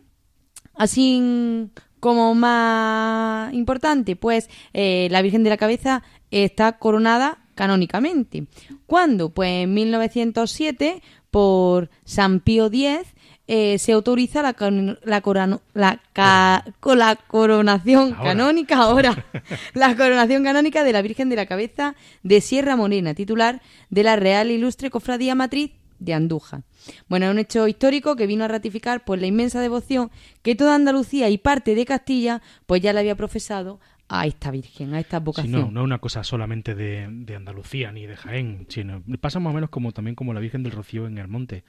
Así 0.75 1.71
como 2.01 2.35
más 2.35 3.53
importante, 3.53 4.17
pues 4.17 4.49
eh, 4.73 5.09
la 5.11 5.23
Virgen 5.23 5.45
de 5.45 5.51
la 5.51 5.57
Cabeza 5.57 6.03
está 6.31 6.79
coronada 6.79 7.45
canónicamente. 7.55 8.47
¿Cuándo? 8.87 9.31
Pues 9.31 9.65
en 9.65 9.75
1907, 9.75 11.03
por 11.31 11.91
San 12.05 12.41
Pío 12.41 12.67
X, 12.67 13.15
eh, 13.55 13.79
se 13.79 13.93
autoriza 13.93 14.41
la, 14.41 14.55
can- 14.55 14.99
la, 15.05 15.21
corano- 15.21 15.61
la, 15.75 16.01
ca- 16.15 16.65
con 16.81 16.99
la 16.99 17.17
coronación 17.17 18.15
Ahora. 18.15 18.25
canónica, 18.31 18.77
ahora, 18.79 19.27
la 19.75 19.95
coronación 19.95 20.43
canónica 20.43 20.85
de 20.85 20.93
la 20.95 21.03
Virgen 21.03 21.29
de 21.29 21.37
la 21.37 21.45
Cabeza 21.45 21.95
de 22.23 22.41
Sierra 22.41 22.77
Morena, 22.77 23.13
titular 23.13 23.61
de 23.91 24.03
la 24.05 24.17
Real 24.17 24.51
Ilustre 24.51 24.89
Cofradía 24.91 25.35
Matriz 25.35 25.73
de 25.99 26.15
Andújar. 26.15 26.63
Bueno, 27.09 27.27
es 27.27 27.33
un 27.33 27.39
hecho 27.41 27.69
histórico 27.69 28.17
que 28.17 28.27
vino 28.27 28.43
a 28.45 28.49
ratificar 28.49 29.05
pues 29.05 29.21
la 29.21 29.27
inmensa 29.27 29.61
devoción 29.61 30.11
que 30.43 30.55
toda 30.55 30.75
Andalucía 30.75 31.29
y 31.29 31.37
parte 31.37 31.75
de 31.75 31.85
Castilla 31.85 32.41
pues 32.67 32.81
ya 32.81 32.93
le 32.95 33.01
había 33.01 33.17
profesado 33.17 33.79
a 34.09 34.27
esta 34.27 34.51
Virgen, 34.51 34.95
a 34.95 35.01
esta 35.01 35.19
Sí, 35.19 35.25
vocación. 35.25 35.53
no, 35.53 35.71
no 35.71 35.81
es 35.81 35.85
una 35.85 35.99
cosa 35.99 36.25
solamente 36.25 36.75
de, 36.75 37.07
de 37.09 37.37
Andalucía 37.37 37.93
ni 37.93 38.07
de 38.07 38.17
Jaén, 38.17 38.67
sino 38.69 39.03
pasa 39.21 39.41
más 39.41 39.53
o 39.53 39.55
menos 39.55 39.71
como 39.71 39.93
también 39.93 40.15
como 40.17 40.33
la 40.35 40.41
Virgen 40.41 40.63
del 40.63 40.73
Rocío 40.73 41.07
en 41.07 41.19
el 41.19 41.29
monte, 41.29 41.65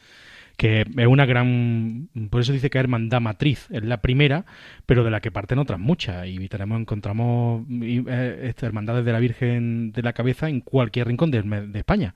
que 0.57 0.81
es 0.81 1.07
una 1.07 1.25
gran, 1.25 2.09
por 2.29 2.41
eso 2.41 2.53
dice 2.53 2.69
que 2.69 2.77
hermandad 2.77 3.21
matriz, 3.21 3.67
es 3.71 3.83
la 3.83 4.01
primera, 4.01 4.45
pero 4.85 5.03
de 5.03 5.11
la 5.11 5.19
que 5.19 5.31
parten 5.31 5.59
otras 5.59 5.79
muchas. 5.79 6.27
Y 6.27 6.47
tenemos 6.47 6.79
encontramos 6.79 7.65
eh, 7.81 8.53
hermandades 8.61 9.05
de 9.05 9.11
la 9.11 9.19
Virgen 9.19 9.91
de 9.91 10.03
la 10.03 10.13
Cabeza 10.13 10.49
en 10.49 10.61
cualquier 10.61 11.07
rincón 11.07 11.31
de, 11.31 11.43
España, 11.73 12.13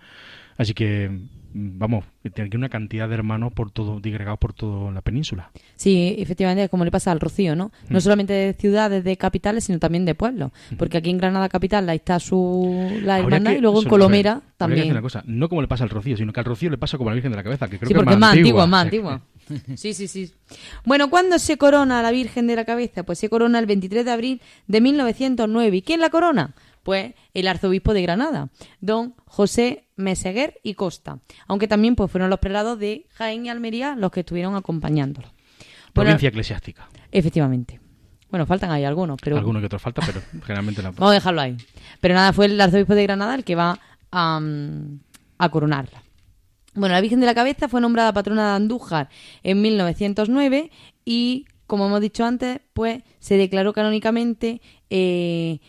así 0.57 0.73
que 0.73 1.11
vamos, 1.53 2.05
tiene 2.33 2.49
una 2.55 2.69
cantidad 2.69 3.07
de 3.07 3.15
hermanos 3.15 3.53
por 3.53 3.71
todo, 3.71 3.99
digregados 3.99 4.39
por 4.39 4.53
toda 4.53 4.91
la 4.91 5.01
península. 5.01 5.51
Sí, 5.75 6.15
efectivamente, 6.19 6.69
como 6.69 6.85
le 6.85 6.91
pasa 6.91 7.11
al 7.11 7.19
Rocío, 7.19 7.55
¿no? 7.55 7.67
Mm. 7.89 7.93
No 7.93 8.01
solamente 8.01 8.33
de 8.33 8.53
ciudades, 8.53 9.03
de 9.03 9.17
capitales, 9.17 9.63
sino 9.65 9.79
también 9.79 10.05
de 10.05 10.15
pueblos. 10.15 10.51
Porque 10.77 10.97
aquí 10.97 11.09
en 11.09 11.17
Granada 11.17 11.49
Capital 11.49 11.87
ahí 11.89 11.97
está 11.97 12.19
su 12.19 12.99
la 13.03 13.19
hermandad 13.19 13.51
que- 13.51 13.57
y 13.57 13.61
luego 13.61 13.81
en 13.81 13.89
Colomera 13.89 14.31
a 14.33 14.41
también. 14.57 14.91
una 14.91 15.01
cosa, 15.01 15.23
no 15.25 15.49
como 15.49 15.61
le 15.61 15.67
pasa 15.67 15.83
al 15.83 15.89
Rocío, 15.89 16.17
sino 16.17 16.33
que 16.33 16.39
al 16.39 16.45
Rocío 16.45 16.69
le 16.69 16.77
pasa 16.77 16.97
como 16.97 17.09
a 17.09 17.13
la 17.13 17.15
Virgen 17.15 17.31
de 17.31 17.37
la 17.37 17.43
Cabeza, 17.43 17.67
que 17.67 17.77
creo 17.77 17.87
sí, 17.87 17.93
que 17.93 17.99
porque 17.99 18.13
es 18.13 18.19
más 18.19 18.33
antigua, 18.35 18.63
es 18.63 18.69
más 18.69 18.83
antigua. 18.85 19.21
Sí, 19.75 19.93
sí, 19.93 20.09
sí. 20.09 20.29
Bueno, 20.83 21.09
¿cuándo 21.09 21.39
se 21.39 21.57
corona 21.57 22.01
la 22.01 22.11
Virgen 22.11 22.47
de 22.47 22.57
la 22.57 22.65
Cabeza? 22.65 23.03
Pues 23.03 23.17
se 23.17 23.29
corona 23.29 23.59
el 23.59 23.65
23 23.65 24.03
de 24.03 24.11
abril 24.11 24.41
de 24.67 24.81
1909. 24.81 25.77
¿Y 25.77 25.81
quién 25.81 26.01
la 26.01 26.09
corona? 26.09 26.53
Pues 26.87 27.15
el 27.33 27.49
arzobispo 27.49 27.93
de 27.93 28.01
Granada, 28.01 28.47
don 28.79 29.13
José 29.25 29.89
Meseguer 29.97 30.57
y 30.63 30.75
Costa. 30.75 31.19
Aunque 31.45 31.67
también 31.67 31.97
pues 31.97 32.09
fueron 32.09 32.29
los 32.29 32.39
prelados 32.39 32.79
de 32.79 33.07
Jaén 33.15 33.45
y 33.45 33.49
Almería 33.49 33.97
los 33.97 34.09
que 34.09 34.21
estuvieron 34.21 34.55
acompañándolo. 34.55 35.27
Bueno, 35.93 36.11
Provincia 36.11 36.29
eclesiástica. 36.29 36.87
efectivamente. 37.11 37.81
Bueno, 38.29 38.45
faltan 38.45 38.71
ahí 38.71 38.85
algunos, 38.85 39.17
pero 39.21 39.35
Alguno 39.35 39.59
que 39.59 39.65
otro 39.65 39.79
falta, 39.79 40.01
pero 40.05 40.21
generalmente 40.45 40.81
la 40.81 40.91
vamos 40.91 41.11
a 41.11 41.13
dejarlo 41.13 41.41
ahí. 41.41 41.57
Pero 41.99 42.13
nada, 42.13 42.31
fue 42.31 42.45
el 42.45 42.61
arzobispo 42.61 42.95
de 42.95 43.03
Granada 43.03 43.35
el 43.35 43.43
que 43.43 43.55
va 43.55 43.77
a, 44.09 44.39
mm, 44.39 44.99
a 45.39 45.49
coronarla. 45.49 46.01
Bueno, 46.73 46.95
la 46.95 47.01
Virgen 47.01 47.19
de 47.19 47.25
la 47.25 47.35
Cabeza 47.35 47.67
fue 47.67 47.81
nombrada 47.81 48.13
patrona 48.13 48.51
de 48.51 48.55
Andújar 48.55 49.09
en 49.43 49.61
1909 49.61 50.71
y, 51.03 51.47
como 51.65 51.87
hemos 51.87 51.99
dicho 51.99 52.23
antes, 52.23 52.61
pues 52.73 53.03
se 53.19 53.35
declaró 53.35 53.73
canónicamente 53.73 54.61
eh, 54.89 55.59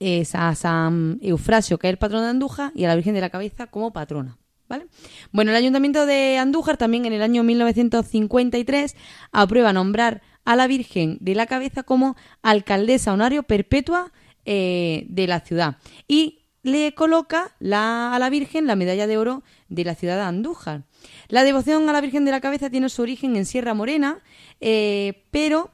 es 0.00 0.34
a 0.34 0.54
San 0.54 1.18
Eufrasio, 1.22 1.78
que 1.78 1.88
es 1.88 1.92
el 1.92 1.98
patrón 1.98 2.22
de 2.22 2.28
Andújar, 2.28 2.72
y 2.74 2.84
a 2.84 2.88
la 2.88 2.94
Virgen 2.94 3.14
de 3.14 3.20
la 3.20 3.30
Cabeza 3.30 3.66
como 3.66 3.92
patrona. 3.92 4.38
¿Vale? 4.68 4.86
Bueno, 5.30 5.52
el 5.52 5.56
Ayuntamiento 5.56 6.06
de 6.06 6.38
Andújar 6.38 6.76
también 6.76 7.06
en 7.06 7.12
el 7.12 7.22
año 7.22 7.44
1953 7.44 8.96
aprueba 9.30 9.72
nombrar 9.72 10.22
a 10.44 10.56
la 10.56 10.66
Virgen 10.66 11.18
de 11.20 11.36
la 11.36 11.46
Cabeza 11.46 11.84
como 11.84 12.16
alcaldesa 12.42 13.12
honorario 13.12 13.44
perpetua 13.44 14.12
eh, 14.44 15.06
de 15.08 15.28
la 15.28 15.40
ciudad 15.40 15.76
y 16.08 16.46
le 16.66 16.94
coloca 16.94 17.54
a 17.60 18.18
la 18.18 18.28
Virgen 18.28 18.66
la 18.66 18.74
medalla 18.74 19.06
de 19.06 19.16
oro 19.16 19.44
de 19.68 19.84
la 19.84 19.94
ciudad 19.94 20.16
de 20.16 20.22
Andújar. 20.22 20.82
La 21.28 21.44
devoción 21.44 21.88
a 21.88 21.92
la 21.92 22.00
Virgen 22.00 22.24
de 22.24 22.32
la 22.32 22.40
Cabeza 22.40 22.70
tiene 22.70 22.88
su 22.88 23.02
origen 23.02 23.36
en 23.36 23.46
Sierra 23.46 23.72
Morena, 23.72 24.18
eh, 24.60 25.24
pero 25.30 25.70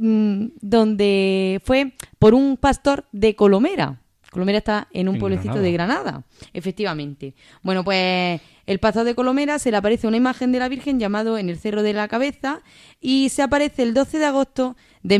mm, 0.00 0.46
donde 0.60 1.60
fue 1.64 1.92
por 2.18 2.34
un 2.34 2.56
pastor 2.56 3.06
de 3.12 3.36
Colomera. 3.36 4.00
Colomera 4.32 4.58
está 4.58 4.86
en 4.92 5.08
un 5.08 5.16
En 5.16 5.20
pueblecito 5.20 5.54
Granada. 5.54 5.64
de 5.66 5.72
Granada, 5.72 6.24
efectivamente. 6.52 7.34
Bueno, 7.62 7.82
pues 7.82 8.40
el 8.66 8.78
pastor 8.78 9.04
de 9.04 9.16
Colomera 9.16 9.58
se 9.58 9.72
le 9.72 9.76
aparece 9.76 10.06
una 10.06 10.16
imagen 10.16 10.52
de 10.52 10.60
la 10.60 10.68
Virgen 10.68 11.00
llamado 11.00 11.36
en 11.36 11.48
el 11.48 11.58
Cerro 11.58 11.82
de 11.82 11.92
la 11.92 12.06
Cabeza 12.06 12.60
y 13.00 13.28
se 13.30 13.42
aparece 13.42 13.82
el 13.82 13.92
12 13.92 14.18
de 14.20 14.24
agosto 14.26 14.76
de 15.02 15.18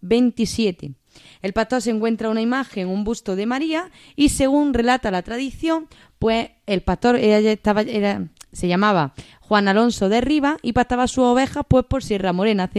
1227. 0.00 0.92
El 1.42 1.52
pastor 1.52 1.82
se 1.82 1.90
encuentra 1.90 2.28
una 2.30 2.40
imagen, 2.40 2.88
un 2.88 3.04
busto 3.04 3.36
de 3.36 3.46
María 3.46 3.90
y 4.16 4.30
según 4.30 4.74
relata 4.74 5.10
la 5.10 5.22
tradición, 5.22 5.88
pues 6.18 6.50
el 6.66 6.82
pastor 6.82 7.16
ella 7.16 7.50
estaba, 7.52 7.82
era- 7.82 8.28
se 8.52 8.68
llamaba 8.68 9.14
Juan 9.40 9.66
Alonso 9.68 10.08
de 10.08 10.20
Riva 10.20 10.56
y 10.62 10.72
pastaba 10.72 11.06
sus 11.08 11.24
ovejas 11.24 11.64
pues 11.68 11.84
por 11.84 12.02
Sierra 12.04 12.32
Morena, 12.32 12.70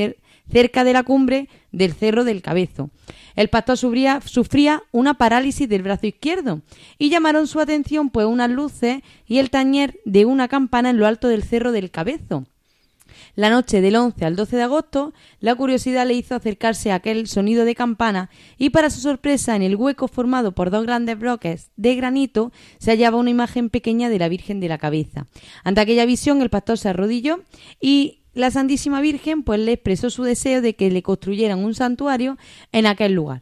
cerca 0.51 0.83
de 0.83 0.93
la 0.93 1.03
cumbre 1.03 1.49
del 1.71 1.93
Cerro 1.93 2.23
del 2.23 2.41
Cabezo. 2.41 2.89
El 3.35 3.49
pastor 3.49 3.77
sufría, 3.77 4.21
sufría 4.25 4.83
una 4.91 5.15
parálisis 5.15 5.67
del 5.67 5.83
brazo 5.83 6.07
izquierdo 6.07 6.61
y 6.97 7.09
llamaron 7.09 7.47
su 7.47 7.59
atención 7.59 8.09
pues 8.09 8.25
unas 8.25 8.49
luces 8.49 9.01
y 9.27 9.39
el 9.39 9.49
tañer 9.49 9.99
de 10.05 10.25
una 10.25 10.47
campana 10.47 10.89
en 10.89 10.97
lo 10.97 11.05
alto 11.07 11.27
del 11.27 11.43
Cerro 11.43 11.71
del 11.71 11.91
Cabezo. 11.91 12.45
La 13.35 13.49
noche 13.49 13.81
del 13.81 13.95
11 13.95 14.23
al 14.25 14.35
12 14.35 14.55
de 14.55 14.63
agosto, 14.63 15.13
la 15.39 15.55
curiosidad 15.55 16.07
le 16.07 16.13
hizo 16.13 16.35
acercarse 16.35 16.91
a 16.91 16.95
aquel 16.95 17.27
sonido 17.27 17.65
de 17.65 17.75
campana 17.75 18.29
y 18.57 18.69
para 18.69 18.89
su 18.89 19.01
sorpresa 19.01 19.55
en 19.55 19.61
el 19.61 19.75
hueco 19.75 20.07
formado 20.07 20.53
por 20.53 20.69
dos 20.69 20.85
grandes 20.85 21.19
bloques 21.19 21.71
de 21.75 21.95
granito 21.95 22.51
se 22.77 22.91
hallaba 22.91 23.17
una 23.17 23.29
imagen 23.29 23.69
pequeña 23.69 24.09
de 24.09 24.19
la 24.19 24.29
Virgen 24.29 24.59
de 24.59 24.69
la 24.69 24.77
Cabeza. 24.77 25.27
Ante 25.63 25.81
aquella 25.81 26.05
visión 26.05 26.41
el 26.41 26.49
pastor 26.49 26.77
se 26.77 26.89
arrodilló 26.89 27.41
y 27.81 28.21
la 28.35 28.51
Santísima 28.51 29.01
Virgen 29.01 29.41
pues 29.41 29.59
le 29.59 29.71
expresó 29.71 30.11
su 30.11 30.23
deseo 30.23 30.61
de 30.61 30.75
que 30.75 30.91
le 30.91 31.01
construyeran 31.01 31.63
un 31.63 31.73
santuario 31.73 32.37
en 32.71 32.85
aquel 32.85 33.13
lugar 33.13 33.41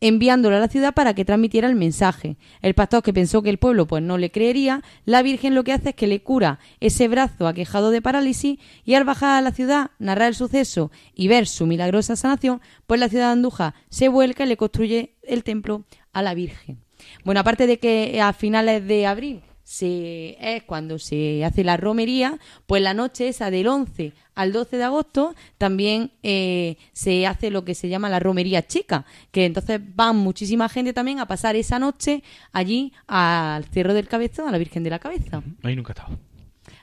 enviándolo 0.00 0.56
a 0.56 0.60
la 0.60 0.68
ciudad 0.68 0.94
para 0.94 1.14
que 1.14 1.24
transmitiera 1.24 1.68
el 1.68 1.74
mensaje. 1.74 2.36
El 2.62 2.74
pastor 2.74 3.02
que 3.02 3.12
pensó 3.12 3.42
que 3.42 3.50
el 3.50 3.58
pueblo 3.58 3.86
pues 3.86 4.02
no 4.02 4.18
le 4.18 4.30
creería, 4.30 4.82
la 5.04 5.22
Virgen 5.22 5.54
lo 5.54 5.64
que 5.64 5.72
hace 5.72 5.90
es 5.90 5.94
que 5.94 6.06
le 6.06 6.22
cura 6.22 6.58
ese 6.80 7.08
brazo 7.08 7.46
aquejado 7.46 7.90
de 7.90 8.02
parálisis 8.02 8.58
y 8.84 8.94
al 8.94 9.04
bajar 9.04 9.38
a 9.38 9.40
la 9.42 9.52
ciudad, 9.52 9.90
narrar 9.98 10.28
el 10.28 10.34
suceso 10.34 10.90
y 11.14 11.28
ver 11.28 11.46
su 11.46 11.66
milagrosa 11.66 12.16
sanación, 12.16 12.60
pues 12.86 13.00
la 13.00 13.08
ciudad 13.08 13.26
de 13.26 13.32
Andújar 13.32 13.74
se 13.88 14.08
vuelca 14.08 14.44
y 14.44 14.48
le 14.48 14.56
construye 14.56 15.14
el 15.22 15.44
templo 15.44 15.84
a 16.12 16.22
la 16.22 16.34
Virgen. 16.34 16.78
Bueno, 17.24 17.40
aparte 17.40 17.66
de 17.66 17.78
que 17.78 18.20
a 18.20 18.32
finales 18.32 18.86
de 18.86 19.06
abril 19.06 19.42
se, 19.72 20.36
es 20.40 20.64
cuando 20.64 20.98
se 20.98 21.44
hace 21.44 21.62
la 21.62 21.76
romería, 21.76 22.40
pues 22.66 22.82
la 22.82 22.92
noche 22.92 23.28
esa 23.28 23.52
del 23.52 23.68
11 23.68 24.12
al 24.34 24.52
12 24.52 24.76
de 24.78 24.82
agosto 24.82 25.36
también 25.58 26.10
eh, 26.24 26.76
se 26.92 27.24
hace 27.28 27.50
lo 27.52 27.64
que 27.64 27.76
se 27.76 27.88
llama 27.88 28.08
la 28.08 28.18
romería 28.18 28.66
chica, 28.66 29.04
que 29.30 29.44
entonces 29.44 29.80
van 29.94 30.16
muchísima 30.16 30.68
gente 30.68 30.92
también 30.92 31.20
a 31.20 31.26
pasar 31.26 31.54
esa 31.54 31.78
noche 31.78 32.24
allí 32.50 32.92
al 33.06 33.64
Cerro 33.66 33.94
del 33.94 34.08
Cabezón, 34.08 34.48
a 34.48 34.50
la 34.50 34.58
Virgen 34.58 34.82
de 34.82 34.90
la 34.90 34.98
Cabeza. 34.98 35.40
Ahí 35.62 35.76
nunca 35.76 35.92
he 35.92 35.96
estado. 35.96 36.18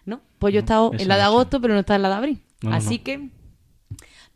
¿No? 0.05 0.21
Pues 0.39 0.53
yo 0.53 0.59
he 0.59 0.61
No, 0.61 0.65
estado 0.65 0.91
esa 0.93 1.01
en 1.03 1.07
la 1.09 1.15
de 1.17 1.21
no 1.23 1.27
agosto, 1.27 1.59
pero 1.59 1.73
no 1.73 1.81
está 1.81 1.95
en 1.97 2.01
la 2.03 2.09
de 2.09 2.15
abril. 2.15 2.41
No, 2.61 2.69
no, 2.69 2.75
Así 2.77 2.99
no. 2.99 3.03
que 3.03 3.29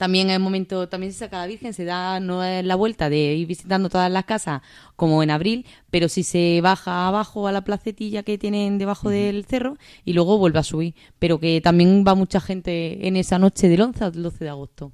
también 0.01 0.31
es 0.31 0.39
momento, 0.39 0.89
también 0.89 1.13
se 1.13 1.19
saca 1.19 1.37
la 1.37 1.45
Virgen, 1.45 1.75
se 1.75 1.85
da 1.85 2.19
no 2.19 2.43
es 2.43 2.65
la 2.65 2.73
vuelta 2.73 3.07
de 3.07 3.35
ir 3.35 3.45
visitando 3.45 3.87
todas 3.87 4.11
las 4.11 4.25
casas 4.25 4.63
como 4.95 5.21
en 5.21 5.29
abril, 5.29 5.63
pero 5.91 6.09
si 6.09 6.23
se 6.23 6.59
baja 6.63 7.07
abajo 7.07 7.47
a 7.47 7.51
la 7.51 7.63
placetilla 7.63 8.23
que 8.23 8.39
tienen 8.39 8.79
debajo 8.79 9.11
del 9.11 9.45
cerro 9.45 9.77
y 10.03 10.13
luego 10.13 10.39
vuelve 10.39 10.57
a 10.57 10.63
subir. 10.63 10.95
Pero 11.19 11.39
que 11.39 11.61
también 11.61 12.03
va 12.03 12.15
mucha 12.15 12.41
gente 12.41 13.07
en 13.07 13.15
esa 13.15 13.37
noche 13.37 13.69
del 13.69 13.79
11 13.79 14.03
al 14.03 14.23
12 14.23 14.43
de 14.43 14.49
agosto. 14.49 14.91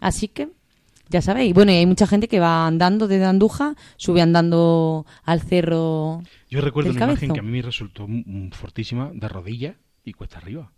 Así 0.00 0.28
que, 0.28 0.50
ya 1.08 1.20
sabéis. 1.20 1.52
Bueno, 1.52 1.72
y 1.72 1.78
hay 1.78 1.86
mucha 1.86 2.06
gente 2.06 2.28
que 2.28 2.38
va 2.38 2.68
andando 2.68 3.08
desde 3.08 3.24
Andújar, 3.24 3.74
sube 3.96 4.22
andando 4.22 5.06
al 5.24 5.40
cerro. 5.40 6.22
Yo 6.48 6.60
recuerdo 6.60 6.90
del 6.92 6.98
una 6.98 7.06
imagen 7.06 7.32
que 7.32 7.40
a 7.40 7.42
mí 7.42 7.50
me 7.50 7.62
resultó 7.62 8.06
fortísima, 8.52 9.10
de 9.12 9.28
rodillas 9.28 9.74
y 10.04 10.12
cuesta 10.12 10.38
arriba. 10.38 10.70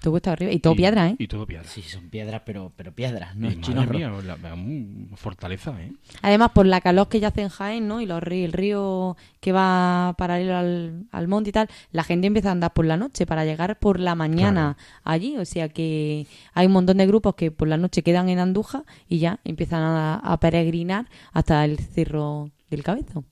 Todo 0.00 0.12
cuesta 0.12 0.32
arriba. 0.32 0.50
Y 0.50 0.60
todo 0.60 0.72
Y- 0.72 0.76
piedra, 0.76 1.08
¿eh? 1.08 1.16
Y 1.18 1.28
todo 1.28 1.46
piedra. 1.46 1.64
Sí, 1.68 1.82
son 1.82 2.08
piedras, 2.08 2.40
pero, 2.46 2.72
pero 2.74 2.92
piedras, 2.94 3.36
no 3.36 3.48
Y 3.48 3.52
es 3.52 3.60
chino 3.60 3.84
mía, 3.86 4.10
la- 4.24 4.36
la- 4.38 4.56
mm, 4.56 5.14
fortaleza, 5.16 5.74
¿eh? 5.80 5.92
Además, 6.22 6.52
por 6.54 6.64
la 6.66 6.80
calor 6.80 7.08
que 7.08 7.20
ya 7.20 7.28
hace 7.28 7.42
en 7.42 7.50
Jaén, 7.50 7.86
¿no? 7.86 8.00
Y 8.00 8.06
los 8.06 8.22
ríos, 8.22 8.46
el 8.46 8.52
río 8.52 9.16
que 9.40 9.52
va 9.52 10.14
paralelo 10.16 10.56
al, 10.56 11.04
al 11.12 11.28
monte 11.28 11.50
y 11.50 11.52
tal, 11.52 11.68
la 11.92 12.02
gente 12.02 12.26
empieza 12.26 12.48
a 12.48 12.52
andar 12.52 12.72
por 12.72 12.86
la 12.86 12.96
noche 12.96 13.26
para 13.26 13.44
llegar 13.44 13.78
por 13.78 14.00
la 14.00 14.14
mañana 14.14 14.76
allí. 15.04 15.36
O 15.36 15.44
sea 15.44 15.68
que 15.68 16.26
hay 16.54 16.66
un 16.66 16.72
montón 16.72 16.96
de 16.96 17.06
grupos 17.06 17.34
que 17.34 17.50
por 17.50 17.68
la 17.68 17.76
noche 17.76 18.02
quedan 18.02 18.28
en 18.30 18.38
Andújar 18.38 18.84
y 19.06 19.18
ya 19.18 19.40
empiezan 19.44 19.82
a, 19.82 20.14
a 20.16 20.40
peregrinar 20.40 21.06
hasta 21.32 21.62
el 21.66 21.78
Cerro 21.78 22.50
del 22.70 22.82
Cabezo. 22.82 23.24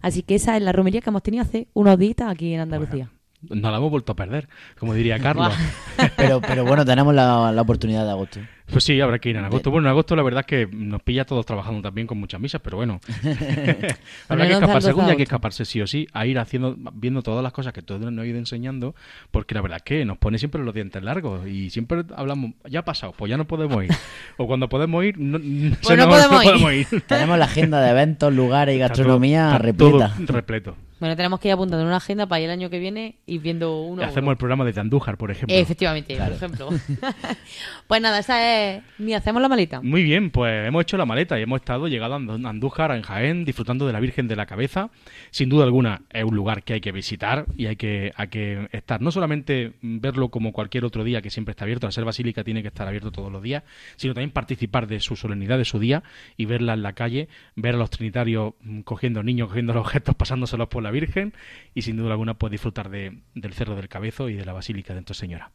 Así 0.00 0.22
que 0.22 0.34
esa 0.36 0.56
es 0.56 0.62
la 0.62 0.72
romería 0.72 1.00
que 1.00 1.10
hemos 1.10 1.22
tenido 1.22 1.42
hace 1.42 1.68
unos 1.74 1.98
días 1.98 2.16
aquí 2.26 2.54
en 2.54 2.60
Andalucía. 2.60 3.10
Nos 3.50 3.72
la 3.72 3.78
hemos 3.78 3.90
vuelto 3.90 4.12
a 4.12 4.16
perder, 4.16 4.48
como 4.78 4.94
diría 4.94 5.18
Carlos. 5.18 5.52
Pero, 6.16 6.40
pero 6.40 6.64
bueno, 6.64 6.84
tenemos 6.84 7.12
la, 7.14 7.50
la 7.52 7.62
oportunidad 7.62 8.04
de 8.04 8.10
agosto. 8.10 8.40
Pues 8.70 8.84
sí, 8.84 8.98
habrá 9.00 9.18
que 9.18 9.28
ir 9.30 9.36
en 9.36 9.44
agosto. 9.44 9.70
Bueno, 9.70 9.88
en 9.88 9.90
agosto 9.90 10.16
la 10.16 10.22
verdad 10.22 10.40
es 10.40 10.46
que 10.46 10.68
nos 10.74 11.02
pilla 11.02 11.22
a 11.22 11.24
todos 11.26 11.44
trabajando 11.44 11.82
también 11.82 12.06
con 12.06 12.18
muchas 12.18 12.40
misas, 12.40 12.60
pero 12.62 12.76
bueno. 12.78 13.00
habrá 14.28 14.44
que 14.46 14.52
no 14.52 14.58
escaparse, 14.58 14.60
tanto 14.60 14.88
algún 14.88 15.04
día 15.04 15.10
hay 15.12 15.16
que 15.16 15.22
escaparse 15.24 15.64
sí 15.64 15.80
o 15.80 15.86
sí, 15.86 16.06
a 16.12 16.24
ir 16.26 16.38
haciendo, 16.38 16.76
viendo 16.94 17.22
todas 17.22 17.42
las 17.42 17.52
cosas 17.52 17.72
que 17.72 17.82
todos 17.82 18.00
nos 18.00 18.22
han 18.22 18.26
ido 18.28 18.38
enseñando, 18.38 18.94
porque 19.30 19.54
la 19.54 19.60
verdad 19.62 19.78
es 19.78 19.82
que 19.82 20.04
nos 20.04 20.18
pone 20.18 20.38
siempre 20.38 20.62
los 20.62 20.74
dientes 20.74 21.02
largos 21.02 21.46
y 21.46 21.70
siempre 21.70 22.04
hablamos, 22.16 22.52
ya 22.68 22.80
ha 22.80 22.84
pasado, 22.84 23.12
pues 23.16 23.28
ya 23.30 23.36
no 23.36 23.46
podemos 23.46 23.84
ir. 23.84 23.90
O 24.38 24.46
cuando 24.46 24.68
podemos 24.68 25.04
ir, 25.04 25.18
no, 25.18 25.38
se 25.82 25.96
no 25.96 26.06
nos- 26.06 26.26
podemos 26.26 26.72
ir. 26.72 26.86
Tenemos 27.06 27.38
la 27.38 27.44
agenda 27.44 27.80
de 27.80 27.90
eventos, 27.90 28.32
lugares 28.32 28.74
y 28.76 28.80
Está 28.80 28.94
todo- 28.94 28.98
gastronomía 29.04 29.48
todo 29.50 29.58
repleta. 29.58 30.14
repleto. 30.32 30.76
Bueno, 31.02 31.16
tenemos 31.16 31.40
que 31.40 31.48
ir 31.48 31.54
apuntando 31.54 31.80
en 31.82 31.88
una 31.88 31.96
agenda 31.96 32.28
para 32.28 32.38
ir 32.38 32.44
el 32.44 32.52
año 32.52 32.70
que 32.70 32.78
viene 32.78 33.16
y 33.26 33.38
viendo 33.38 33.80
uno. 33.80 34.02
a 34.02 34.06
Hacemos 34.06 34.22
uno. 34.26 34.30
el 34.30 34.36
programa 34.36 34.64
desde 34.64 34.82
Andújar, 34.82 35.16
por 35.16 35.32
ejemplo. 35.32 35.56
Efectivamente, 35.56 36.16
por 36.16 36.32
ejemplo. 36.32 36.68
pues 37.88 38.00
nada, 38.00 38.20
esa 38.20 38.76
es. 38.76 38.84
Ni 38.98 39.12
hacemos 39.12 39.42
la 39.42 39.48
maleta. 39.48 39.80
Muy 39.82 40.04
bien, 40.04 40.30
pues 40.30 40.68
hemos 40.68 40.82
hecho 40.82 40.96
la 40.96 41.04
maleta 41.04 41.40
y 41.40 41.42
hemos 41.42 41.60
estado 41.60 41.88
llegado 41.88 42.14
a 42.14 42.20
Andú- 42.20 42.48
Andújar, 42.48 42.92
en 42.92 43.02
Jaén, 43.02 43.44
disfrutando 43.44 43.84
de 43.84 43.92
la 43.92 43.98
Virgen 43.98 44.28
de 44.28 44.36
la 44.36 44.46
Cabeza. 44.46 44.90
Sin 45.32 45.48
duda 45.48 45.64
alguna 45.64 46.02
es 46.08 46.22
un 46.22 46.36
lugar 46.36 46.62
que 46.62 46.74
hay 46.74 46.80
que 46.80 46.92
visitar 46.92 47.46
y 47.56 47.66
hay 47.66 47.74
que, 47.74 48.12
hay 48.14 48.28
que 48.28 48.68
estar, 48.70 49.00
no 49.00 49.10
solamente 49.10 49.72
verlo 49.82 50.28
como 50.28 50.52
cualquier 50.52 50.84
otro 50.84 51.02
día 51.02 51.20
que 51.20 51.30
siempre 51.30 51.50
está 51.50 51.64
abierto, 51.64 51.88
la 51.88 51.90
ser 51.90 52.04
basílica 52.04 52.44
tiene 52.44 52.62
que 52.62 52.68
estar 52.68 52.86
abierto 52.86 53.10
todos 53.10 53.32
los 53.32 53.42
días, 53.42 53.64
sino 53.96 54.14
también 54.14 54.30
participar 54.30 54.86
de 54.86 55.00
su 55.00 55.16
solemnidad 55.16 55.58
de 55.58 55.64
su 55.64 55.80
día 55.80 56.04
y 56.36 56.44
verla 56.44 56.74
en 56.74 56.82
la 56.84 56.92
calle, 56.92 57.26
ver 57.56 57.74
a 57.74 57.78
los 57.78 57.90
trinitarios 57.90 58.54
mm, 58.62 58.82
cogiendo 58.82 59.24
niños, 59.24 59.48
cogiendo 59.48 59.72
los 59.72 59.80
objetos, 59.80 60.14
pasándoselos 60.22 60.68
por 60.68 60.84
la 60.84 60.91
Virgen 60.92 61.32
y 61.74 61.82
sin 61.82 61.96
duda 61.96 62.12
alguna 62.12 62.34
pues 62.34 62.50
disfrutar 62.50 62.90
de, 62.90 63.18
del 63.34 63.52
Cerro 63.54 63.74
del 63.74 63.88
Cabezo 63.88 64.28
y 64.28 64.34
de 64.34 64.44
la 64.44 64.52
Basílica 64.52 64.94
de 64.94 65.00
Nuestra 65.00 65.14
Señora. 65.14 65.50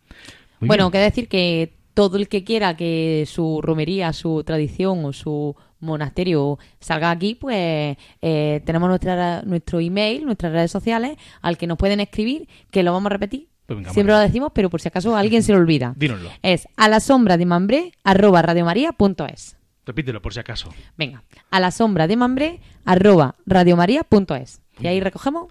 Muy 0.59 0.67
bueno, 0.67 0.85
bien. 0.85 0.91
que 0.91 0.97
decir 0.99 1.27
que 1.29 1.73
todo 1.93 2.17
el 2.17 2.27
que 2.27 2.43
quiera 2.43 2.77
que 2.77 3.25
su 3.27 3.59
romería, 3.61 4.13
su 4.13 4.43
tradición 4.43 5.03
o 5.05 5.13
su 5.13 5.55
monasterio 5.79 6.59
salga 6.79 7.09
aquí, 7.09 7.35
pues 7.35 7.97
eh, 8.21 8.61
tenemos 8.65 8.89
nuestra, 8.89 9.41
nuestro 9.43 9.79
email, 9.79 10.25
nuestras 10.25 10.51
redes 10.51 10.69
sociales, 10.69 11.17
al 11.41 11.57
que 11.57 11.65
nos 11.65 11.77
pueden 11.77 11.99
escribir, 11.99 12.47
que 12.71 12.83
lo 12.83 12.93
vamos 12.93 13.07
a 13.07 13.13
repetir. 13.13 13.47
Pues 13.65 13.77
venga, 13.77 13.93
Siempre 13.93 14.13
lo 14.13 14.19
decimos, 14.19 14.51
pero 14.53 14.69
por 14.69 14.79
si 14.79 14.87
acaso 14.87 15.15
alguien 15.15 15.43
se 15.43 15.53
lo 15.53 15.57
olvida. 15.57 15.93
Dínoslo. 15.97 16.29
Es 16.41 16.67
a 16.77 16.87
la 16.87 16.99
sombra 16.99 17.35
de 17.35 17.45
mambré 17.45 17.91
arroba 18.03 18.41
radiomaria.es. 18.41 19.57
Repítelo 19.85 20.21
por 20.21 20.33
si 20.33 20.39
acaso. 20.39 20.69
Venga, 20.97 21.23
a 21.49 21.59
la 21.59 21.71
sombra 21.71 22.07
de 22.07 22.15
mambré 22.15 22.59
arroba 22.85 23.35
radiomaria.es. 23.45 24.61
Y 24.79 24.87
ahí 24.87 24.99
recogemos 24.99 25.47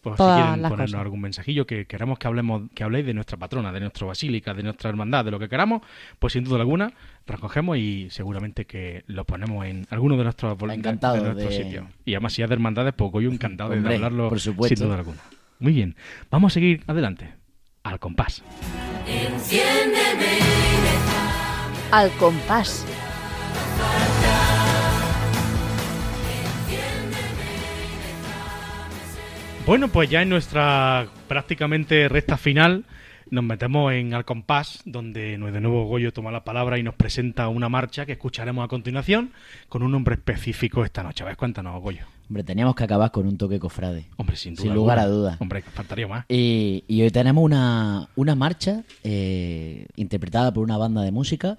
Pues 0.00 0.16
todas 0.16 0.36
si 0.38 0.42
quieren 0.42 0.62
ponernos 0.62 0.90
cosas. 0.90 1.00
algún 1.00 1.20
mensajillo 1.22 1.66
que 1.66 1.86
queramos 1.86 2.18
que 2.18 2.26
hablemos, 2.26 2.62
que 2.74 2.84
habléis 2.84 3.06
de 3.06 3.14
nuestra 3.14 3.36
patrona, 3.38 3.72
de 3.72 3.80
nuestra 3.80 4.06
basílica, 4.06 4.52
de 4.54 4.62
nuestra 4.62 4.90
hermandad, 4.90 5.24
de 5.24 5.30
lo 5.30 5.38
que 5.38 5.48
queramos, 5.48 5.82
pues 6.18 6.32
sin 6.34 6.44
duda 6.44 6.58
alguna 6.60 6.92
recogemos 7.26 7.78
y 7.78 8.08
seguramente 8.10 8.66
que 8.66 9.02
lo 9.06 9.24
ponemos 9.24 9.64
en 9.66 9.86
alguno 9.90 10.16
de 10.16 10.24
nuestros 10.24 10.56
bol- 10.58 10.68
de- 10.68 10.74
Encantado 10.74 11.14
de 11.14 11.20
nuestros 11.22 11.50
de- 11.56 11.64
sitios. 11.64 11.86
Y 12.04 12.14
además 12.14 12.32
si 12.34 12.42
es 12.42 12.48
de 12.48 12.54
hermandades, 12.54 12.92
pues 12.96 13.10
yo 13.14 13.30
encantado 13.30 13.70
de 13.70 13.78
Hombre, 13.78 13.94
hablarlo 13.94 14.28
por 14.28 14.40
supuesto. 14.40 14.76
sin 14.76 14.86
duda 14.86 14.98
alguna. 14.98 15.20
Muy 15.58 15.72
bien, 15.72 15.96
vamos 16.30 16.52
a 16.52 16.54
seguir 16.54 16.82
adelante. 16.86 17.32
Al 17.82 17.98
compás. 17.98 18.42
Enciéndeme, 19.06 20.38
Al 21.90 22.10
compás. 22.12 22.84
Bueno, 29.66 29.88
pues 29.88 30.10
ya 30.10 30.20
en 30.20 30.28
nuestra 30.28 31.08
prácticamente 31.26 32.06
recta 32.10 32.36
final 32.36 32.84
nos 33.30 33.42
metemos 33.42 33.94
en 33.94 34.12
Al 34.12 34.26
Compás, 34.26 34.82
donde 34.84 35.38
de 35.38 35.60
nuevo 35.60 35.86
Goyo 35.86 36.12
toma 36.12 36.30
la 36.30 36.44
palabra 36.44 36.78
y 36.78 36.82
nos 36.82 36.94
presenta 36.94 37.48
una 37.48 37.70
marcha 37.70 38.04
que 38.04 38.12
escucharemos 38.12 38.62
a 38.62 38.68
continuación 38.68 39.32
con 39.70 39.82
un 39.82 39.90
nombre 39.90 40.16
específico 40.16 40.84
esta 40.84 41.02
noche. 41.02 41.24
A 41.24 41.28
ver, 41.28 41.38
cuéntanos, 41.38 41.80
Goyo. 41.80 42.04
Hombre, 42.28 42.44
teníamos 42.44 42.74
que 42.74 42.84
acabar 42.84 43.10
con 43.10 43.26
un 43.26 43.38
toque 43.38 43.58
cofrade. 43.58 44.04
Hombre, 44.16 44.36
sin 44.36 44.54
duda. 44.54 44.64
Sin 44.64 44.74
lugar 44.74 44.98
alguna. 44.98 45.14
a 45.14 45.16
dudas. 45.16 45.40
Hombre, 45.40 45.62
faltaría 45.62 46.08
más. 46.08 46.26
Y, 46.28 46.84
y 46.86 47.00
hoy 47.00 47.10
tenemos 47.10 47.42
una, 47.42 48.10
una 48.16 48.34
marcha 48.34 48.84
eh, 49.02 49.86
interpretada 49.96 50.52
por 50.52 50.62
una 50.62 50.76
banda 50.76 51.00
de 51.00 51.10
música 51.10 51.58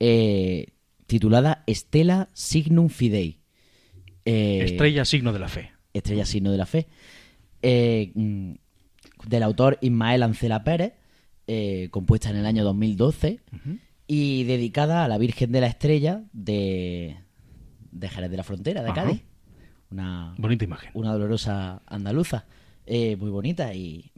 eh, 0.00 0.66
titulada 1.06 1.62
Estela 1.68 2.28
Signum 2.32 2.88
Fidei. 2.88 3.38
Eh, 4.24 4.62
Estrella, 4.64 5.04
signo 5.04 5.32
de 5.32 5.38
la 5.38 5.48
fe. 5.48 5.76
Estrella 5.96 6.26
Signo 6.26 6.52
de 6.52 6.58
la 6.58 6.66
Fe. 6.66 6.86
Eh, 7.62 8.12
mm, 8.14 8.52
del 9.28 9.42
autor 9.42 9.78
Ismael 9.80 10.22
Ancela 10.22 10.62
Pérez, 10.64 10.94
eh, 11.46 11.88
compuesta 11.90 12.30
en 12.30 12.36
el 12.36 12.46
año 12.46 12.64
2012 12.64 13.40
y 14.06 14.44
dedicada 14.44 15.04
a 15.04 15.08
la 15.08 15.18
Virgen 15.18 15.52
de 15.52 15.60
la 15.60 15.66
Estrella 15.68 16.22
de, 16.32 17.16
de 17.92 18.08
Jerez 18.08 18.30
de 18.30 18.36
la 18.36 18.42
Frontera, 18.44 18.82
de 18.82 18.90
Ajá. 18.90 19.02
Cádiz. 19.04 19.22
Una, 19.90 20.34
Bonita 20.38 20.64
imagen. 20.64 20.90
una 20.94 21.12
dolorosa 21.12 21.82
andaluza, 21.86 22.44
eh, 22.86 23.16
muy 23.16 23.30
bonita 23.30 23.72
y 23.74 24.10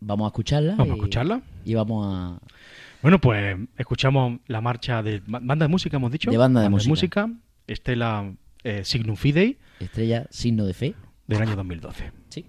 vamos 0.00 0.24
a 0.26 0.28
escucharla. 0.28 0.72
Vamos 0.76 0.92
a 0.92 0.96
y- 0.96 0.98
escucharla. 0.98 1.42
Y 1.64 1.74
vamos 1.74 2.06
a... 2.08 2.40
Bueno, 3.02 3.20
pues 3.20 3.56
escuchamos 3.76 4.40
la 4.46 4.60
marcha 4.60 5.02
de 5.02 5.20
ba- 5.26 5.40
banda 5.42 5.66
de 5.66 5.68
música, 5.70 5.96
hemos 5.98 6.10
dicho. 6.10 6.30
De 6.30 6.36
banda 6.38 6.62
de 6.62 6.68
música. 6.70 7.30
Estela 7.66 8.34
eh, 8.64 8.82
Signum 8.84 9.14
Fidei 9.16 9.58
Estrella 9.78 10.26
Signo 10.30 10.64
de 10.64 10.74
Fe. 10.74 10.94
Del 11.28 11.42
año 11.42 11.54
2012. 11.54 12.12
Sí. 12.30 12.46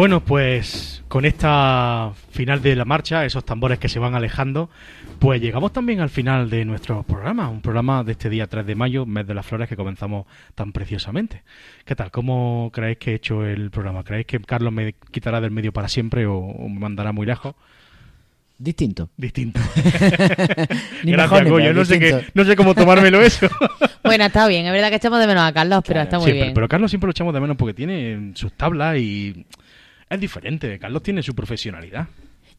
Bueno, 0.00 0.20
pues 0.20 1.04
con 1.08 1.26
esta 1.26 2.12
final 2.30 2.62
de 2.62 2.74
la 2.74 2.86
marcha, 2.86 3.26
esos 3.26 3.44
tambores 3.44 3.78
que 3.78 3.90
se 3.90 3.98
van 3.98 4.14
alejando, 4.14 4.70
pues 5.18 5.42
llegamos 5.42 5.74
también 5.74 6.00
al 6.00 6.08
final 6.08 6.48
de 6.48 6.64
nuestro 6.64 7.02
programa, 7.02 7.50
un 7.50 7.60
programa 7.60 8.02
de 8.02 8.12
este 8.12 8.30
día 8.30 8.46
3 8.46 8.64
de 8.64 8.74
mayo, 8.74 9.04
mes 9.04 9.26
de 9.26 9.34
las 9.34 9.44
flores 9.44 9.68
que 9.68 9.76
comenzamos 9.76 10.24
tan 10.54 10.72
preciosamente. 10.72 11.42
¿Qué 11.84 11.94
tal? 11.94 12.10
¿Cómo 12.10 12.70
creéis 12.72 12.96
que 12.96 13.10
he 13.10 13.14
hecho 13.16 13.44
el 13.44 13.70
programa? 13.70 14.02
¿Creéis 14.02 14.24
que 14.24 14.40
Carlos 14.40 14.72
me 14.72 14.94
quitará 15.10 15.38
del 15.38 15.50
medio 15.50 15.70
para 15.70 15.86
siempre 15.88 16.24
o, 16.24 16.34
o 16.34 16.66
me 16.70 16.80
mandará 16.80 17.12
muy 17.12 17.26
lejos? 17.26 17.54
Distinto. 18.60 19.08
Distinto. 19.16 19.58
Ni 21.04 21.12
Gracias, 21.12 21.44
mejor 21.44 21.60
Goyo. 21.60 21.72
No 21.72 21.84
sé, 21.84 22.26
no 22.34 22.56
cómo 22.56 22.74
tomármelo 22.74 23.20
eso. 23.20 23.48
Bueno, 24.02 24.24
está 24.24 24.48
bien, 24.48 24.64
es 24.64 24.72
verdad 24.72 24.88
que 24.88 24.96
echamos 24.96 25.20
de 25.20 25.26
menos 25.26 25.42
a 25.42 25.52
Carlos, 25.52 25.82
pero 25.86 26.00
está 26.00 26.18
muy 26.18 26.30
Sí, 26.30 26.32
bien. 26.32 26.54
Pero 26.54 26.66
Carlos 26.68 26.90
siempre 26.90 27.06
lo 27.06 27.10
echamos 27.10 27.34
de 27.34 27.40
menos 27.40 27.56
porque 27.58 27.74
tiene 27.74 28.32
sus 28.34 28.50
tablas 28.54 28.96
y 28.96 29.44
es 30.10 30.20
diferente. 30.20 30.78
Carlos 30.78 31.02
tiene 31.02 31.22
su 31.22 31.34
profesionalidad. 31.34 32.08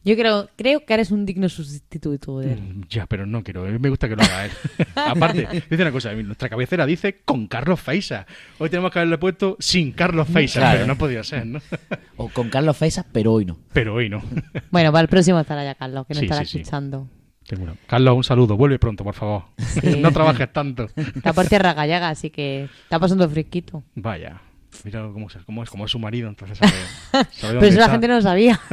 Yo 0.04 0.16
creo, 0.16 0.50
creo 0.56 0.84
que 0.84 0.94
eres 0.94 1.12
un 1.12 1.24
digno 1.24 1.48
sustituto 1.48 2.40
de 2.40 2.54
él. 2.54 2.60
Mm, 2.60 2.80
Ya, 2.88 3.06
pero 3.06 3.24
no 3.24 3.44
quiero. 3.44 3.62
Me 3.78 3.88
gusta 3.88 4.08
que 4.08 4.16
lo 4.16 4.22
haga 4.22 4.46
él. 4.46 4.50
Aparte, 4.96 5.46
dice 5.70 5.80
una 5.82 5.92
cosa. 5.92 6.12
Nuestra 6.12 6.48
cabecera 6.48 6.84
dice 6.86 7.20
con 7.24 7.46
Carlos 7.46 7.78
Feisa. 7.80 8.26
Hoy 8.58 8.68
tenemos 8.68 8.90
que 8.90 8.98
haberle 8.98 9.18
puesto 9.18 9.56
sin 9.60 9.92
Carlos 9.92 10.26
Feisa, 10.26 10.58
Claro. 10.58 10.78
pero 10.78 10.86
no 10.88 10.98
podía 10.98 11.22
ser, 11.22 11.46
¿no? 11.46 11.60
O 12.16 12.28
con 12.30 12.48
Carlos 12.48 12.76
Feisas, 12.76 13.06
pero 13.12 13.32
hoy 13.32 13.44
no. 13.44 13.58
Pero 13.72 13.94
hoy 13.94 14.08
no. 14.08 14.20
Bueno, 14.72 14.90
para 14.90 15.02
el 15.02 15.08
próximo 15.08 15.38
estará 15.38 15.62
ya 15.64 15.76
Carlos, 15.76 16.04
que 16.08 16.14
nos 16.14 16.18
Sí, 16.20 16.24
estará 16.26 16.44
sí, 16.44 16.50
sí. 16.50 16.58
escuchando. 16.62 17.08
Tengo 17.46 17.62
una- 17.64 17.74
Carlos, 17.86 18.16
un 18.16 18.24
saludo. 18.24 18.56
Vuelve 18.56 18.80
pronto, 18.80 19.04
por 19.04 19.14
favor. 19.14 19.44
Sí. 19.58 19.98
no 20.00 20.10
trabajes 20.10 20.52
tanto. 20.52 20.88
Está 20.96 21.32
por 21.32 21.46
tierra 21.46 21.74
gallega, 21.74 22.08
así 22.08 22.30
que 22.30 22.64
está 22.64 22.98
pasando 22.98 23.28
fresquito. 23.28 23.84
Vaya. 23.94 24.40
Mira 24.84 25.02
cómo, 25.12 25.28
es- 25.28 25.36
cómo 25.44 25.62
es, 25.62 25.70
como 25.70 25.84
es 25.84 25.90
su 25.90 25.98
marido, 25.98 26.28
entonces 26.28 26.58
sabe, 26.58 26.72
sabe 27.12 27.26
Pero 27.40 27.52
dónde 27.54 27.68
eso 27.68 27.78
la 27.78 27.88
gente 27.90 28.08
no 28.08 28.14
lo 28.14 28.22
sabía. 28.22 28.58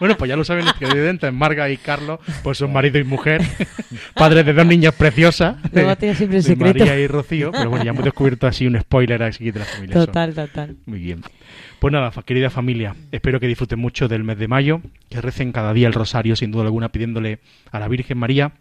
Bueno, 0.00 0.16
pues 0.16 0.28
ya 0.28 0.36
lo 0.36 0.44
saben 0.44 0.64
nuestros 0.64 0.90
evidentes. 0.90 1.32
Marga 1.32 1.68
y 1.70 1.76
Carlos, 1.76 2.20
pues 2.42 2.58
son 2.58 2.72
marido 2.72 2.98
y 2.98 3.04
mujer, 3.04 3.42
padres 4.14 4.44
de 4.44 4.52
dos 4.52 4.66
niñas 4.66 4.94
preciosas. 4.94 5.56
Luego 5.72 5.96
tenido 5.96 6.16
siempre 6.16 6.36
de 6.38 6.42
secreto. 6.42 6.78
María 6.80 6.98
y 6.98 7.06
Rocío, 7.06 7.50
pero 7.52 7.70
bueno, 7.70 7.84
ya 7.84 7.90
hemos 7.90 8.04
descubierto 8.04 8.46
así 8.46 8.66
un 8.66 8.78
spoiler 8.80 9.22
aquí 9.22 9.50
de 9.50 9.60
la 9.60 9.64
familia. 9.64 9.94
Total, 9.94 10.34
total. 10.34 10.76
Muy 10.86 10.98
bien. 10.98 11.22
Pues 11.78 11.92
nada, 11.92 12.10
querida 12.24 12.50
familia, 12.50 12.94
espero 13.12 13.40
que 13.40 13.46
disfruten 13.46 13.78
mucho 13.78 14.08
del 14.08 14.24
mes 14.24 14.38
de 14.38 14.48
mayo, 14.48 14.80
que 15.10 15.20
recen 15.20 15.52
cada 15.52 15.72
día 15.72 15.86
el 15.86 15.92
rosario, 15.92 16.34
sin 16.36 16.50
duda 16.50 16.64
alguna, 16.64 16.90
pidiéndole 16.90 17.40
a 17.70 17.78
la 17.78 17.88
Virgen 17.88 18.18
María 18.18 18.52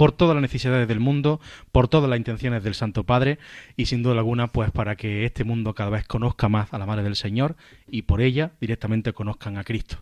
por 0.00 0.12
todas 0.12 0.34
las 0.34 0.40
necesidades 0.40 0.88
del 0.88 0.98
mundo, 0.98 1.42
por 1.72 1.86
todas 1.86 2.08
las 2.08 2.16
intenciones 2.16 2.64
del 2.64 2.74
Santo 2.74 3.04
Padre 3.04 3.38
y 3.76 3.84
sin 3.84 4.02
duda 4.02 4.14
alguna 4.14 4.46
pues 4.46 4.70
para 4.70 4.96
que 4.96 5.26
este 5.26 5.44
mundo 5.44 5.74
cada 5.74 5.90
vez 5.90 6.06
conozca 6.06 6.48
más 6.48 6.72
a 6.72 6.78
la 6.78 6.86
Madre 6.86 7.02
del 7.02 7.16
Señor 7.16 7.54
y 7.86 8.00
por 8.00 8.22
ella 8.22 8.52
directamente 8.62 9.12
conozcan 9.12 9.58
a 9.58 9.62
Cristo. 9.62 9.98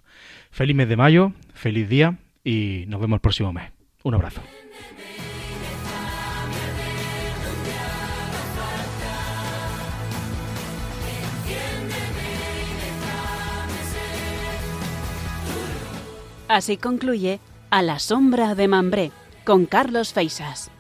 Feliz 0.53 0.76
mes 0.76 0.88
de 0.88 0.96
mayo, 0.96 1.32
feliz 1.53 1.88
día 1.88 2.16
y 2.44 2.84
nos 2.86 3.01
vemos 3.01 3.16
el 3.16 3.20
próximo 3.22 3.53
mes. 3.53 3.72
Un 4.05 4.14
abrazo. 4.14 4.40
Así 16.46 16.76
concluye 16.76 17.40
A 17.70 17.82
la 17.82 17.99
sombra 17.99 18.55
de 18.55 18.68
Mambré 18.68 19.11
con 19.49 19.64
Carlos 19.64 20.12
Feisas. 20.12 20.70